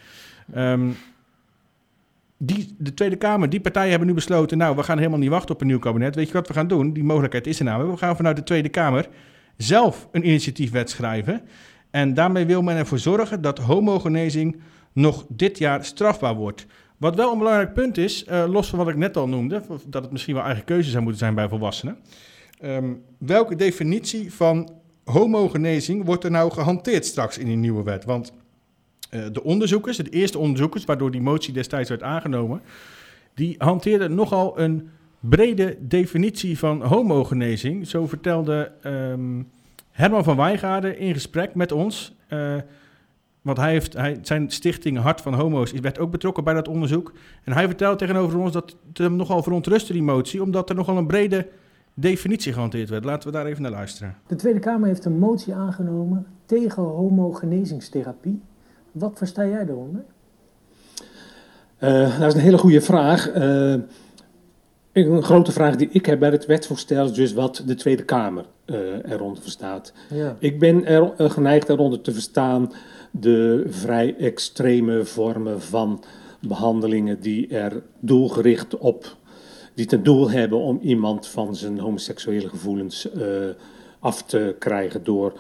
Um, 0.57 0.97
die, 2.38 2.75
de 2.79 2.94
Tweede 2.94 3.16
Kamer, 3.16 3.51
die 3.51 3.61
partijen 3.61 3.90
hebben 3.90 4.09
nu 4.09 4.14
besloten, 4.14 4.59
nou, 4.59 4.77
we 4.77 4.83
gaan 4.83 4.99
helemaal 4.99 5.18
niet 5.18 5.31
wachten 5.31 5.55
op 5.55 5.61
een 5.61 5.66
nieuw 5.66 5.79
kabinet. 5.79 6.14
Weet 6.14 6.27
je 6.27 6.33
wat 6.33 6.49
we 6.49 6.55
gaan 6.55 6.68
doen? 6.68 6.92
Die 6.92 7.05
mogelijkheid 7.05 7.47
is 7.47 7.59
er 7.59 7.64
namelijk. 7.64 7.92
We 7.92 7.99
gaan 7.99 8.16
vanuit 8.16 8.37
de 8.37 8.42
Tweede 8.42 8.68
Kamer 8.68 9.09
zelf 9.59 10.09
een 10.12 10.27
initiatiefwet 10.27 10.90
schrijven. 10.90 11.42
En 11.90 12.14
daarmee 12.14 12.47
wil 12.47 12.62
men 12.62 12.77
ervoor 12.77 12.99
zorgen 12.99 13.42
dat 13.42 13.59
homogenezing 13.59 14.61
nog 14.92 15.25
dit 15.29 15.59
jaar 15.59 15.85
strafbaar 15.85 16.35
wordt. 16.35 16.66
Wat 16.97 17.16
wel 17.16 17.33
een 17.33 17.38
belangrijk 17.38 17.73
punt 17.73 17.99
is, 17.99 18.25
uh, 18.25 18.44
los 18.49 18.68
van 18.68 18.79
wat 18.79 18.88
ik 18.88 18.97
net 18.97 19.16
al 19.16 19.29
noemde, 19.29 19.62
dat 19.87 20.03
het 20.03 20.12
misschien 20.12 20.35
wel 20.35 20.44
eigen 20.44 20.64
keuze 20.64 20.90
zou 20.90 21.03
moeten 21.03 21.21
zijn 21.21 21.35
bij 21.35 21.49
volwassenen. 21.49 21.99
Um, 22.62 23.03
welke 23.18 23.57
definitie 23.57 24.33
van 24.33 24.71
homogenezing 25.05 26.05
wordt 26.05 26.25
er 26.25 26.31
nou 26.31 26.51
gehanteerd 26.51 27.07
straks 27.07 27.38
in 27.38 27.47
die 27.47 27.57
nieuwe 27.57 27.83
wet? 27.83 28.05
Want 28.05 28.33
uh, 29.11 29.27
de 29.33 29.42
onderzoekers, 29.42 29.97
de 29.97 30.11
eerste 30.11 30.38
onderzoekers, 30.38 30.85
waardoor 30.85 31.11
die 31.11 31.21
motie 31.21 31.53
destijds 31.53 31.88
werd 31.88 32.03
aangenomen, 32.03 32.61
die 33.35 33.55
hanteerden 33.59 34.14
nogal 34.14 34.61
een 34.61 34.88
brede 35.20 35.76
definitie 35.81 36.59
van 36.59 36.83
homogenezing. 36.83 37.87
Zo 37.87 38.07
vertelde 38.07 38.72
um, 38.85 39.48
Herman 39.90 40.24
van 40.24 40.37
Wijngaarden 40.37 40.98
in 40.98 41.12
gesprek 41.12 41.54
met 41.54 41.72
ons. 41.72 42.16
Uh, 42.28 42.54
want 43.42 43.59
hij 43.59 43.70
heeft, 43.70 43.92
hij, 43.92 44.18
zijn 44.22 44.50
stichting 44.50 44.98
Hart 44.98 45.20
van 45.20 45.35
Homo's 45.35 45.72
werd 45.72 45.98
ook 45.98 46.11
betrokken 46.11 46.44
bij 46.44 46.54
dat 46.54 46.68
onderzoek. 46.68 47.12
En 47.44 47.52
hij 47.52 47.66
vertelde 47.66 47.96
tegenover 47.96 48.38
ons 48.38 48.52
dat 48.52 48.76
het 48.88 48.98
hem 48.98 49.16
nogal 49.16 49.42
verontrustte, 49.42 49.92
die 49.92 50.02
motie, 50.02 50.42
omdat 50.42 50.68
er 50.68 50.74
nogal 50.74 50.96
een 50.96 51.07
brede 51.07 51.48
definitie 51.94 52.52
gehanteerd 52.52 52.88
werd. 52.88 53.04
Laten 53.04 53.28
we 53.28 53.37
daar 53.37 53.46
even 53.46 53.62
naar 53.62 53.70
luisteren. 53.70 54.14
De 54.26 54.35
Tweede 54.35 54.59
Kamer 54.59 54.88
heeft 54.88 55.04
een 55.04 55.18
motie 55.18 55.54
aangenomen 55.54 56.26
tegen 56.46 56.83
homogenezingstherapie. 56.83 58.40
Wat 58.92 59.18
versta 59.18 59.46
jij 59.46 59.64
daaronder? 59.64 60.04
Uh, 61.81 62.18
dat 62.20 62.28
is 62.28 62.35
een 62.35 62.40
hele 62.40 62.59
goede 62.59 62.81
vraag. 62.81 63.35
Uh, 63.37 63.74
een 65.07 65.23
grote 65.23 65.53
vraag 65.53 65.77
die 65.77 65.89
ik 65.93 66.07
heb 66.07 66.19
bij 66.19 66.31
het 66.31 66.47
wetsvoorstel 66.47 67.05
is 67.05 67.13
dus 67.13 67.33
wat 67.33 67.63
de 67.67 67.75
Tweede 67.75 68.05
Kamer 68.05 68.45
uh, 68.67 68.77
eronder 69.05 69.43
verstaat. 69.43 69.93
Ja. 70.15 70.37
Ik 70.39 70.59
ben 70.59 70.85
er 70.85 71.13
uh, 71.19 71.31
geneigd 71.31 71.69
eronder 71.69 72.01
te 72.01 72.13
verstaan 72.13 72.73
de 73.11 73.65
vrij 73.69 74.17
extreme 74.19 75.05
vormen 75.05 75.63
van 75.63 76.05
behandelingen 76.41 77.21
die 77.21 77.49
er 77.49 77.83
doelgericht 78.01 78.79
op, 78.79 79.17
die 79.75 79.87
ten 79.87 80.03
doel 80.03 80.31
hebben 80.31 80.59
om 80.59 80.79
iemand 80.83 81.27
van 81.27 81.57
zijn 81.57 81.79
homoseksuele 81.79 82.49
gevoelens 82.49 83.09
uh, 83.17 83.23
af 83.99 84.23
te 84.23 84.57
krijgen 84.59 85.05
door 85.05 85.33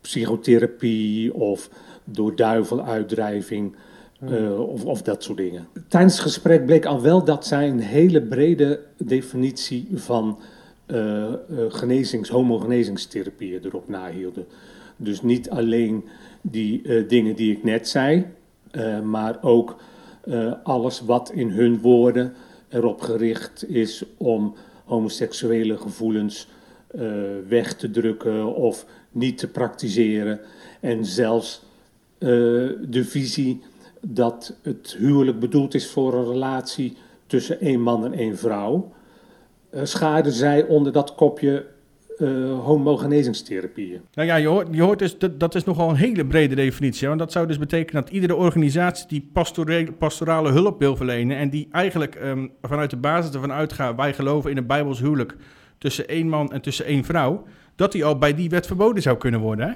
psychotherapie 0.00 1.34
of 1.34 1.70
door 2.04 2.36
duiveluitdrijving. 2.36 3.74
Uh, 4.28 4.60
of, 4.60 4.84
of, 4.84 5.02
dat 5.02 5.22
soort 5.22 5.38
dingen. 5.38 5.66
Tijdens 5.88 6.12
het 6.12 6.22
gesprek 6.22 6.66
bleek 6.66 6.86
al 6.86 7.02
wel 7.02 7.24
dat 7.24 7.46
zij 7.46 7.68
een 7.68 7.80
hele 7.80 8.22
brede 8.22 8.80
definitie 8.96 9.88
van 9.94 10.38
uh, 10.86 10.96
uh, 10.96 11.34
genezings, 11.68 12.28
homogenezingstherapieën 12.28 13.60
erop 13.64 13.88
nahielden. 13.88 14.46
Dus 14.96 15.22
niet 15.22 15.50
alleen 15.50 16.04
die 16.40 17.06
dingen 17.06 17.36
die 17.36 17.52
ik 17.52 17.64
net 17.64 17.88
zei, 17.88 18.26
maar 19.04 19.38
ook 19.42 19.76
alles 20.62 21.00
wat 21.00 21.32
in 21.34 21.50
hun 21.50 21.80
woorden 21.80 22.32
erop 22.68 23.00
gericht 23.00 23.68
is 23.68 24.04
om 24.16 24.54
homoseksuele 24.84 25.76
gevoelens 25.76 26.48
weg 27.48 27.74
te 27.74 27.90
drukken 27.90 28.54
of 28.54 28.86
niet 29.10 29.38
te 29.38 29.48
praktiseren. 29.48 30.40
En 30.80 31.04
zelfs 31.04 31.62
de 32.18 33.04
visie 33.04 33.62
dat 34.00 34.56
het 34.62 34.96
huwelijk 34.98 35.40
bedoeld 35.40 35.74
is 35.74 35.90
voor 35.90 36.14
een 36.14 36.26
relatie 36.26 36.96
tussen 37.26 37.60
één 37.60 37.80
man 37.80 38.04
en 38.04 38.12
één 38.12 38.38
vrouw, 38.38 38.92
uh, 39.74 39.80
schaarden 39.84 40.32
zij 40.32 40.64
onder 40.64 40.92
dat 40.92 41.14
kopje 41.14 41.66
uh, 42.18 42.58
homogenezingstherapieën. 42.58 44.00
Nou 44.14 44.28
ja, 44.28 44.36
je 44.36 44.46
hoort, 44.46 44.68
je 44.70 44.82
hoort 44.82 44.98
dus, 44.98 45.16
dat, 45.36 45.54
is 45.54 45.64
nogal 45.64 45.88
een 45.88 45.96
hele 45.96 46.26
brede 46.26 46.54
definitie. 46.54 47.08
Want 47.08 47.20
dat 47.20 47.32
zou 47.32 47.46
dus 47.46 47.58
betekenen 47.58 48.02
dat 48.02 48.12
iedere 48.12 48.34
organisatie 48.34 49.06
die 49.08 49.30
pastorale, 49.98 50.50
hulp 50.50 50.78
wil 50.78 50.96
verlenen... 50.96 51.36
en 51.36 51.50
die 51.50 51.68
eigenlijk 51.70 52.14
um, 52.22 52.52
vanuit 52.62 52.90
de 52.90 52.96
basis 52.96 53.34
ervan 53.34 53.52
uitgaat... 53.52 53.96
wij 53.96 54.14
geloven 54.14 54.50
in 54.50 54.56
een 54.56 54.66
bijbels 54.66 55.00
huwelijk 55.00 55.36
tussen 55.78 56.08
één 56.08 56.28
man 56.28 56.52
en 56.52 56.60
tussen 56.60 56.84
één 56.84 57.04
vrouw... 57.04 57.44
dat 57.76 57.92
die 57.92 58.04
al 58.04 58.18
bij 58.18 58.34
die 58.34 58.50
wet 58.50 58.66
verboden 58.66 59.02
zou 59.02 59.16
kunnen 59.16 59.40
worden, 59.40 59.68
hè? 59.68 59.74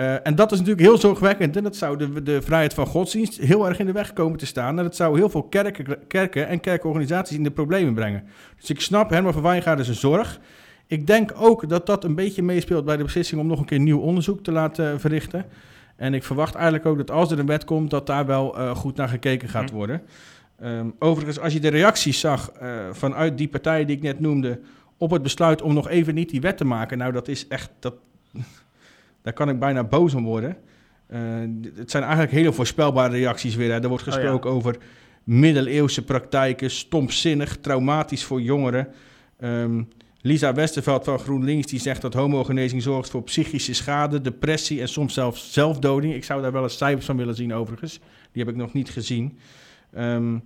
Uh, 0.00 0.26
en 0.26 0.34
dat 0.34 0.52
is 0.52 0.58
natuurlijk 0.58 0.86
heel 0.86 0.98
zorgwekkend. 0.98 1.56
En 1.56 1.62
dat 1.62 1.76
zou 1.76 1.96
de, 1.96 2.22
de, 2.22 2.42
vrijheid 2.42 2.74
van 2.74 2.86
godsdienst 2.86 3.36
heel 3.36 3.68
erg 3.68 3.78
in 3.78 3.86
de 3.86 3.92
weg 3.92 4.12
komen 4.12 4.38
te 4.38 4.46
staan. 4.46 4.78
En 4.78 4.84
dat 4.84 4.96
zou 4.96 5.18
heel 5.18 5.28
veel 5.28 5.42
kerken, 5.42 6.06
kerken 6.06 6.48
en 6.48 6.60
kerkorganisaties 6.60 7.36
in 7.36 7.42
de 7.42 7.50
problemen 7.50 7.94
brengen. 7.94 8.24
Dus 8.60 8.70
ik 8.70 8.80
snap 8.80 9.10
Herman 9.10 9.32
van 9.32 9.42
Wijngaarden 9.42 9.84
zijn 9.84 9.96
zorg. 9.96 10.40
Ik 10.86 11.06
denk 11.06 11.32
ook 11.36 11.68
dat 11.68 11.86
dat 11.86 12.04
een 12.04 12.14
beetje 12.14 12.42
meespeelt 12.42 12.84
bij 12.84 12.96
de 12.96 13.02
beslissing 13.02 13.40
om 13.40 13.46
nog 13.46 13.58
een 13.58 13.64
keer 13.64 13.78
nieuw 13.78 13.98
onderzoek 13.98 14.42
te 14.42 14.52
laten 14.52 15.00
verrichten. 15.00 15.44
En 15.96 16.14
ik 16.14 16.24
verwacht 16.24 16.54
eigenlijk 16.54 16.86
ook 16.86 16.96
dat 16.96 17.10
als 17.10 17.30
er 17.30 17.38
een 17.38 17.46
wet 17.46 17.64
komt, 17.64 17.90
dat 17.90 18.06
daar 18.06 18.26
wel 18.26 18.58
uh, 18.58 18.76
goed 18.76 18.96
naar 18.96 19.08
gekeken 19.08 19.48
gaat 19.48 19.70
worden. 19.70 20.02
Um, 20.62 20.94
overigens, 20.98 21.38
als 21.40 21.52
je 21.52 21.60
de 21.60 21.68
reacties 21.68 22.20
zag 22.20 22.52
uh, 22.62 22.68
vanuit 22.92 23.38
die 23.38 23.48
partijen 23.48 23.86
die 23.86 23.96
ik 23.96 24.02
net 24.02 24.20
noemde 24.20 24.60
op 24.96 25.10
het 25.10 25.22
besluit 25.22 25.62
om 25.62 25.74
nog 25.74 25.88
even 25.88 26.14
niet 26.14 26.30
die 26.30 26.40
wet 26.40 26.56
te 26.56 26.64
maken, 26.64 26.98
nou 26.98 27.12
dat 27.12 27.28
is 27.28 27.48
echt, 27.48 27.70
dat, 27.78 27.94
daar 29.22 29.32
kan 29.32 29.48
ik 29.48 29.58
bijna 29.58 29.84
boos 29.84 30.14
om 30.14 30.24
worden. 30.24 30.56
Uh, 31.10 31.18
het 31.74 31.90
zijn 31.90 32.02
eigenlijk 32.02 32.32
hele 32.32 32.52
voorspelbare 32.52 33.16
reacties 33.16 33.54
weer. 33.54 33.72
Hè. 33.72 33.80
Er 33.80 33.88
wordt 33.88 34.04
gesproken 34.04 34.50
oh, 34.50 34.52
ja. 34.52 34.58
over 34.58 34.76
middeleeuwse 35.24 36.04
praktijken, 36.04 36.70
stomzinnig, 36.70 37.56
traumatisch 37.56 38.24
voor 38.24 38.40
jongeren. 38.40 38.88
Um, 39.40 39.88
Lisa 40.20 40.52
Westerveld 40.52 41.04
van 41.04 41.18
GroenLinks 41.18 41.66
die 41.66 41.80
zegt 41.80 42.02
dat 42.02 42.14
homogenezing 42.14 42.82
zorgt 42.82 43.10
voor 43.10 43.22
psychische 43.22 43.74
schade, 43.74 44.20
depressie 44.20 44.80
en 44.80 44.88
soms 44.88 45.14
zelfs 45.14 45.52
zelfdoding. 45.52 46.14
Ik 46.14 46.24
zou 46.24 46.42
daar 46.42 46.52
wel 46.52 46.62
eens 46.62 46.76
cijfers 46.76 47.06
van 47.06 47.16
willen 47.16 47.34
zien 47.34 47.54
overigens. 47.54 48.00
Die 48.32 48.44
heb 48.44 48.52
ik 48.52 48.60
nog 48.60 48.72
niet 48.72 48.90
gezien. 48.90 49.38
Um, 49.98 50.42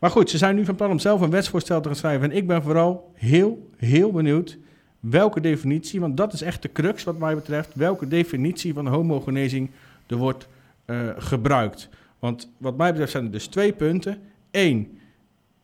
maar 0.00 0.10
goed, 0.10 0.30
ze 0.30 0.38
zijn 0.38 0.56
nu 0.56 0.64
van 0.64 0.74
plan 0.74 0.90
om 0.90 0.98
zelf 0.98 1.20
een 1.20 1.30
wetsvoorstel 1.30 1.80
te 1.80 1.88
gaan 1.88 1.96
schrijven. 1.96 2.30
En 2.30 2.36
ik 2.36 2.46
ben 2.46 2.62
vooral 2.62 3.12
heel, 3.14 3.70
heel 3.76 4.12
benieuwd 4.12 4.58
welke 5.00 5.40
definitie, 5.40 6.00
want 6.00 6.16
dat 6.16 6.32
is 6.32 6.42
echt 6.42 6.62
de 6.62 6.72
crux 6.72 7.04
wat 7.04 7.18
mij 7.18 7.34
betreft, 7.34 7.74
welke 7.74 8.08
definitie 8.08 8.74
van 8.74 8.86
homogenezing 8.86 9.70
er 10.06 10.16
wordt 10.16 10.48
uh, 10.86 11.10
gebruikt. 11.16 11.88
Want 12.18 12.52
wat 12.58 12.76
mij 12.76 12.90
betreft 12.90 13.12
zijn 13.12 13.24
er 13.24 13.30
dus 13.30 13.46
twee 13.46 13.72
punten. 13.72 14.18
Eén, 14.50 14.98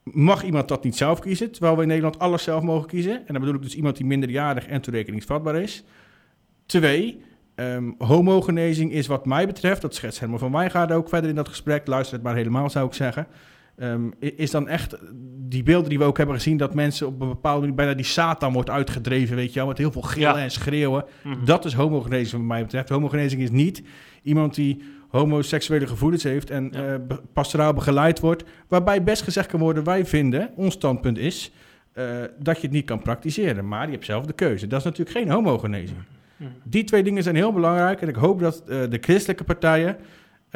mag 0.02 0.44
iemand 0.44 0.68
dat 0.68 0.84
niet 0.84 0.96
zelf 0.96 1.20
kiezen, 1.20 1.50
terwijl 1.50 1.76
we 1.76 1.82
in 1.82 1.88
Nederland 1.88 2.18
alles 2.18 2.42
zelf 2.42 2.62
mogen 2.62 2.88
kiezen. 2.88 3.16
En 3.16 3.32
dan 3.32 3.40
bedoel 3.40 3.54
ik 3.54 3.62
dus 3.62 3.76
iemand 3.76 3.96
die 3.96 4.06
minderjarig 4.06 4.66
en 4.66 4.80
toerekeningsvatbaar 4.80 5.56
is. 5.56 5.84
Twee, 6.66 7.20
um, 7.54 7.94
homogenezing 7.98 8.92
is 8.92 9.06
wat 9.06 9.26
mij 9.26 9.46
betreft, 9.46 9.82
dat 9.82 9.94
schetst 9.94 10.18
helemaal 10.18 10.40
van 10.40 10.52
Wijngaarden 10.52 10.96
ook 10.96 11.08
verder 11.08 11.30
in 11.30 11.36
dat 11.36 11.48
gesprek, 11.48 11.86
luister 11.86 12.14
het 12.14 12.24
maar 12.24 12.34
helemaal 12.34 12.70
zou 12.70 12.86
ik 12.86 12.94
zeggen... 12.94 13.26
Um, 13.76 14.12
is 14.18 14.50
dan 14.50 14.68
echt 14.68 14.96
die 15.48 15.62
beelden 15.62 15.88
die 15.88 15.98
we 15.98 16.04
ook 16.04 16.16
hebben 16.16 16.36
gezien, 16.36 16.56
dat 16.56 16.74
mensen 16.74 17.06
op 17.06 17.20
een 17.20 17.28
bepaalde 17.28 17.60
manier 17.60 17.74
bijna 17.74 17.94
die 17.94 18.04
Satan 18.04 18.52
wordt 18.52 18.70
uitgedreven, 18.70 19.36
weet 19.36 19.52
je 19.52 19.58
wel, 19.58 19.68
met 19.68 19.78
heel 19.78 19.92
veel 19.92 20.02
gillen 20.02 20.36
en 20.36 20.50
schreeuwen. 20.50 21.04
Mm 21.22 21.44
Dat 21.44 21.64
is 21.64 21.72
homogenezing, 21.72 22.40
wat 22.40 22.50
mij 22.50 22.62
betreft. 22.62 22.88
Homogenezing 22.88 23.42
is 23.42 23.50
niet 23.50 23.82
iemand 24.22 24.54
die 24.54 24.82
homoseksuele 25.08 25.86
gevoelens 25.86 26.22
heeft 26.22 26.50
en 26.50 26.68
ja. 26.72 26.94
uh, 26.94 27.16
pastoraal 27.32 27.72
begeleid 27.72 28.20
wordt, 28.20 28.44
waarbij 28.68 29.02
best 29.02 29.22
gezegd 29.22 29.48
kan 29.48 29.60
worden, 29.60 29.84
wij 29.84 30.06
vinden, 30.06 30.50
ons 30.56 30.74
standpunt 30.74 31.18
is, 31.18 31.52
uh, 31.94 32.04
dat 32.38 32.56
je 32.56 32.62
het 32.62 32.70
niet 32.70 32.86
kan 32.86 33.02
praktiseren, 33.02 33.68
maar 33.68 33.86
je 33.86 33.92
hebt 33.92 34.04
zelf 34.04 34.26
de 34.26 34.32
keuze. 34.32 34.66
Dat 34.66 34.78
is 34.78 34.84
natuurlijk 34.84 35.16
geen 35.16 35.30
homogenezing. 35.30 35.98
Mm 36.36 36.48
Die 36.62 36.84
twee 36.84 37.02
dingen 37.02 37.22
zijn 37.22 37.36
heel 37.36 37.52
belangrijk 37.52 38.00
en 38.00 38.08
ik 38.08 38.14
hoop 38.14 38.40
dat 38.40 38.62
uh, 38.66 38.82
de 38.90 38.98
christelijke 39.00 39.44
partijen 39.44 39.96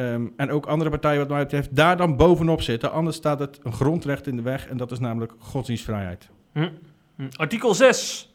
Um, 0.01 0.33
en 0.37 0.51
ook 0.51 0.67
andere 0.67 0.91
partijen, 0.91 1.19
wat 1.19 1.29
mij 1.29 1.43
betreft, 1.43 1.77
daar 1.77 1.97
dan 1.97 2.17
bovenop 2.17 2.63
zitten. 2.63 2.93
Anders 2.93 3.17
staat 3.17 3.39
het 3.39 3.59
een 3.63 3.73
grondrecht 3.73 4.27
in 4.27 4.37
de 4.37 4.43
weg 4.43 4.69
en 4.69 4.77
dat 4.77 4.91
is 4.91 4.99
namelijk 4.99 5.33
godsdienstvrijheid. 5.39 6.29
Hm. 6.53 6.69
Hm. 7.17 7.29
Artikel 7.37 7.75
6. 7.75 8.35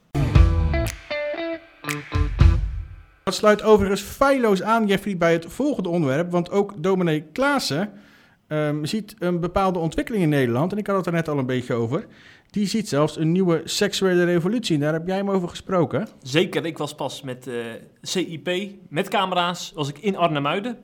Dat 3.24 3.34
sluit 3.34 3.64
overigens 3.64 4.02
feilloos 4.02 4.62
aan, 4.62 4.88
Jeffrey, 4.88 5.18
bij 5.18 5.34
het 5.34 5.46
volgende 5.46 5.90
onderwerp. 5.90 6.32
Want 6.32 6.52
ook 6.52 6.84
dominee 6.84 7.22
Klaassen 7.32 7.92
um, 8.48 8.86
ziet 8.86 9.16
een 9.20 9.40
bepaalde 9.40 9.80
ontwikkeling 9.80 10.24
in 10.24 10.30
Nederland. 10.30 10.72
En 10.72 10.78
ik 10.78 10.88
had 10.88 10.96
het 10.96 11.06
er 11.06 11.12
net 11.12 11.28
al 11.28 11.38
een 11.38 11.46
beetje 11.46 11.74
over. 11.74 12.06
Die 12.50 12.68
ziet 12.68 12.90
zelfs 12.90 13.18
een 13.18 13.32
nieuwe 13.32 13.62
seksuele 13.64 14.24
revolutie. 14.24 14.78
Daar 14.78 14.94
heb 14.94 15.08
jij 15.08 15.18
hem 15.18 15.30
over 15.30 15.50
gesproken. 15.50 16.08
Zeker, 16.22 16.66
ik 16.66 16.78
was 16.78 16.96
pas 16.96 17.22
met 17.22 17.48
uh, 17.48 17.74
eh, 17.74 17.82
CIP, 18.02 18.50
met 18.90 19.08
camera's, 19.08 19.72
was 19.76 19.90
ik 19.90 19.98
in 19.98 20.18
Arnhemuiden. 20.18 20.78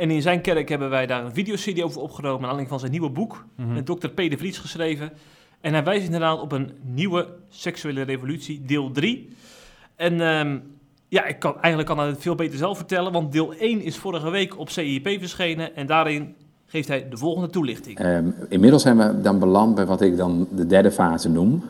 En 0.00 0.10
in 0.10 0.22
zijn 0.22 0.40
kerk 0.40 0.68
hebben 0.68 0.90
wij 0.90 1.06
daar 1.06 1.24
een 1.24 1.32
videoserie 1.32 1.84
over 1.84 2.00
opgenomen, 2.00 2.40
aanleiding 2.40 2.68
van 2.68 2.78
zijn 2.78 2.90
nieuwe 2.90 3.10
boek, 3.10 3.44
mm 3.56 3.64
-hmm. 3.64 3.74
met 3.74 3.86
dokter 3.86 4.10
P. 4.10 4.16
de 4.16 4.36
Vries 4.36 4.58
geschreven. 4.58 5.12
En 5.60 5.72
hij 5.72 5.84
wijst 5.84 6.04
inderdaad 6.04 6.40
op 6.40 6.52
een 6.52 6.70
nieuwe 6.82 7.28
seksuele 7.48 8.02
revolutie, 8.02 8.62
deel 8.66 8.90
3. 8.90 9.28
En 9.96 10.20
um, 10.20 10.62
ja, 11.08 11.24
ik 11.24 11.38
kan, 11.38 11.52
eigenlijk 11.52 11.86
kan 11.86 11.98
hij 11.98 12.06
het 12.06 12.20
veel 12.20 12.34
beter 12.34 12.58
zelf 12.58 12.76
vertellen, 12.76 13.12
want 13.12 13.32
deel 13.32 13.54
1 13.54 13.80
is 13.80 13.96
vorige 13.96 14.30
week 14.30 14.58
op 14.58 14.70
CIP 14.70 15.08
verschenen 15.18 15.76
en 15.76 15.86
daarin 15.86 16.34
geeft 16.66 16.88
hij 16.88 17.08
de 17.08 17.16
volgende 17.16 17.50
toelichting. 17.50 18.04
Um, 18.04 18.34
inmiddels 18.48 18.82
zijn 18.82 18.96
we 18.96 19.20
dan 19.20 19.38
beland 19.38 19.74
bij 19.74 19.86
wat 19.86 20.00
ik 20.00 20.16
dan 20.16 20.48
de 20.54 20.66
derde 20.66 20.90
fase 20.90 21.28
noem. 21.28 21.64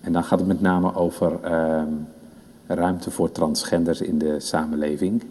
En 0.00 0.12
dan 0.12 0.24
gaat 0.24 0.38
het 0.38 0.48
met 0.48 0.60
name 0.60 0.94
over 0.94 1.52
um, 1.52 2.06
ruimte 2.66 3.10
voor 3.10 3.32
transgenders 3.32 4.00
in 4.00 4.18
de 4.18 4.40
samenleving. 4.40 5.22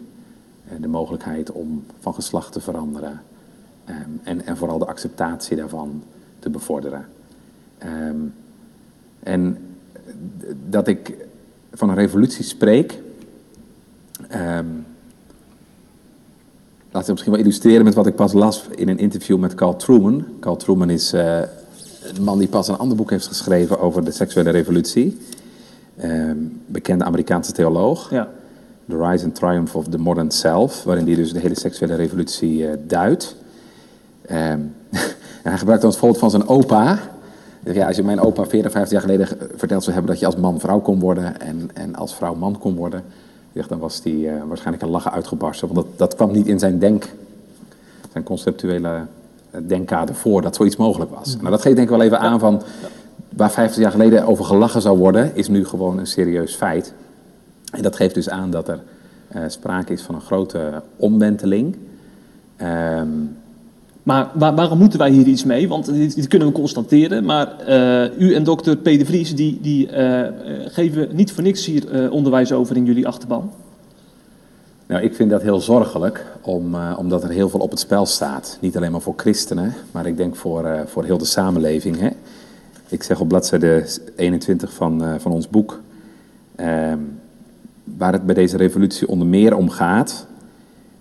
Eh, 0.68 0.76
de 0.80 0.88
mogelijkheid 0.88 1.52
om 1.52 1.84
van 2.00 2.14
geslacht 2.14 2.52
te 2.52 2.60
veranderen. 2.60 3.20
Um, 3.88 4.20
en, 4.22 4.46
en 4.46 4.56
vooral 4.56 4.78
de 4.78 4.86
acceptatie 4.86 5.56
daarvan 5.56 6.02
te 6.38 6.50
bevorderen. 6.50 7.06
Um, 7.84 8.34
en 9.22 9.58
dat 10.68 10.88
ik 10.88 11.14
van 11.72 11.88
een 11.88 11.94
revolutie 11.94 12.44
spreek. 12.44 13.02
Um, 14.32 14.86
laat 16.90 17.02
ik 17.02 17.10
misschien 17.10 17.32
wel 17.32 17.40
illustreren 17.40 17.84
met 17.84 17.94
wat 17.94 18.06
ik 18.06 18.14
pas 18.14 18.32
las 18.32 18.66
in 18.74 18.88
een 18.88 18.98
interview 18.98 19.38
met 19.38 19.54
Carl 19.54 19.76
Truman. 19.76 20.24
Carl 20.40 20.56
Truman 20.56 20.90
is 20.90 21.14
uh, 21.14 21.40
een 22.02 22.22
man 22.22 22.38
die 22.38 22.48
pas 22.48 22.68
een 22.68 22.78
ander 22.78 22.96
boek 22.96 23.10
heeft 23.10 23.26
geschreven 23.26 23.80
over 23.80 24.04
de 24.04 24.10
seksuele 24.10 24.50
revolutie. 24.50 25.18
bekende 26.66 27.04
Amerikaanse 27.04 27.52
theoloog. 27.52 28.10
Ja. 28.10 28.28
The 28.88 29.08
Rise 29.08 29.24
and 29.24 29.34
Triumph 29.34 29.74
of 29.74 29.88
the 29.88 29.98
Modern 29.98 30.30
Self, 30.30 30.84
waarin 30.84 31.06
hij 31.06 31.14
dus 31.14 31.32
de 31.32 31.40
hele 31.40 31.58
seksuele 31.58 31.94
revolutie 31.94 32.58
uh, 32.58 32.70
duidt. 32.86 33.36
Um, 34.30 34.30
en 35.42 35.50
hij 35.50 35.58
gebruikt 35.58 35.82
dan 35.82 35.90
het 35.90 35.98
voorbeeld 35.98 36.20
van 36.20 36.30
zijn 36.30 36.48
opa. 36.48 36.98
Ja, 37.72 37.86
als 37.86 37.96
je 37.96 38.02
mijn 38.02 38.20
opa 38.20 38.46
40, 38.46 38.72
50 38.72 38.92
jaar 38.92 39.00
geleden 39.00 39.28
verteld 39.56 39.82
zou 39.82 39.94
hebben 39.94 40.12
dat 40.12 40.20
je 40.20 40.26
als 40.26 40.36
man 40.36 40.60
vrouw 40.60 40.80
kon 40.80 41.00
worden 41.00 41.40
en, 41.40 41.70
en 41.74 41.94
als 41.94 42.14
vrouw 42.14 42.34
man 42.34 42.58
kon 42.58 42.76
worden, 42.76 43.02
dan 43.68 43.78
was 43.78 44.00
hij 44.04 44.12
uh, 44.12 44.32
waarschijnlijk 44.48 44.84
een 44.84 44.90
lachen 44.90 45.12
uitgebarsten. 45.12 45.68
Want 45.72 45.86
dat, 45.86 45.98
dat 45.98 46.14
kwam 46.14 46.32
niet 46.32 46.46
in 46.46 46.58
zijn 46.58 46.78
denk, 46.78 47.04
zijn 48.12 48.24
conceptuele 48.24 49.00
eh, 49.50 49.60
denkkader 49.66 50.14
voor 50.14 50.42
dat 50.42 50.56
zoiets 50.56 50.76
mogelijk 50.76 51.10
was. 51.10 51.36
Nou, 51.36 51.50
dat 51.50 51.62
geeft 51.62 51.76
denk 51.76 51.88
ik 51.88 51.96
wel 51.96 52.04
even 52.04 52.20
aan 52.20 52.38
van 52.38 52.62
waar 53.28 53.50
50 53.50 53.82
jaar 53.82 53.90
geleden 53.90 54.26
over 54.26 54.44
gelachen 54.44 54.82
zou 54.82 54.98
worden, 54.98 55.30
is 55.34 55.48
nu 55.48 55.64
gewoon 55.64 55.98
een 55.98 56.06
serieus 56.06 56.54
feit. 56.54 56.92
En 57.76 57.82
dat 57.82 57.96
geeft 57.96 58.14
dus 58.14 58.28
aan 58.28 58.50
dat 58.50 58.68
er 58.68 58.80
uh, 59.36 59.42
sprake 59.46 59.92
is 59.92 60.02
van 60.02 60.14
een 60.14 60.20
grote 60.20 60.82
omwenteling. 60.96 61.76
Um, 62.62 63.36
maar 64.02 64.30
waar, 64.34 64.54
waarom 64.54 64.78
moeten 64.78 64.98
wij 64.98 65.10
hier 65.10 65.26
iets 65.26 65.44
mee? 65.44 65.68
Want 65.68 65.94
dit, 65.94 66.28
kunnen 66.28 66.48
we 66.48 66.54
constateren. 66.54 67.24
Maar 67.24 67.52
uh, 67.68 68.18
u 68.18 68.34
en 68.34 68.44
dokter 68.44 68.76
Peter 68.76 69.06
Vries 69.06 69.34
die, 69.34 69.58
die 69.60 69.90
uh, 69.90 70.22
geven 70.66 71.08
niet 71.12 71.32
voor 71.32 71.42
niks 71.42 71.66
hier 71.66 72.10
onderwijs 72.10 72.52
over 72.52 72.76
in 72.76 72.84
jullie 72.84 73.06
achterban. 73.06 73.52
Nou, 74.86 75.02
ik 75.02 75.14
vind 75.14 75.30
dat 75.30 75.42
heel 75.42 75.60
zorgelijk, 75.60 76.26
om, 76.40 76.74
omdat 76.96 77.22
er 77.22 77.30
heel 77.30 77.48
veel 77.48 77.60
op 77.60 77.70
het 77.70 77.78
spel 77.78 78.06
staat. 78.06 78.58
Niet 78.60 78.76
alleen 78.76 78.92
maar 78.92 79.00
voor 79.00 79.14
christenen, 79.16 79.74
maar 79.90 80.06
ik 80.06 80.16
denk 80.16 80.36
voor, 80.36 80.84
voor 80.86 81.04
heel 81.04 81.18
de 81.18 81.24
samenleving. 81.24 81.98
Hè? 81.98 82.08
Ik 82.88 83.02
zeg 83.02 83.20
op 83.20 83.28
bladzijde 83.28 83.86
21 84.16 84.72
van, 84.72 85.20
van 85.20 85.32
ons 85.32 85.48
boek. 85.48 85.80
Ehm, 86.56 86.98
waar 87.94 88.12
het 88.12 88.26
bij 88.26 88.34
deze 88.34 88.56
revolutie 88.56 89.08
onder 89.08 89.26
meer 89.26 89.56
om 89.56 89.70
gaat, 89.70 90.26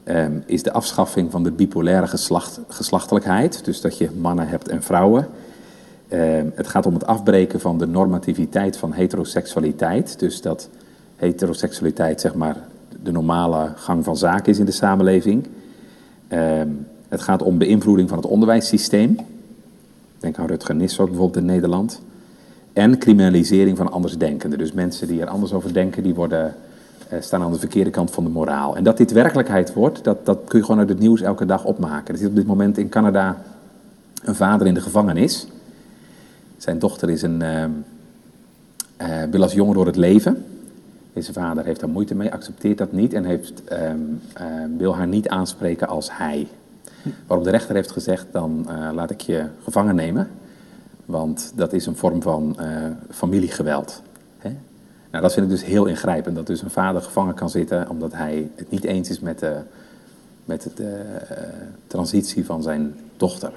um, 0.06 0.44
is 0.46 0.64
de 0.64 0.72
afschaffing 0.72 1.32
van 1.32 1.44
de 1.44 1.52
bipolaire 1.52 2.08
geslacht, 2.08 2.60
geslachtelijkheid. 2.68 3.66
Dus 3.66 3.82
dat 3.82 3.98
je 3.98 4.10
mannen 4.18 4.48
hebt 4.48 4.68
en 4.68 4.84
vrouwen. 4.84 5.28
Um, 6.10 6.52
het 6.56 6.68
gaat 6.68 6.86
om 6.86 6.94
het 6.94 7.06
afbreken 7.06 7.60
van 7.60 7.78
de 7.78 7.88
normativiteit 7.88 8.78
van 8.78 8.94
heteroseksualiteit. 8.94 10.20
Dus 10.20 10.42
dat 10.42 10.70
heteroseksualiteit 11.16 12.22
zeg 12.22 12.36
maar 12.36 12.58
de 13.04 13.12
normale 13.12 13.72
gang 13.76 14.04
van 14.04 14.18
zaken 14.18 14.52
is 14.52 14.60
in 14.60 14.66
de 14.66 14.72
samenleving. 14.72 15.48
Um, 16.30 16.88
het 17.08 17.22
gaat 17.22 17.42
om 17.42 17.58
beïnvloeding 17.58 18.10
van 18.10 18.18
het 18.18 18.28
onderwijssysteem. 18.28 19.18
Denk 20.20 20.38
aan 20.38 20.48
Rutger 20.48 20.76
Nissok 20.76 21.08
bijvoorbeeld 21.08 21.38
in 21.38 21.46
Nederland. 21.46 22.02
En 22.74 22.98
criminalisering 22.98 23.78
van 23.78 23.92
andersdenkenden. 23.92 24.60
Dus 24.60 24.72
mensen 24.72 25.08
die 25.08 25.22
er 25.22 25.28
anders 25.28 25.54
over 25.54 25.74
denken, 25.74 26.04
die 26.04 26.16
worden 26.16 26.56
staan 27.20 27.42
aan 27.42 27.52
de 27.52 27.60
verkeerde 27.60 27.90
kant 27.90 28.12
van 28.12 28.24
de 28.24 28.30
moraal. 28.30 28.76
En 28.76 28.84
dat 28.84 28.98
dit 28.98 29.12
werkelijkheid 29.12 29.74
wordt, 29.74 30.04
dat, 30.04 30.26
dat 30.26 30.40
kun 30.48 30.60
je 30.60 30.66
gewoon 30.66 30.80
uit 30.80 30.90
het 30.90 31.00
nieuws 31.00 31.22
elke 31.22 31.46
dag 31.46 31.66
opmaken. 31.66 32.14
Er 32.14 32.20
zit 32.20 32.30
op 32.30 32.36
dit 32.36 32.48
moment 32.48 32.78
in 32.78 32.90
Canada 32.90 33.38
een 34.24 34.36
vader 34.36 34.68
in 34.68 34.74
de 34.74 34.82
gevangenis. 34.82 35.48
Zijn 36.58 36.80
dochter 36.80 37.10
is 37.10 37.22
een, 37.22 37.42
uh, 37.42 39.24
wil 39.32 39.42
als 39.42 39.54
jongen 39.54 39.74
door 39.74 39.86
het 39.86 39.96
leven. 39.96 40.46
Deze 41.14 41.34
vader 41.34 41.66
heeft 41.66 41.80
daar 41.80 41.90
moeite 41.90 42.16
mee, 42.16 42.34
accepteert 42.34 42.78
dat 42.78 42.92
niet 42.92 43.14
en 43.14 43.26
heeft, 43.26 43.64
um, 43.72 44.22
wil 44.78 44.96
haar 44.96 45.08
niet 45.08 45.30
aanspreken 45.30 45.88
als 45.88 46.18
hij. 46.18 46.48
Waarop 47.28 47.46
de 47.46 47.52
rechter 47.52 47.76
heeft 47.76 47.92
gezegd, 47.92 48.26
dan 48.32 48.68
laat 48.94 49.10
ik 49.10 49.22
je 49.22 49.46
gevangen 49.64 49.96
nemen. 49.96 50.30
Want 51.06 51.52
dat 51.56 51.74
is 51.74 51.86
een 51.86 51.96
vorm 51.96 52.22
van 52.22 52.58
familiegeweld. 53.10 54.02
Nou, 55.16 55.28
dat 55.28 55.36
vind 55.36 55.52
ik 55.52 55.58
dus 55.58 55.66
heel 55.66 55.86
ingrijpend. 55.86 56.36
Dat 56.36 56.48
dus 56.48 56.62
een 56.62 56.70
vader 56.70 57.02
gevangen 57.02 57.36
kan 57.36 57.50
zitten 57.50 57.90
omdat 57.90 58.14
hij 58.14 58.50
het 58.56 58.72
niet 58.72 58.84
eens 58.84 59.10
is 59.10 59.20
met 59.20 59.40
de, 59.40 59.62
met 60.46 60.72
de 60.76 61.04
uh, 61.32 61.38
transitie 61.88 62.46
van 62.46 62.64
zijn 62.64 62.96
dochter. 63.18 63.52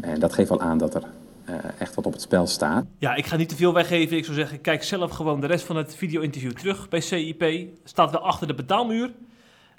En 0.00 0.20
dat 0.20 0.32
geeft 0.32 0.48
wel 0.48 0.60
aan 0.60 0.78
dat 0.78 0.94
er 0.94 1.02
uh, 1.48 1.54
echt 1.78 1.94
wat 1.94 2.06
op 2.06 2.12
het 2.12 2.20
spel 2.20 2.46
staat. 2.46 2.84
Ja, 2.98 3.14
ik 3.14 3.26
ga 3.26 3.36
niet 3.36 3.48
te 3.48 3.56
veel 3.56 3.72
weggeven. 3.72 4.16
Ik 4.16 4.24
zou 4.24 4.36
zeggen, 4.36 4.60
kijk 4.60 4.82
zelf 4.82 5.10
gewoon 5.10 5.40
de 5.40 5.46
rest 5.46 5.64
van 5.64 5.76
het 5.76 5.94
video-interview 5.94 6.52
terug 6.52 6.88
bij 6.88 7.00
CIP. 7.00 7.68
Staat 7.84 8.10
wel 8.10 8.20
achter 8.20 8.46
de 8.46 8.54
betaalmuur. 8.54 9.10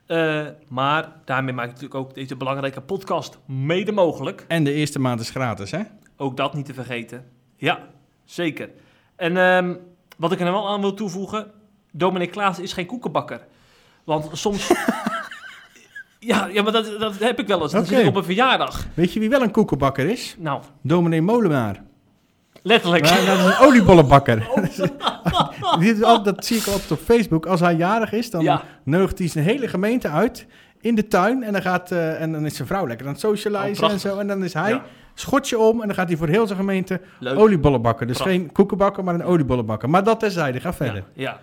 Uh, 0.08 0.46
maar 0.68 1.12
daarmee 1.26 1.54
maak 1.54 1.66
ik 1.66 1.72
natuurlijk 1.72 2.00
ook 2.00 2.14
deze 2.14 2.36
belangrijke 2.36 2.82
podcast 2.82 3.38
mede 3.46 3.91
mogelijk. 3.91 4.46
En 4.48 4.64
de 4.64 4.74
eerste 4.74 5.00
maand 5.00 5.20
is 5.20 5.30
gratis, 5.30 5.72
hè? 5.72 5.82
Ook 6.18 6.38
dat 6.38 6.54
niet 6.54 6.66
te 6.66 6.74
vergeten. 6.74 7.26
Ja, 7.56 7.80
zeker. 8.26 8.70
En 9.16 9.38
um, 9.38 9.80
wat 10.16 10.32
ik 10.32 10.39
er 10.39 10.51
wel 10.51 10.68
aan 10.70 10.82
wil 10.82 10.93
toevoegen, 10.93 11.51
Dominic 11.91 12.32
Klaas 12.32 12.59
is 12.59 12.74
geen 12.74 12.86
koekenbakker. 12.86 13.41
Want 14.03 14.30
soms... 14.34 14.68
ja, 16.20 16.47
ja, 16.51 16.61
maar 16.63 16.72
dat, 16.72 16.99
dat 16.99 17.18
heb 17.20 17.39
ik 17.39 17.47
wel 17.47 17.61
eens. 17.61 17.72
Zit 17.72 17.91
ik 17.91 18.07
op 18.07 18.16
een 18.16 18.24
verjaardag. 18.24 18.86
Weet 18.93 19.13
je 19.13 19.20
wie 19.20 19.30
wel 19.30 19.41
een 19.41 19.51
koekenbakker 19.51 20.09
is? 20.09 20.36
Nou, 20.39 20.61
Dominee 20.82 21.22
Molenaar. 21.22 21.82
letterlijk. 22.61 23.03
Maar 23.03 23.26
dat 23.26 23.38
is 23.39 23.45
een 23.45 23.57
oliebollenbakker. 23.68 24.47
Altijd- 26.03 26.26
dat 26.26 26.45
zie 26.45 26.57
ik 26.57 26.68
altijd 26.68 26.91
op 26.91 26.99
Facebook. 26.99 27.45
Als 27.45 27.59
hij 27.59 27.76
jarig 27.76 28.11
is, 28.11 28.30
dan 28.30 28.43
Ja. 28.43 28.63
nodigt 28.84 29.18
hij 29.20 29.28
zijn 29.28 29.45
hele 29.45 29.68
gemeente 29.68 30.07
uit 30.09 30.45
in 30.82 30.95
de 30.95 31.07
tuin. 31.07 31.43
En 31.43 31.53
dan, 31.53 31.61
gaat, 31.61 31.91
eh, 31.91 32.22
en 32.22 32.32
dan 32.32 32.45
is 32.45 32.55
zijn 32.55 32.68
vrouw 32.68 32.88
lekker 32.88 33.07
aan 33.07 33.13
het 33.13 33.24
Oh, 33.24 33.30
socializen 33.30 33.70
en 33.70 33.78
prachtig. 33.78 33.99
zo. 34.11 34.18
En 34.18 34.28
dan 34.28 34.43
is 34.43 34.53
hij 34.53 34.70
Ja. 34.70 34.84
Schotje 35.16 35.57
om 35.59 35.82
en 35.82 35.88
dan 35.88 35.95
gaat 35.95 36.07
hij 36.07 36.18
voor 36.18 36.28
heel 36.28 36.47
zijn 36.47 36.59
gemeente 36.59 37.01
Leuk. 37.20 37.39
oliebollen 37.39 37.82
bakken. 37.82 38.07
Dus 38.07 38.18
Prachtig. 38.18 38.38
geen 38.38 38.51
koekenbakker, 38.51 39.03
maar 39.03 39.13
een 39.13 39.24
oliebollen 39.24 39.66
bakken. 39.66 39.89
Maar 39.89 40.03
dat 40.03 40.20
terzijde, 40.20 40.59
ga 40.59 40.74
verder. 40.74 41.03
Ja. 41.13 41.39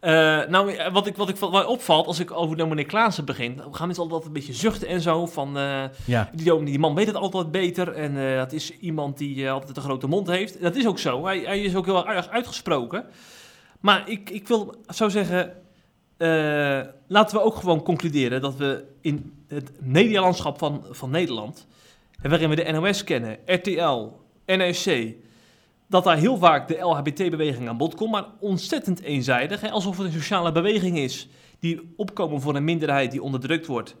Eh, 0.00 0.10
nou, 0.48 0.72
eh, 0.72 0.92
wat, 0.92 1.06
ik, 1.06 1.16
wat, 1.16 1.28
ik, 1.28 1.36
wat 1.36 1.52
mij 1.52 1.64
opvalt 1.64 2.06
als 2.06 2.20
ik 2.20 2.30
over 2.32 2.56
Dominic 2.56 2.86
Klaassen 2.86 3.24
begin, 3.24 3.60
gaan 3.70 3.86
mensen 3.86 4.04
altijd 4.04 4.24
een 4.24 4.32
beetje 4.32 4.52
zuchten 4.52 4.88
en 4.88 5.00
zo. 5.00 5.26
Van, 5.26 5.56
eh, 5.58 5.82
Ja. 6.04 6.30
die, 6.34 6.64
die 6.64 6.78
man 6.78 6.94
weet 6.94 7.06
het 7.06 7.16
altijd 7.16 7.50
beter 7.50 7.92
en 7.92 8.30
eh, 8.30 8.36
dat 8.36 8.52
is 8.52 8.78
iemand 8.78 9.18
die 9.18 9.50
altijd 9.50 9.76
een 9.76 9.82
grote 9.82 10.06
mond 10.06 10.26
heeft. 10.28 10.62
Dat 10.62 10.76
is 10.76 10.86
ook 10.86 10.98
zo. 10.98 11.24
Hij, 11.24 11.38
hij 11.38 11.60
is 11.60 11.76
ook 11.76 11.84
heel 11.84 12.08
erg 12.08 12.28
uitgesproken. 12.28 13.04
Maar 13.80 14.02
ik, 14.08 14.30
ik 14.30 14.48
wil 14.48 14.74
zo 14.88 15.08
zeggen, 15.08 15.52
laten 17.08 17.36
we 17.36 17.42
ook 17.42 17.54
gewoon 17.56 17.82
concluderen 17.82 18.40
dat 18.40 18.56
we 18.56 18.84
in 19.00 19.32
het 19.48 19.70
medialandschap 19.80 20.58
van, 20.58 20.84
van 20.90 21.10
Nederland, 21.10 21.66
waarin 22.30 22.48
we 22.48 22.54
de 22.64 22.72
NOS 22.72 23.04
kennen, 23.04 23.38
RTL, 23.46 24.08
NRC, 24.46 25.14
dat 25.88 26.04
daar 26.04 26.16
heel 26.16 26.36
vaak 26.36 26.68
de 26.68 26.78
LHBT-beweging 26.78 27.68
aan 27.68 27.76
bod 27.76 27.94
komt, 27.94 28.10
maar 28.10 28.24
ontzettend 28.40 29.00
eenzijdig. 29.02 29.60
Hè? 29.60 29.70
Alsof 29.70 29.96
het 29.96 30.06
een 30.06 30.12
sociale 30.12 30.52
beweging 30.52 30.98
is 30.98 31.28
die 31.58 31.94
opkomen 31.96 32.40
voor 32.40 32.56
een 32.56 32.64
minderheid 32.64 33.10
die 33.10 33.22
onderdrukt 33.22 33.66
wordt. 33.66 33.96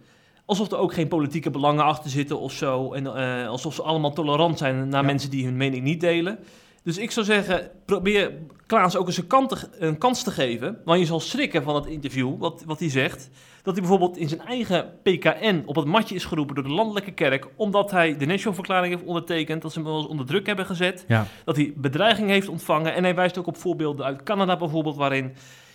Alsof 0.46 0.70
er 0.70 0.78
ook 0.78 0.94
geen 0.94 1.08
politieke 1.08 1.50
belangen 1.50 1.84
achter 1.84 2.10
zitten 2.10 2.40
of 2.40 2.52
zo. 2.52 2.92
En 2.92 3.06
eh, 3.16 3.48
alsof 3.48 3.74
ze 3.74 3.82
allemaal 3.82 4.12
tolerant 4.12 4.58
zijn 4.58 4.88
naar 4.88 5.00
Ja. 5.00 5.06
mensen 5.06 5.30
die 5.30 5.44
hun 5.44 5.56
mening 5.56 5.82
niet 5.82 6.00
delen. 6.00 6.38
Dus 6.84 6.98
ik 6.98 7.10
zou 7.10 7.26
zeggen, 7.26 7.70
probeer 7.84 8.32
Klaas 8.66 8.96
ook 8.96 9.06
eens 9.06 9.16
een, 9.16 9.26
kant 9.26 9.48
te- 9.48 9.68
een 9.78 9.98
kans 9.98 10.22
te 10.22 10.30
geven. 10.30 10.78
Want 10.84 11.00
je 11.00 11.06
zal 11.06 11.20
schrikken 11.20 11.62
van 11.62 11.74
het 11.74 11.86
interview, 11.86 12.38
wat, 12.38 12.62
wat 12.66 12.78
hij 12.78 12.90
zegt. 12.90 13.30
Dat 13.62 13.72
hij 13.74 13.82
bijvoorbeeld 13.82 14.16
in 14.16 14.28
zijn 14.28 14.40
eigen 14.40 14.92
PKN 15.02 15.62
op 15.66 15.76
het 15.76 15.84
matje 15.84 16.14
is 16.14 16.24
geroepen 16.24 16.54
door 16.54 16.64
de 16.64 16.70
landelijke 16.70 17.10
kerk. 17.12 17.46
Omdat 17.56 17.90
hij 17.90 18.16
de 18.16 18.26
National-verklaring 18.26 18.94
heeft 18.94 19.06
ondertekend. 19.06 19.62
Dat 19.62 19.72
ze 19.72 19.78
hem 19.78 19.88
wel 19.88 19.96
eens 19.98 20.06
onder 20.06 20.26
druk 20.26 20.46
hebben 20.46 20.66
gezet. 20.66 21.04
Ja. 21.08 21.26
Dat 21.44 21.56
hij 21.56 21.72
bedreiging 21.76 22.28
heeft 22.28 22.48
ontvangen. 22.48 22.94
En 22.94 23.02
hij 23.04 23.14
wijst 23.14 23.38
ook 23.38 23.46
op 23.46 23.56
voorbeelden 23.56 24.06
uit 24.06 24.22
Canada 24.22 24.56
bijvoorbeeld. 24.56 24.96
Waarin, 24.96 25.32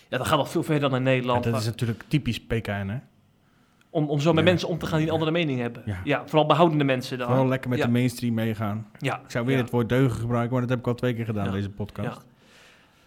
ja, 0.08 0.18
dat 0.18 0.26
gaat 0.26 0.38
nog 0.38 0.50
veel 0.50 0.62
verder 0.62 0.90
dan 0.90 0.98
in 0.98 1.04
Ja, 1.04 1.10
Nederland. 1.10 1.44
dat 1.44 1.60
is 1.60 1.66
natuurlijk 1.66 2.02
typisch 2.08 2.40
PKN, 2.40 2.70
hè? 2.88 2.96
Om, 3.90 4.08
om 4.08 4.20
zo 4.20 4.32
met 4.32 4.44
Ja. 4.44 4.50
mensen 4.50 4.68
om 4.68 4.78
te 4.78 4.86
gaan 4.86 4.98
die 4.98 5.06
een 5.06 5.12
andere 5.12 5.30
mening 5.30 5.60
hebben. 5.60 5.82
Ja. 5.86 6.00
Ja, 6.04 6.22
vooral 6.26 6.46
behoudende 6.46 6.84
mensen 6.84 7.18
dan. 7.18 7.26
Vooral 7.26 7.46
lekker 7.48 7.70
met 7.70 7.78
ja. 7.78 7.84
de 7.84 7.90
mainstream 7.90 8.34
meegaan. 8.34 8.86
Ja. 8.98 9.16
Ik 9.24 9.30
zou 9.30 9.46
weer 9.46 9.56
het 9.56 9.70
woord 9.70 9.88
deugen 9.88 10.20
gebruiken, 10.20 10.52
maar 10.52 10.60
dat 10.60 10.70
heb 10.70 10.78
ik 10.78 10.86
al 10.86 10.94
twee 10.94 11.14
keer 11.14 11.24
gedaan, 11.24 11.44
Ja. 11.44 11.50
deze 11.50 11.70
podcast. 11.70 12.26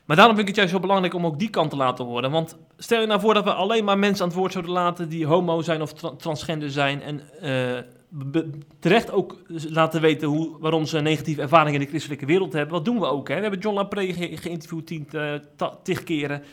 Maar 0.05 0.15
daarom 0.15 0.35
vind 0.35 0.47
ik 0.49 0.55
het 0.55 0.63
juist 0.63 0.73
zo 0.73 0.87
belangrijk 0.87 1.13
om 1.13 1.25
ook 1.25 1.39
die 1.39 1.49
kant 1.49 1.69
te 1.69 1.75
laten 1.75 2.05
horen. 2.05 2.31
Want 2.31 2.57
stel 2.77 3.01
je 3.01 3.07
nou 3.07 3.19
voor 3.19 3.33
dat 3.33 3.43
we 3.43 3.53
alleen 3.53 3.83
maar 3.83 3.97
mensen 3.99 4.23
aan 4.23 4.29
het 4.29 4.37
woord 4.37 4.51
zouden 4.51 4.73
laten 4.73 5.09
die 5.09 5.25
homo 5.25 5.61
zijn 5.61 5.81
of 5.81 5.93
tra- 5.93 6.15
transgender 6.15 6.69
zijn. 6.71 7.01
En 7.01 7.21
eh, 7.41 7.79
terecht 8.79 9.11
ook 9.11 9.37
laten 9.69 10.01
weten 10.01 10.27
hoe, 10.27 10.55
waarom 10.59 10.85
ze 10.85 10.97
een 10.97 11.03
negatieve 11.03 11.41
ervaring 11.41 11.75
in 11.75 11.81
de 11.81 11.87
christelijke 11.87 12.25
wereld 12.25 12.53
hebben. 12.53 12.73
Wat 12.73 12.85
doen 12.85 12.99
we 12.99 13.05
ook? 13.05 13.27
Hè? 13.27 13.35
We 13.35 13.41
hebben 13.41 13.59
John 13.59 13.75
Lapree 13.75 14.13
ge- 14.13 14.37
geïnterviewd 14.37 14.87
tien, 14.87 15.07
eh, 15.11 15.33
tig 15.83 16.03
keren. 16.03 16.43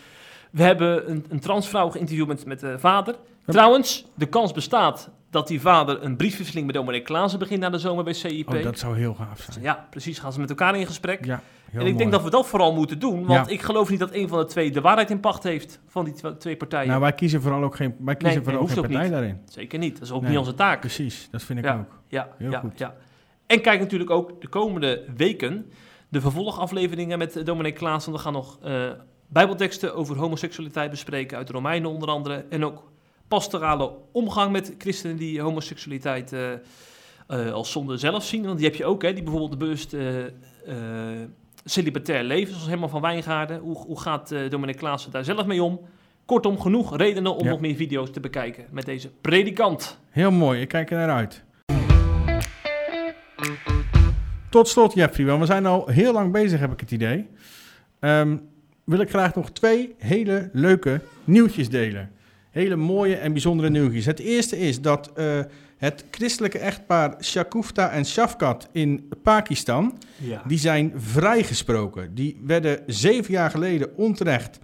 We 0.51 0.63
hebben 0.63 1.11
een, 1.11 1.25
een 1.29 1.41
transvrouw 1.41 1.89
geïnterviewd 1.91 2.27
met, 2.27 2.45
met 2.47 2.61
de 2.61 2.79
vader. 2.79 3.15
Trouwens, 3.47 4.07
de 4.15 4.27
kans 4.27 4.53
bestaat 4.53 5.11
dat 5.31 5.49
die 5.49 5.61
vader 5.61 6.03
een 6.05 6.17
briefwisseling 6.17 6.67
met 6.67 6.75
dominee 6.75 7.01
Klaassen 7.03 7.39
begint 7.39 7.61
na 7.61 7.71
de 7.71 7.79
zomer 7.79 8.05
bij 8.05 8.13
CIP. 8.13 8.55
Oh, 8.55 8.63
dat 8.63 8.79
zou 8.79 8.97
heel 8.97 9.15
gaaf 9.15 9.47
zijn. 9.51 9.65
Ja, 9.65 9.87
precies. 9.91 10.19
Gaan 10.19 10.33
ze 10.33 10.41
met 10.41 10.49
elkaar 10.51 10.77
in 10.77 10.87
gesprek. 10.87 11.25
Ja, 11.25 11.43
heel 11.71 11.81
en 11.81 11.87
ik 11.87 11.99
denk 11.99 12.11
dat 12.13 12.23
we 12.23 12.31
dat 12.31 12.47
vooral 12.47 12.75
moeten 12.75 12.99
doen, 12.99 13.27
want 13.27 13.47
Ja. 13.47 13.53
ik 13.53 13.63
geloof 13.63 13.91
niet 13.91 13.99
dat 13.99 14.15
een 14.15 14.29
van 14.29 14.39
de 14.39 14.45
twee 14.45 14.71
de 14.71 14.81
waarheid 14.81 15.11
in 15.11 15.21
pacht 15.21 15.43
heeft 15.43 15.81
van 15.87 16.05
die 16.05 16.15
twee 16.39 16.57
partijen. 16.57 16.89
Nou, 16.89 17.01
wij 17.01 17.13
kiezen 17.13 17.43
vooral 17.43 17.63
ook 17.63 17.77
geen, 17.77 17.95
wij 17.99 18.17
kiezen 18.17 18.37
Nee, 18.37 18.45
vooral 18.45 18.63
nee, 18.67 18.71
ook 18.77 18.79
geen 18.83 18.93
partij 18.93 19.11
daarin. 19.11 19.41
Zeker 19.49 19.79
niet. 19.79 19.93
Dat 19.95 20.03
is 20.03 20.13
ook 20.13 20.21
Nee. 20.21 20.31
niet 20.31 20.39
onze 20.39 20.55
taak. 20.55 20.81
Precies, 20.81 21.29
dat 21.31 21.43
vind 21.43 21.59
ik 21.59 21.65
Ja. 21.65 21.79
ook. 21.79 21.99
Ja, 22.09 22.29
Heel 22.39 22.51
ja, 22.51 22.59
goed. 22.61 22.79
ja. 22.79 22.95
En 23.47 23.61
kijk 23.61 23.81
natuurlijk 23.81 24.11
ook 24.11 24.41
de 24.41 24.49
komende 24.49 25.05
weken 25.17 25.71
de 26.09 26.21
vervolgafleveringen 26.21 27.19
met 27.19 27.37
eh, 27.37 27.45
Dominic 27.45 27.75
Klaas. 27.75 28.05
Want 28.05 28.17
we 28.17 28.23
gaan 28.23 28.33
nog 28.33 28.59
eh, 28.63 28.89
bijbelteksten 29.33 29.95
over 29.95 30.17
homoseksualiteit 30.17 30.91
bespreken 30.91 31.37
uit 31.37 31.47
de 31.47 31.53
Romeinen 31.53 31.91
onder 31.91 32.09
andere. 32.09 32.45
En 32.49 32.65
ook 32.65 32.91
pastorale 33.29 33.93
omgang 34.13 34.53
met 34.53 34.75
christenen 34.79 35.17
die 35.17 35.41
homoseksualiteit 35.41 36.33
eh, 36.33 36.53
eh, 37.27 37.53
als 37.53 37.71
zonde 37.71 37.97
zelf 37.97 38.25
zien. 38.25 38.45
Want 38.45 38.59
die 38.59 38.67
heb 38.67 38.77
je 38.77 38.85
ook, 38.85 39.03
hè, 39.03 39.13
die 39.13 39.23
bijvoorbeeld 39.23 39.59
bewust 39.59 39.95
eh, 39.95 40.07
celibatair 41.65 42.25
leven, 42.25 42.53
zoals 42.55 42.69
Herman 42.69 42.91
van 42.91 43.01
Wijngaarden. 43.01 43.59
Hoe, 43.59 43.77
hoe 43.77 44.01
gaat 44.01 44.33
eh 44.33 44.51
Dominic 44.51 44.77
Klaassen 44.77 45.11
daar 45.11 45.25
zelf 45.25 45.47
mee 45.47 45.63
om? 45.63 45.81
Kortom, 46.25 46.61
genoeg 46.61 46.97
redenen 46.97 47.37
om 47.37 47.45
Ja. 47.45 47.51
nog 47.51 47.61
meer 47.61 47.75
video's 47.75 48.11
te 48.11 48.21
bekijken 48.21 48.65
met 48.71 48.85
deze 48.85 49.11
predikant. 49.21 49.99
Heel 50.11 50.31
mooi, 50.31 50.61
ik 50.61 50.69
kijk 50.69 50.91
er 50.91 50.97
naar 50.97 51.11
uit. 51.11 51.45
Tot 54.51 54.69
slot, 54.69 54.95
Jeffrey, 54.95 55.27
want 55.27 55.41
we 55.41 55.47
zijn 55.47 55.67
al 55.67 55.87
heel 55.87 56.13
lang 56.13 56.33
bezig, 56.33 56.61
heb 56.61 56.73
ik 56.73 56.81
het 56.81 56.91
idee. 56.91 57.29
Ehm, 58.01 58.37
wil 58.91 59.01
ik 59.01 59.09
graag 59.09 59.35
nog 59.35 59.51
twee 59.51 59.95
hele 59.99 60.51
leuke 60.53 61.01
nieuwtjes 61.25 61.69
delen. 61.69 62.11
Hele 62.51 62.77
mooie 62.77 63.17
en 63.17 63.33
bijzondere 63.33 63.71
nieuwtjes. 63.71 64.07
Het 64.07 64.19
eerste 64.19 64.59
is 64.59 64.81
dat 64.81 65.13
eh, 65.13 65.41
het 65.77 66.05
christelijke 66.11 66.59
echtpaar 66.59 67.15
Shakufta 67.21 67.91
en 67.91 68.07
Shafkat 68.07 68.69
in 68.73 69.09
Pakistan... 69.23 69.99
Ja. 70.17 70.43
Die 70.47 70.59
zijn 70.59 70.93
vrijgesproken. 70.97 72.15
Die 72.15 72.41
werden 72.45 72.83
zeven 72.87 73.33
jaar 73.33 73.51
geleden 73.51 73.97
onterecht 73.97 74.59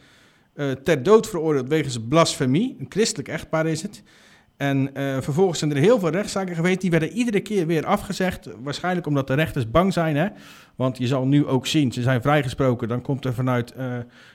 eh, 0.54 0.70
ter 0.70 1.02
dood 1.02 1.28
veroordeeld 1.28 1.68
wegens 1.68 1.98
blasfemie. 2.08 2.76
Een 2.78 2.86
christelijk 2.88 3.28
echtpaar 3.28 3.66
is 3.66 3.82
het. 3.82 4.02
En 4.56 4.94
eh, 4.94 5.20
vervolgens 5.20 5.58
zijn 5.58 5.70
er 5.70 5.76
heel 5.76 5.98
veel 5.98 6.08
rechtszaken 6.10 6.54
geweest. 6.54 6.80
Die 6.80 6.90
werden 6.90 7.10
iedere 7.10 7.40
keer 7.40 7.66
weer 7.66 7.86
afgezegd. 7.86 8.48
Waarschijnlijk 8.62 9.06
omdat 9.06 9.26
de 9.26 9.34
rechters 9.34 9.70
bang 9.70 9.92
zijn. 9.92 10.16
Hè? 10.16 10.26
Want 10.76 10.98
je 10.98 11.06
zal 11.06 11.26
nu 11.26 11.46
ook 11.46 11.66
zien, 11.66 11.92
ze 11.92 12.02
zijn 12.02 12.22
vrijgesproken. 12.22 12.88
Dan 12.88 13.02
komt 13.02 13.24
er 13.24 13.34
vanuit 13.34 13.72
eh, 13.72 13.86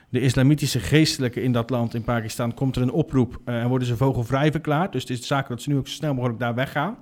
de 0.08 0.20
islamitische 0.20 0.80
geestelijke 0.80 1.42
in 1.42 1.52
dat 1.52 1.70
land, 1.70 1.94
in 1.94 2.02
Pakistan, 2.02 2.54
komt 2.54 2.76
er 2.76 2.82
een 2.82 2.90
oproep 2.90 3.40
eh, 3.44 3.60
en 3.60 3.68
worden 3.68 3.88
ze 3.88 3.96
vogelvrij 3.96 4.50
verklaard. 4.50 4.92
Dus 4.92 5.02
het 5.02 5.10
is 5.10 5.20
de 5.20 5.26
zaak 5.26 5.48
dat 5.48 5.62
ze 5.62 5.70
nu 5.70 5.76
ook 5.76 5.88
zo 5.88 5.94
snel 5.94 6.14
mogelijk 6.14 6.38
daar 6.38 6.54
weggaan. 6.54 6.96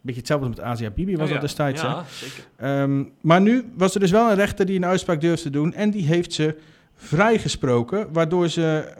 Beetje 0.00 0.20
hetzelfde 0.20 0.48
met 0.48 0.60
Asia 0.60 0.90
Bibi 0.90 1.12
was 1.12 1.22
Oh 1.22 1.26
ja. 1.26 1.32
dat 1.32 1.42
destijds. 1.42 1.82
hè? 1.82 1.88
Zeker. 2.10 2.44
Ehm, 2.56 3.04
maar 3.20 3.40
nu 3.40 3.64
was 3.76 3.94
er 3.94 4.00
dus 4.00 4.10
wel 4.10 4.30
een 4.30 4.36
rechter 4.36 4.66
die 4.66 4.76
een 4.76 4.84
uitspraak 4.84 5.20
durfde 5.20 5.42
te 5.42 5.50
doen. 5.50 5.74
En 5.74 5.90
die 5.90 6.06
heeft 6.06 6.32
ze 6.32 6.56
vrijgesproken. 6.94 8.12
Waardoor 8.12 8.48
ze, 8.48 8.94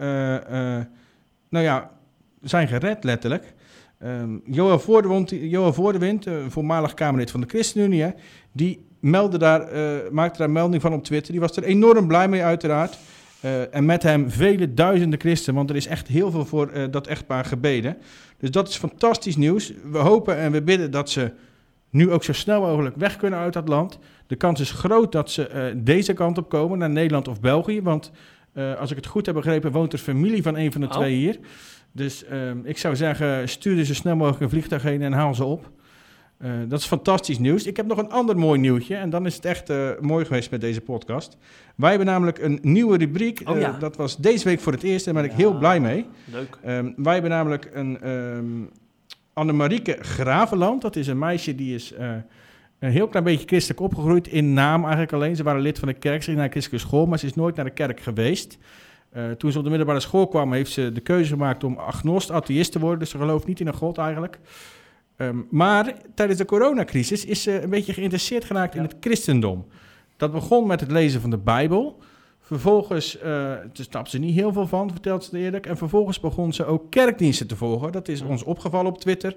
nou 1.49 1.64
ja, 1.64 1.91
zijn 2.43 2.68
gered 2.68 3.05
letterlijk. 3.05 3.55
Ehm 4.01 4.38
Johan 4.44 5.74
Voordewind, 5.74 6.26
eh, 6.26 6.34
voormalig 6.48 6.94
Kamerlid 6.94 7.30
van 7.30 7.40
de 7.40 7.46
ChristenUnie, 7.46 8.03
hè, 8.03 8.09
die 8.53 8.86
meldde 9.01 9.38
daar, 9.38 9.61
eh, 9.61 10.11
maakte 10.11 10.38
daar 10.38 10.51
melding 10.51 10.82
van 10.82 10.92
op 10.92 11.05
Twitter. 11.05 11.32
Die 11.32 11.40
was 11.40 11.57
er 11.57 11.62
enorm 11.62 12.07
blij 12.07 12.28
mee 12.28 12.42
uiteraard. 12.42 12.98
Eh, 13.40 13.74
en 13.74 13.84
met 13.84 14.03
hem 14.03 14.30
vele 14.30 14.74
duizenden 14.74 15.20
christen, 15.20 15.55
want 15.55 15.70
er 15.70 15.76
is 15.76 15.86
echt 15.86 16.09
heel 16.09 16.30
veel 16.30 16.44
voor 16.44 16.90
dat 16.90 17.07
echtpaar 17.07 17.44
gebeden. 17.44 17.96
Dus 18.38 18.51
dat 18.51 18.68
is 18.68 18.76
fantastisch 18.76 19.36
nieuws. 19.36 19.72
We 19.90 19.98
hopen 19.98 20.36
en 20.36 20.53
we 20.53 20.62
bidden 20.62 20.90
dat 20.90 21.11
ze 21.11 21.32
nu 21.90 22.11
ook 22.11 22.24
zo 22.24 22.32
snel 22.32 22.61
mogelijk 22.61 22.96
weg 22.96 23.16
kunnen 23.16 23.38
uit 23.38 23.53
dat 23.53 23.68
land. 23.68 23.98
De 24.26 24.36
kans 24.36 24.61
is 24.61 24.70
groot 24.70 25.12
dat 25.12 25.30
ze 25.30 25.74
deze 25.76 26.12
kant 26.12 26.38
op 26.38 26.48
komen, 26.48 26.78
naar 26.78 26.90
Nederland 26.90 27.28
of 27.28 27.40
België. 27.40 27.82
Want 27.82 28.12
als 28.78 28.90
ik 28.90 28.96
het 28.96 29.07
goed 29.07 29.26
heb 29.26 29.34
begrepen, 29.34 29.72
woont 29.72 29.92
er 29.92 29.98
familie 29.98 30.42
van 30.42 30.57
een 30.57 30.72
van 30.72 30.80
de 30.80 30.86
Oh. 30.86 30.92
twee 30.92 31.14
hier. 31.14 31.38
Dus 31.93 32.24
ehm, 32.24 32.59
ik 32.64 32.78
zou 32.78 32.97
zeggen, 32.97 33.49
stuur 33.49 33.78
er 33.78 33.84
zo 33.84 33.95
snel 33.95 34.16
mogelijk 34.16 34.43
een 34.43 34.51
vliegtuig 34.51 34.82
heen 34.82 35.03
en 35.03 35.12
haal 35.12 35.34
ze 35.34 35.45
op. 35.45 35.70
Eh, 36.38 36.51
dat 36.68 36.78
is 36.80 36.86
fantastisch 36.86 37.38
nieuws. 37.38 37.66
Ik 37.66 37.76
heb 37.76 37.86
nog 37.86 37.99
een 37.99 38.11
ander 38.11 38.38
mooi 38.38 38.61
nieuwtje. 38.61 38.97
En 38.97 39.11
dan 39.11 39.26
is 39.26 39.34
het 39.34 39.45
echt 39.45 39.70
eh, 39.70 39.88
mooi 40.01 40.24
geweest 40.24 40.51
met 40.51 40.61
deze 40.61 40.80
podcast. 40.80 41.36
Wij 41.76 41.88
hebben 41.88 42.07
namelijk 42.07 42.38
een 42.38 42.59
nieuwe 42.62 42.97
rubriek. 42.97 43.41
Oh 43.45 43.55
Eh, 43.55 43.61
ja. 43.61 43.76
dat 43.78 43.97
was 43.97 44.16
deze 44.16 44.45
week 44.45 44.61
voor 44.61 44.72
het 44.72 44.82
eerst. 44.82 45.05
Daar 45.05 45.14
ben 45.14 45.24
ik 45.24 45.30
Ja. 45.30 45.36
heel 45.36 45.59
blij 45.59 45.80
mee. 45.80 46.07
Leuk. 46.32 46.59
Ehm, 46.62 46.91
wij 46.97 47.12
hebben 47.12 47.30
namelijk 47.30 47.70
een 47.72 48.01
ehm 48.01 48.45
Annemarieke 49.32 49.97
Gravenland. 50.01 50.82
Dat 50.82 50.97
is 50.97 51.07
een 51.07 51.18
meisje 51.18 51.55
die 51.55 51.74
is 51.74 51.93
eh, 51.93 52.11
een 52.78 52.91
heel 52.91 53.09
klein 53.09 53.24
beetje 53.24 53.47
christelijk 53.47 53.80
opgegroeid. 53.80 54.28
In 54.28 54.53
naam 54.53 54.80
eigenlijk 54.82 55.12
alleen. 55.12 55.36
Ze 55.36 55.43
waren 55.43 55.61
lid 55.61 55.78
van 55.78 55.88
de 55.88 55.95
kerk. 55.95 56.18
Ze 56.18 56.24
ging 56.24 56.36
naar 56.36 56.45
een 56.47 56.51
christelijke 56.53 56.86
school, 56.86 57.07
maar 57.07 57.18
ze 57.18 57.26
is 57.26 57.34
nooit 57.34 57.57
naar 57.57 57.64
de 57.64 57.70
kerk 57.70 58.01
geweest. 58.01 58.59
Eh, 59.11 59.30
toen 59.30 59.52
ze 59.52 59.58
op 59.58 59.64
de 59.64 59.70
middelbare 59.70 60.00
school 60.00 60.28
kwam, 60.28 60.52
heeft 60.52 60.72
ze 60.72 60.92
de 60.92 61.00
keuze 61.00 61.30
gemaakt 61.30 61.64
om 61.64 61.76
agnost, 61.76 62.30
atheïst 62.30 62.72
te 62.72 62.78
worden. 62.78 62.98
Dus 62.98 63.11
ze 63.11 63.18
gelooft 63.18 63.46
niet 63.46 63.61
in 63.61 63.66
een 63.66 63.74
god 63.74 63.98
eigenlijk. 63.98 64.38
Ehm, 65.16 65.36
maar 65.50 65.94
tijdens 66.14 66.38
de 66.38 66.44
coronacrisis 66.44 67.24
is 67.24 67.42
ze 67.42 67.62
een 67.62 67.70
beetje 67.70 67.92
geïnteresseerd 67.92 68.44
geraakt 68.44 68.74
in 68.74 68.82
het 68.82 68.96
christendom. 69.00 69.66
Dat 70.16 70.32
begon 70.32 70.66
met 70.66 70.80
het 70.80 70.90
lezen 70.90 71.20
van 71.20 71.30
de 71.30 71.38
Bijbel. 71.38 71.98
Vervolgens, 72.40 73.16
uh, 73.16 73.22
daar 73.90 74.08
ze 74.08 74.18
niet 74.18 74.34
heel 74.34 74.52
veel 74.52 74.66
van, 74.66 74.90
vertelt 74.90 75.24
ze 75.24 75.38
eerlijk. 75.38 75.66
En 75.66 75.76
vervolgens 75.76 76.20
begon 76.20 76.52
ze 76.52 76.64
ook 76.64 76.90
kerkdiensten 76.90 77.46
te 77.46 77.56
volgen. 77.56 77.92
Dat 77.92 78.08
is 78.08 78.22
ons 78.22 78.42
opgevallen 78.42 78.92
op 78.92 79.00
Twitter. 79.00 79.36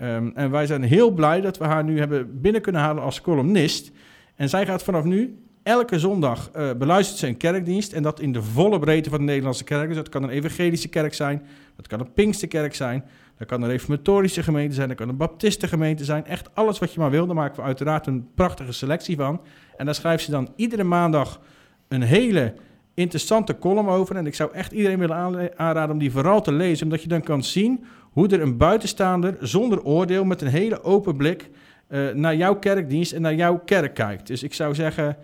Um, 0.00 0.32
en 0.34 0.50
wij 0.50 0.66
zijn 0.66 0.82
heel 0.82 1.10
blij 1.10 1.40
dat 1.40 1.58
we 1.58 1.64
haar 1.64 1.84
nu 1.84 1.98
hebben 1.98 2.40
binnen 2.40 2.62
kunnen 2.62 2.80
halen 2.80 3.02
als 3.02 3.20
columnist. 3.20 3.92
En 4.34 4.48
zij 4.48 4.66
gaat 4.66 4.82
vanaf 4.82 5.04
nu 5.04 5.45
elke 5.66 5.98
zondag 5.98 6.50
uh, 6.56 6.70
beluistert 6.78 7.18
ze 7.18 7.26
een 7.26 7.36
kerkdienst. 7.36 7.92
En 7.92 8.02
dat 8.02 8.20
in 8.20 8.32
de 8.32 8.42
volle 8.42 8.78
breedte 8.78 9.10
van 9.10 9.18
de 9.18 9.24
Nederlandse 9.24 9.64
kerk. 9.64 9.86
Dus 9.86 9.96
dat 9.96 10.08
kan 10.08 10.22
een 10.22 10.30
evangelische 10.30 10.88
kerk 10.88 11.14
zijn. 11.14 11.46
Dat 11.76 11.86
kan 11.86 12.00
een 12.00 12.12
Pinksterkerk 12.12 12.74
zijn. 12.74 13.04
Dat 13.38 13.48
kan 13.48 13.62
een 13.62 13.68
reformatorische 13.68 14.42
gemeente 14.42 14.74
zijn. 14.74 14.88
Dat 14.88 14.96
kan 14.96 15.08
een 15.08 15.16
baptistengemeente 15.16 16.04
zijn. 16.04 16.26
Echt 16.26 16.54
alles 16.54 16.78
wat 16.78 16.92
je 16.92 17.00
maar 17.00 17.10
wil. 17.10 17.26
Daar 17.26 17.34
maken 17.34 17.56
we 17.56 17.62
uiteraard 17.62 18.06
een 18.06 18.28
prachtige 18.34 18.72
selectie 18.72 19.16
van. 19.16 19.40
En 19.76 19.84
daar 19.84 19.94
schrijft 19.94 20.24
ze 20.24 20.30
dan 20.30 20.48
iedere 20.56 20.84
maandag 20.84 21.40
een 21.88 22.02
hele 22.02 22.54
interessante 22.94 23.58
column 23.58 23.88
over. 23.88 24.16
En 24.16 24.26
ik 24.26 24.34
zou 24.34 24.52
echt 24.52 24.72
iedereen 24.72 24.98
willen 24.98 25.50
aanraden 25.56 25.90
om 25.90 25.98
die 25.98 26.10
vooral 26.10 26.42
te 26.42 26.52
lezen. 26.52 26.84
Omdat 26.84 27.02
je 27.02 27.08
dan 27.08 27.22
kan 27.22 27.42
zien 27.42 27.84
hoe 28.00 28.28
er 28.28 28.40
een 28.40 28.56
buitenstaander 28.56 29.36
zonder 29.40 29.82
oordeel 29.82 30.24
met 30.24 30.40
een 30.40 30.48
hele 30.48 30.82
open 30.82 31.16
blik 31.16 31.50
uh, 31.88 32.12
naar 32.14 32.36
jouw 32.36 32.58
kerkdienst 32.58 33.12
en 33.12 33.22
naar 33.22 33.34
jouw 33.34 33.58
kerk 33.58 33.94
kijkt. 33.94 34.26
Dus 34.26 34.42
ik 34.42 34.54
zou 34.54 34.74
zeggen, 34.74 35.16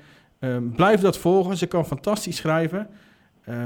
uh, 0.45 0.57
blijf 0.77 1.01
dat 1.01 1.19
volgen. 1.19 1.57
Ze 1.57 1.67
kan 1.67 1.87
fantastisch 1.87 2.37
schrijven. 2.37 2.89
Uh, 3.49 3.57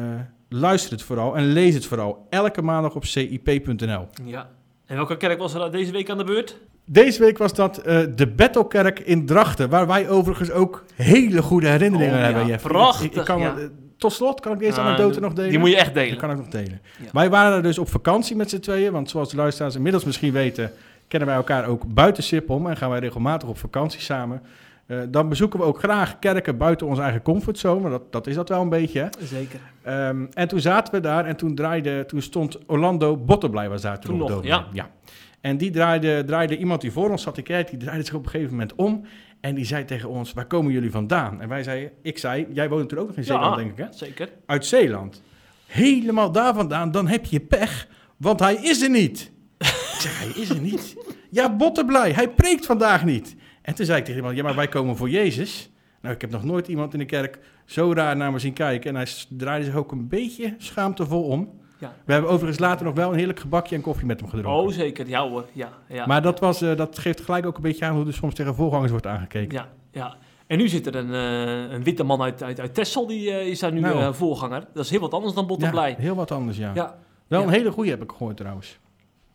luister 0.48 0.92
het 0.92 1.02
vooral 1.02 1.36
en 1.36 1.44
lees 1.44 1.74
het 1.74 1.86
vooral. 1.86 2.26
Elke 2.30 2.62
maandag 2.62 2.94
op 2.94 3.04
cip.nl. 3.04 4.08
Ja. 4.24 4.48
En 4.86 4.96
welke 4.96 5.16
kerk 5.16 5.38
was 5.38 5.54
er 5.54 5.70
deze 5.70 5.92
week 5.92 6.10
aan 6.10 6.18
de 6.18 6.24
beurt? 6.24 6.60
Deze 6.84 7.20
week 7.20 7.38
was 7.38 7.54
dat 7.54 7.78
uh, 7.78 8.00
de 8.14 8.26
Bethelkerk 8.26 8.98
in 8.98 9.26
Drachten, 9.26 9.68
waar 9.68 9.86
wij 9.86 10.08
overigens 10.08 10.50
ook 10.50 10.84
hele 10.94 11.42
goede 11.42 11.68
herinneringen 11.68 12.18
oh, 12.18 12.24
hebben. 12.24 12.46
Ja, 12.46 12.56
prachtig. 12.56 13.06
Ik, 13.06 13.14
ik 13.14 13.24
kan 13.24 13.40
ja. 13.40 13.54
tot 13.96 14.12
slot 14.12 14.40
kan 14.40 14.52
ik 14.52 14.58
deze 14.58 14.80
ah, 14.80 14.86
anekdote 14.86 15.20
nog 15.20 15.32
delen. 15.32 15.50
Die 15.50 15.58
moet 15.58 15.70
je 15.70 15.76
echt 15.76 15.94
delen. 15.94 16.10
Die 16.10 16.18
kan 16.18 16.30
ik 16.30 16.36
nog 16.36 16.48
delen. 16.48 16.80
Ja. 16.98 17.08
Wij 17.12 17.30
waren 17.30 17.56
er 17.56 17.62
dus 17.62 17.78
op 17.78 17.88
vakantie 17.88 18.36
met 18.36 18.50
z'n 18.50 18.58
tweeën, 18.58 18.92
want 18.92 19.10
zoals 19.10 19.30
de 19.30 19.36
luisteraars 19.36 19.74
inmiddels 19.74 20.04
misschien 20.04 20.32
weten, 20.32 20.72
kennen 21.08 21.28
wij 21.28 21.36
elkaar 21.36 21.66
ook 21.66 21.94
buiten 21.94 22.22
Sippel 22.22 22.68
en 22.68 22.76
gaan 22.76 22.90
wij 22.90 22.98
regelmatig 22.98 23.48
op 23.48 23.58
vakantie 23.58 24.00
samen. 24.00 24.42
Uh, 24.86 25.00
dan 25.08 25.28
bezoeken 25.28 25.58
we 25.58 25.64
ook 25.64 25.78
graag 25.78 26.18
kerken 26.18 26.56
buiten 26.56 26.86
onze 26.86 27.02
eigen 27.02 27.22
comfortzone. 27.22 27.90
Dat, 27.90 28.12
dat 28.12 28.26
is 28.26 28.34
dat 28.34 28.48
wel 28.48 28.62
een 28.62 28.68
beetje. 28.68 29.00
Hè? 29.00 29.08
Zeker. 29.26 29.60
Um, 29.86 30.28
en 30.32 30.48
toen 30.48 30.60
zaten 30.60 30.94
we 30.94 31.00
daar 31.00 31.24
en 31.24 31.36
toen, 31.36 31.54
draaide, 31.54 32.04
toen 32.06 32.22
stond 32.22 32.58
Orlando 32.66 33.16
Botterblij 33.16 33.68
was 33.68 33.82
daar 33.82 34.00
toen, 34.00 34.18
toen 34.18 34.30
nog. 34.30 34.44
Ja. 34.44 34.66
ja. 34.72 34.90
En 35.40 35.56
die 35.56 35.70
draaide, 35.70 36.24
draaide 36.26 36.56
iemand 36.56 36.80
die 36.80 36.92
voor 36.92 37.10
ons 37.10 37.22
zat, 37.22 37.34
die 37.34 37.44
kerk, 37.44 37.70
die 37.70 37.78
draaide 37.78 38.04
zich 38.04 38.14
op 38.14 38.24
een 38.24 38.30
gegeven 38.30 38.52
moment 38.52 38.74
om. 38.74 39.06
En 39.40 39.54
die 39.54 39.64
zei 39.64 39.84
tegen 39.84 40.08
ons, 40.08 40.32
waar 40.32 40.46
komen 40.46 40.72
jullie 40.72 40.90
vandaan? 40.90 41.40
En 41.40 41.48
wij 41.48 41.62
zeiden, 41.62 41.90
ik 42.02 42.18
zei, 42.18 42.46
jij 42.52 42.68
woont 42.68 42.82
natuurlijk 42.82 43.00
ook 43.00 43.16
nog 43.16 43.16
in 43.16 43.24
Zeeland, 43.24 43.56
ja, 43.56 43.62
denk 43.62 43.70
ik 43.70 43.84
hè? 43.84 43.92
zeker. 43.92 44.28
Uit 44.46 44.66
Zeeland. 44.66 45.22
Helemaal 45.66 46.32
daar 46.32 46.54
vandaan, 46.54 46.90
dan 46.90 47.08
heb 47.08 47.24
je 47.24 47.40
pech, 47.40 47.88
want 48.16 48.40
hij 48.40 48.54
is 48.54 48.82
er 48.82 48.90
niet. 48.90 49.32
ik 49.58 49.96
zeg, 49.98 50.18
hij 50.18 50.42
is 50.42 50.48
er 50.48 50.60
niet? 50.60 50.96
Ja, 51.30 51.56
Botterblij, 51.56 52.12
hij 52.12 52.28
preekt 52.28 52.66
vandaag 52.66 53.04
niet. 53.04 53.36
En 53.66 53.74
toen 53.74 53.86
zei 53.86 53.98
ik 53.98 54.04
tegen 54.04 54.20
iemand, 54.20 54.36
ja, 54.36 54.42
maar 54.42 54.54
wij 54.54 54.68
komen 54.68 54.96
voor 54.96 55.10
Jezus. 55.10 55.70
Nou, 56.00 56.14
ik 56.14 56.20
heb 56.20 56.30
nog 56.30 56.44
nooit 56.44 56.68
iemand 56.68 56.92
in 56.92 56.98
de 56.98 57.04
kerk 57.04 57.38
zo 57.64 57.92
raar 57.92 58.16
naar 58.16 58.32
me 58.32 58.38
zien 58.38 58.52
kijken. 58.52 58.90
En 58.90 58.96
hij 58.96 59.06
draaide 59.28 59.64
zich 59.64 59.74
ook 59.74 59.92
een 59.92 60.08
beetje 60.08 60.54
schaamtevol 60.58 61.22
om. 61.22 61.50
Ja. 61.78 61.92
We 62.04 62.12
hebben 62.12 62.30
overigens 62.30 62.58
later 62.58 62.84
nog 62.84 62.94
wel 62.94 63.10
een 63.10 63.16
heerlijk 63.16 63.40
gebakje 63.40 63.74
en 63.76 63.80
koffie 63.80 64.06
met 64.06 64.20
hem 64.20 64.28
gedronken. 64.28 64.62
Oh, 64.62 64.72
zeker. 64.72 65.08
Ja 65.08 65.28
hoor. 65.28 65.44
Ja, 65.52 65.68
ja. 65.88 66.06
Maar 66.06 66.22
dat, 66.22 66.40
was, 66.40 66.62
uh, 66.62 66.76
dat 66.76 66.98
geeft 66.98 67.20
gelijk 67.20 67.46
ook 67.46 67.56
een 67.56 67.62
beetje 67.62 67.84
aan 67.84 67.94
hoe 67.94 68.06
er 68.06 68.12
soms 68.12 68.34
tegen 68.34 68.54
voorgangers 68.54 68.90
wordt 68.90 69.06
aangekeken. 69.06 69.58
Ja, 69.58 69.68
ja. 69.90 70.16
En 70.46 70.58
nu 70.58 70.68
zit 70.68 70.86
er 70.86 70.94
een, 70.94 71.10
uh, 71.10 71.72
een 71.72 71.82
witte 71.82 72.02
man 72.02 72.22
uit, 72.22 72.42
uit, 72.42 72.60
uit 72.60 72.74
Texel, 72.74 73.06
die 73.06 73.28
uh, 73.28 73.46
is 73.46 73.58
daar 73.58 73.72
nu 73.72 73.80
nou. 73.80 74.14
voorganger. 74.14 74.66
Dat 74.74 74.84
is 74.84 74.90
heel 74.90 75.00
wat 75.00 75.14
anders 75.14 75.34
dan 75.34 75.46
Botterblij. 75.46 75.90
Ja, 75.90 75.96
heel 75.96 76.14
wat 76.14 76.30
anders, 76.30 76.56
ja. 76.56 76.70
ja. 76.74 76.98
Wel 77.26 77.42
een 77.42 77.48
hele 77.48 77.70
goede 77.70 77.90
heb 77.90 78.02
ik 78.02 78.10
gehoord 78.10 78.36
trouwens. 78.36 78.78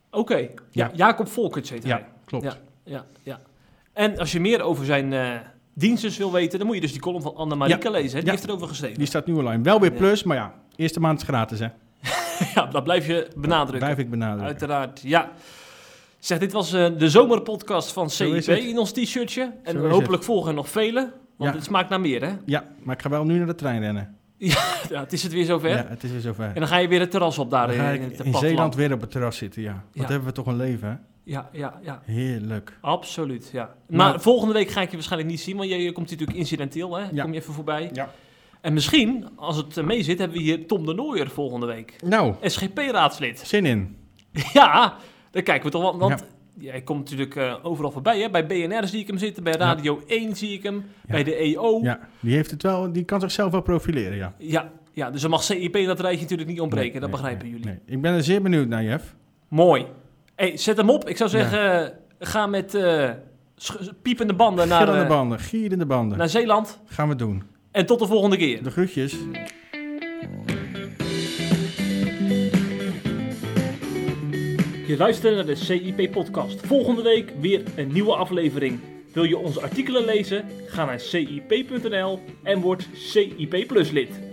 Oké. 0.09 0.19
Okay. 0.19 0.53
Ja. 0.69 0.91
Jacob 0.93 1.27
Volkerts 1.27 1.69
heet 1.69 1.84
hij. 1.84 1.91
Ja, 1.91 2.07
klopt. 2.25 2.43
Ja, 2.43 2.57
ja, 2.84 3.05
ja. 3.23 3.39
En 3.93 4.17
als 4.17 4.31
je 4.31 4.39
meer 4.39 4.61
over 4.61 4.85
zijn 4.85 5.11
uh, 5.11 5.29
diensten 5.73 6.17
wil 6.17 6.31
weten, 6.31 6.57
dan 6.57 6.67
moet 6.67 6.75
je 6.75 6.81
dus 6.81 6.91
die 6.91 7.01
column 7.01 7.21
van 7.21 7.35
Anne 7.35 7.55
Marika 7.55 7.89
ja. 7.89 7.91
lezen. 7.91 8.09
Hè? 8.09 8.23
Die 8.23 8.25
ja. 8.25 8.31
heeft 8.31 8.43
erover 8.43 8.67
geschreven. 8.67 8.97
Die 8.97 9.07
staat 9.07 9.25
nu 9.25 9.33
online. 9.33 9.63
Wel 9.63 9.79
weer 9.79 9.91
plus, 9.91 10.23
maar 10.23 10.37
ja, 10.37 10.53
eerste 10.75 10.99
maand 10.99 11.21
is 11.21 11.27
gratis 11.27 11.59
hè. 11.59 11.67
ja, 12.55 12.65
dat 12.65 12.83
blijf 12.83 13.07
je 13.07 13.27
benadrukken. 13.35 13.79
blijf 13.79 13.97
ik 13.97 14.09
benadrukken. 14.09 14.47
Uiteraard, 14.47 15.01
ja. 15.03 15.31
Zeg, 16.19 16.39
dit 16.39 16.51
was 16.51 16.73
uh, 16.73 16.87
de 16.97 17.09
zomerpodcast 17.09 17.91
van 17.91 18.09
CIP 18.09 18.47
in 18.47 18.77
ons 18.77 18.91
t-shirtje. 18.91 19.53
En 19.63 19.89
hopelijk 19.89 20.23
volgen 20.23 20.49
er 20.49 20.55
nog 20.55 20.69
vele, 20.69 21.11
want 21.37 21.53
het 21.53 21.63
smaakt 21.63 21.89
naar 21.89 22.01
meer 22.01 22.21
hè. 22.21 22.33
Ja, 22.45 22.65
maar 22.83 22.95
ik 22.95 23.01
ga 23.01 23.09
wel 23.09 23.25
nu 23.25 23.37
naar 23.37 23.47
de 23.47 23.55
trein 23.55 23.81
rennen. 23.81 24.15
Ja, 24.89 24.99
het 24.99 25.13
is 25.13 25.23
het 25.23 25.31
weer 25.31 25.45
zover. 25.45 25.69
Ja, 25.69 25.85
het 25.87 26.03
is 26.03 26.11
weer 26.11 26.19
zover. 26.19 26.45
En 26.45 26.53
dan 26.53 26.67
ga 26.67 26.77
je 26.77 26.87
weer 26.87 26.99
het 26.99 27.11
terras 27.11 27.37
op 27.37 27.49
daar 27.49 27.73
in, 27.73 28.01
in, 28.01 28.25
in 28.25 28.33
Zeeland 28.33 28.75
weer 28.75 28.93
op 28.93 29.01
het 29.01 29.11
terras 29.11 29.37
zitten, 29.37 29.61
ja. 29.61 29.83
Wat 29.93 30.09
hebben 30.09 30.27
we 30.27 30.33
toch 30.33 30.45
een 30.45 30.55
leven, 30.55 30.89
hè? 30.89 30.95
Ja, 31.24 31.49
ja, 31.51 31.80
ja. 31.84 32.01
Heerlijk. 32.05 32.78
Absoluut, 32.82 33.49
ja. 33.53 33.76
Maar 33.88 34.22
volgende 34.22 34.53
week 34.53 34.69
ga 34.69 34.82
ik 34.82 34.89
je 34.89 34.95
waarschijnlijk 34.95 35.32
niet 35.32 35.41
zien, 35.41 35.57
want 35.57 35.69
je, 35.69 35.78
je 35.78 35.91
komt 35.91 36.09
natuurlijk 36.09 36.38
incidenteel, 36.38 36.97
hè? 36.97 37.03
Ja. 37.11 37.24
Kom 37.24 37.34
je 37.34 37.39
even 37.39 37.53
voorbij. 37.53 37.89
Ja. 37.93 38.09
En 38.61 38.74
misschien, 38.74 39.28
als 39.36 39.57
het 39.57 39.78
eh, 39.78 39.84
mee 39.84 40.03
zit, 40.03 40.19
hebben 40.19 40.38
we 40.38 40.43
hier 40.43 40.67
Tom 40.67 40.86
de 40.86 40.93
Nooier 40.93 41.30
volgende 41.30 41.65
week. 41.65 41.95
Nou. 42.03 42.34
SGP-raadslid. 42.41 43.39
Zin 43.39 43.65
in. 43.65 43.95
Ja, 44.53 44.97
daar 45.32 45.43
kijken 45.43 45.65
we 45.65 45.72
toch 45.72 45.82
wel, 45.82 45.97
want... 45.97 46.26
Ja. 46.57 46.72
hij 46.72 46.82
komt 46.82 46.99
natuurlijk 46.99 47.36
uh, 47.36 47.55
overal 47.61 47.91
voorbij. 47.91 48.19
Hè? 48.19 48.30
Bij 48.30 48.45
BNR 48.45 48.88
zie 48.88 48.99
ik 48.99 49.07
hem 49.07 49.17
zitten, 49.17 49.43
bij 49.43 49.53
Radio 49.53 50.01
ja. 50.07 50.15
1 50.15 50.36
zie 50.36 50.53
ik 50.53 50.63
hem, 50.63 50.86
bij 51.07 51.24
de 51.24 51.36
EO. 51.36 51.80
Ja, 51.82 51.99
die, 52.19 52.36
heeft 52.36 52.51
het 52.51 52.63
wel, 52.63 52.91
die 52.91 53.03
kan 53.03 53.19
zichzelf 53.19 53.51
wel 53.51 53.61
profileren, 53.61 54.17
ja. 54.17 54.34
Ja, 54.38 54.72
ja 54.93 55.11
dus 55.11 55.22
dan 55.22 55.30
mag 55.30 55.43
CIP 55.43 55.74
dat 55.74 55.99
rijtje 55.99 56.22
natuurlijk 56.22 56.49
niet 56.49 56.61
ontbreken, 56.61 56.91
nee, 56.91 56.99
dat 57.01 57.09
nee, 57.09 57.19
begrijpen 57.19 57.49
jullie. 57.49 57.80
Ik 57.86 58.01
ben 58.01 58.13
er 58.13 58.24
zeer 58.24 58.41
benieuwd 58.41 58.67
naar, 58.67 58.84
Jeff. 58.84 59.15
Mooi. 59.47 59.86
Hey, 60.36 60.57
zet 60.57 60.77
hem 60.77 60.89
op. 60.89 61.09
Ik 61.09 61.17
zou 61.17 61.29
zeggen, 61.29 61.59
ja. 61.59 61.93
ga 62.19 62.47
met 62.47 62.75
uh, 62.75 63.09
piepende 64.01 64.34
banden 64.34 64.67
naar... 64.67 64.82
Gillende 64.82 65.03
uh, 65.03 65.09
banden, 65.09 65.39
gierende 65.39 65.86
banden. 65.86 66.17
Naar 66.17 66.29
Zeeland. 66.29 66.79
Gaan 66.86 67.09
we 67.09 67.15
doen. 67.15 67.43
En 67.71 67.86
tot 67.86 67.99
de 67.99 68.07
volgende 68.07 68.38
keer. 68.38 68.63
De 68.63 68.71
groetjes. 68.71 69.17
Je 74.88 74.97
luistert 74.97 75.36
naar 75.36 75.45
de 75.45 75.55
CIP-podcast. 75.55 76.65
Volgende 76.65 77.01
week 77.01 77.34
weer 77.39 77.63
een 77.75 77.91
nieuwe 77.91 78.15
aflevering. 78.15 78.79
Wil 79.13 79.23
je 79.23 79.38
onze 79.38 79.61
artikelen 79.61 80.05
lezen? 80.05 80.45
Ga 80.65 80.86
naar 80.86 80.99
cip.nl 80.99 82.19
en 82.43 82.59
word 82.59 82.88
CIP 82.93 83.67
Plus 83.67 83.91
lid. 83.91 84.30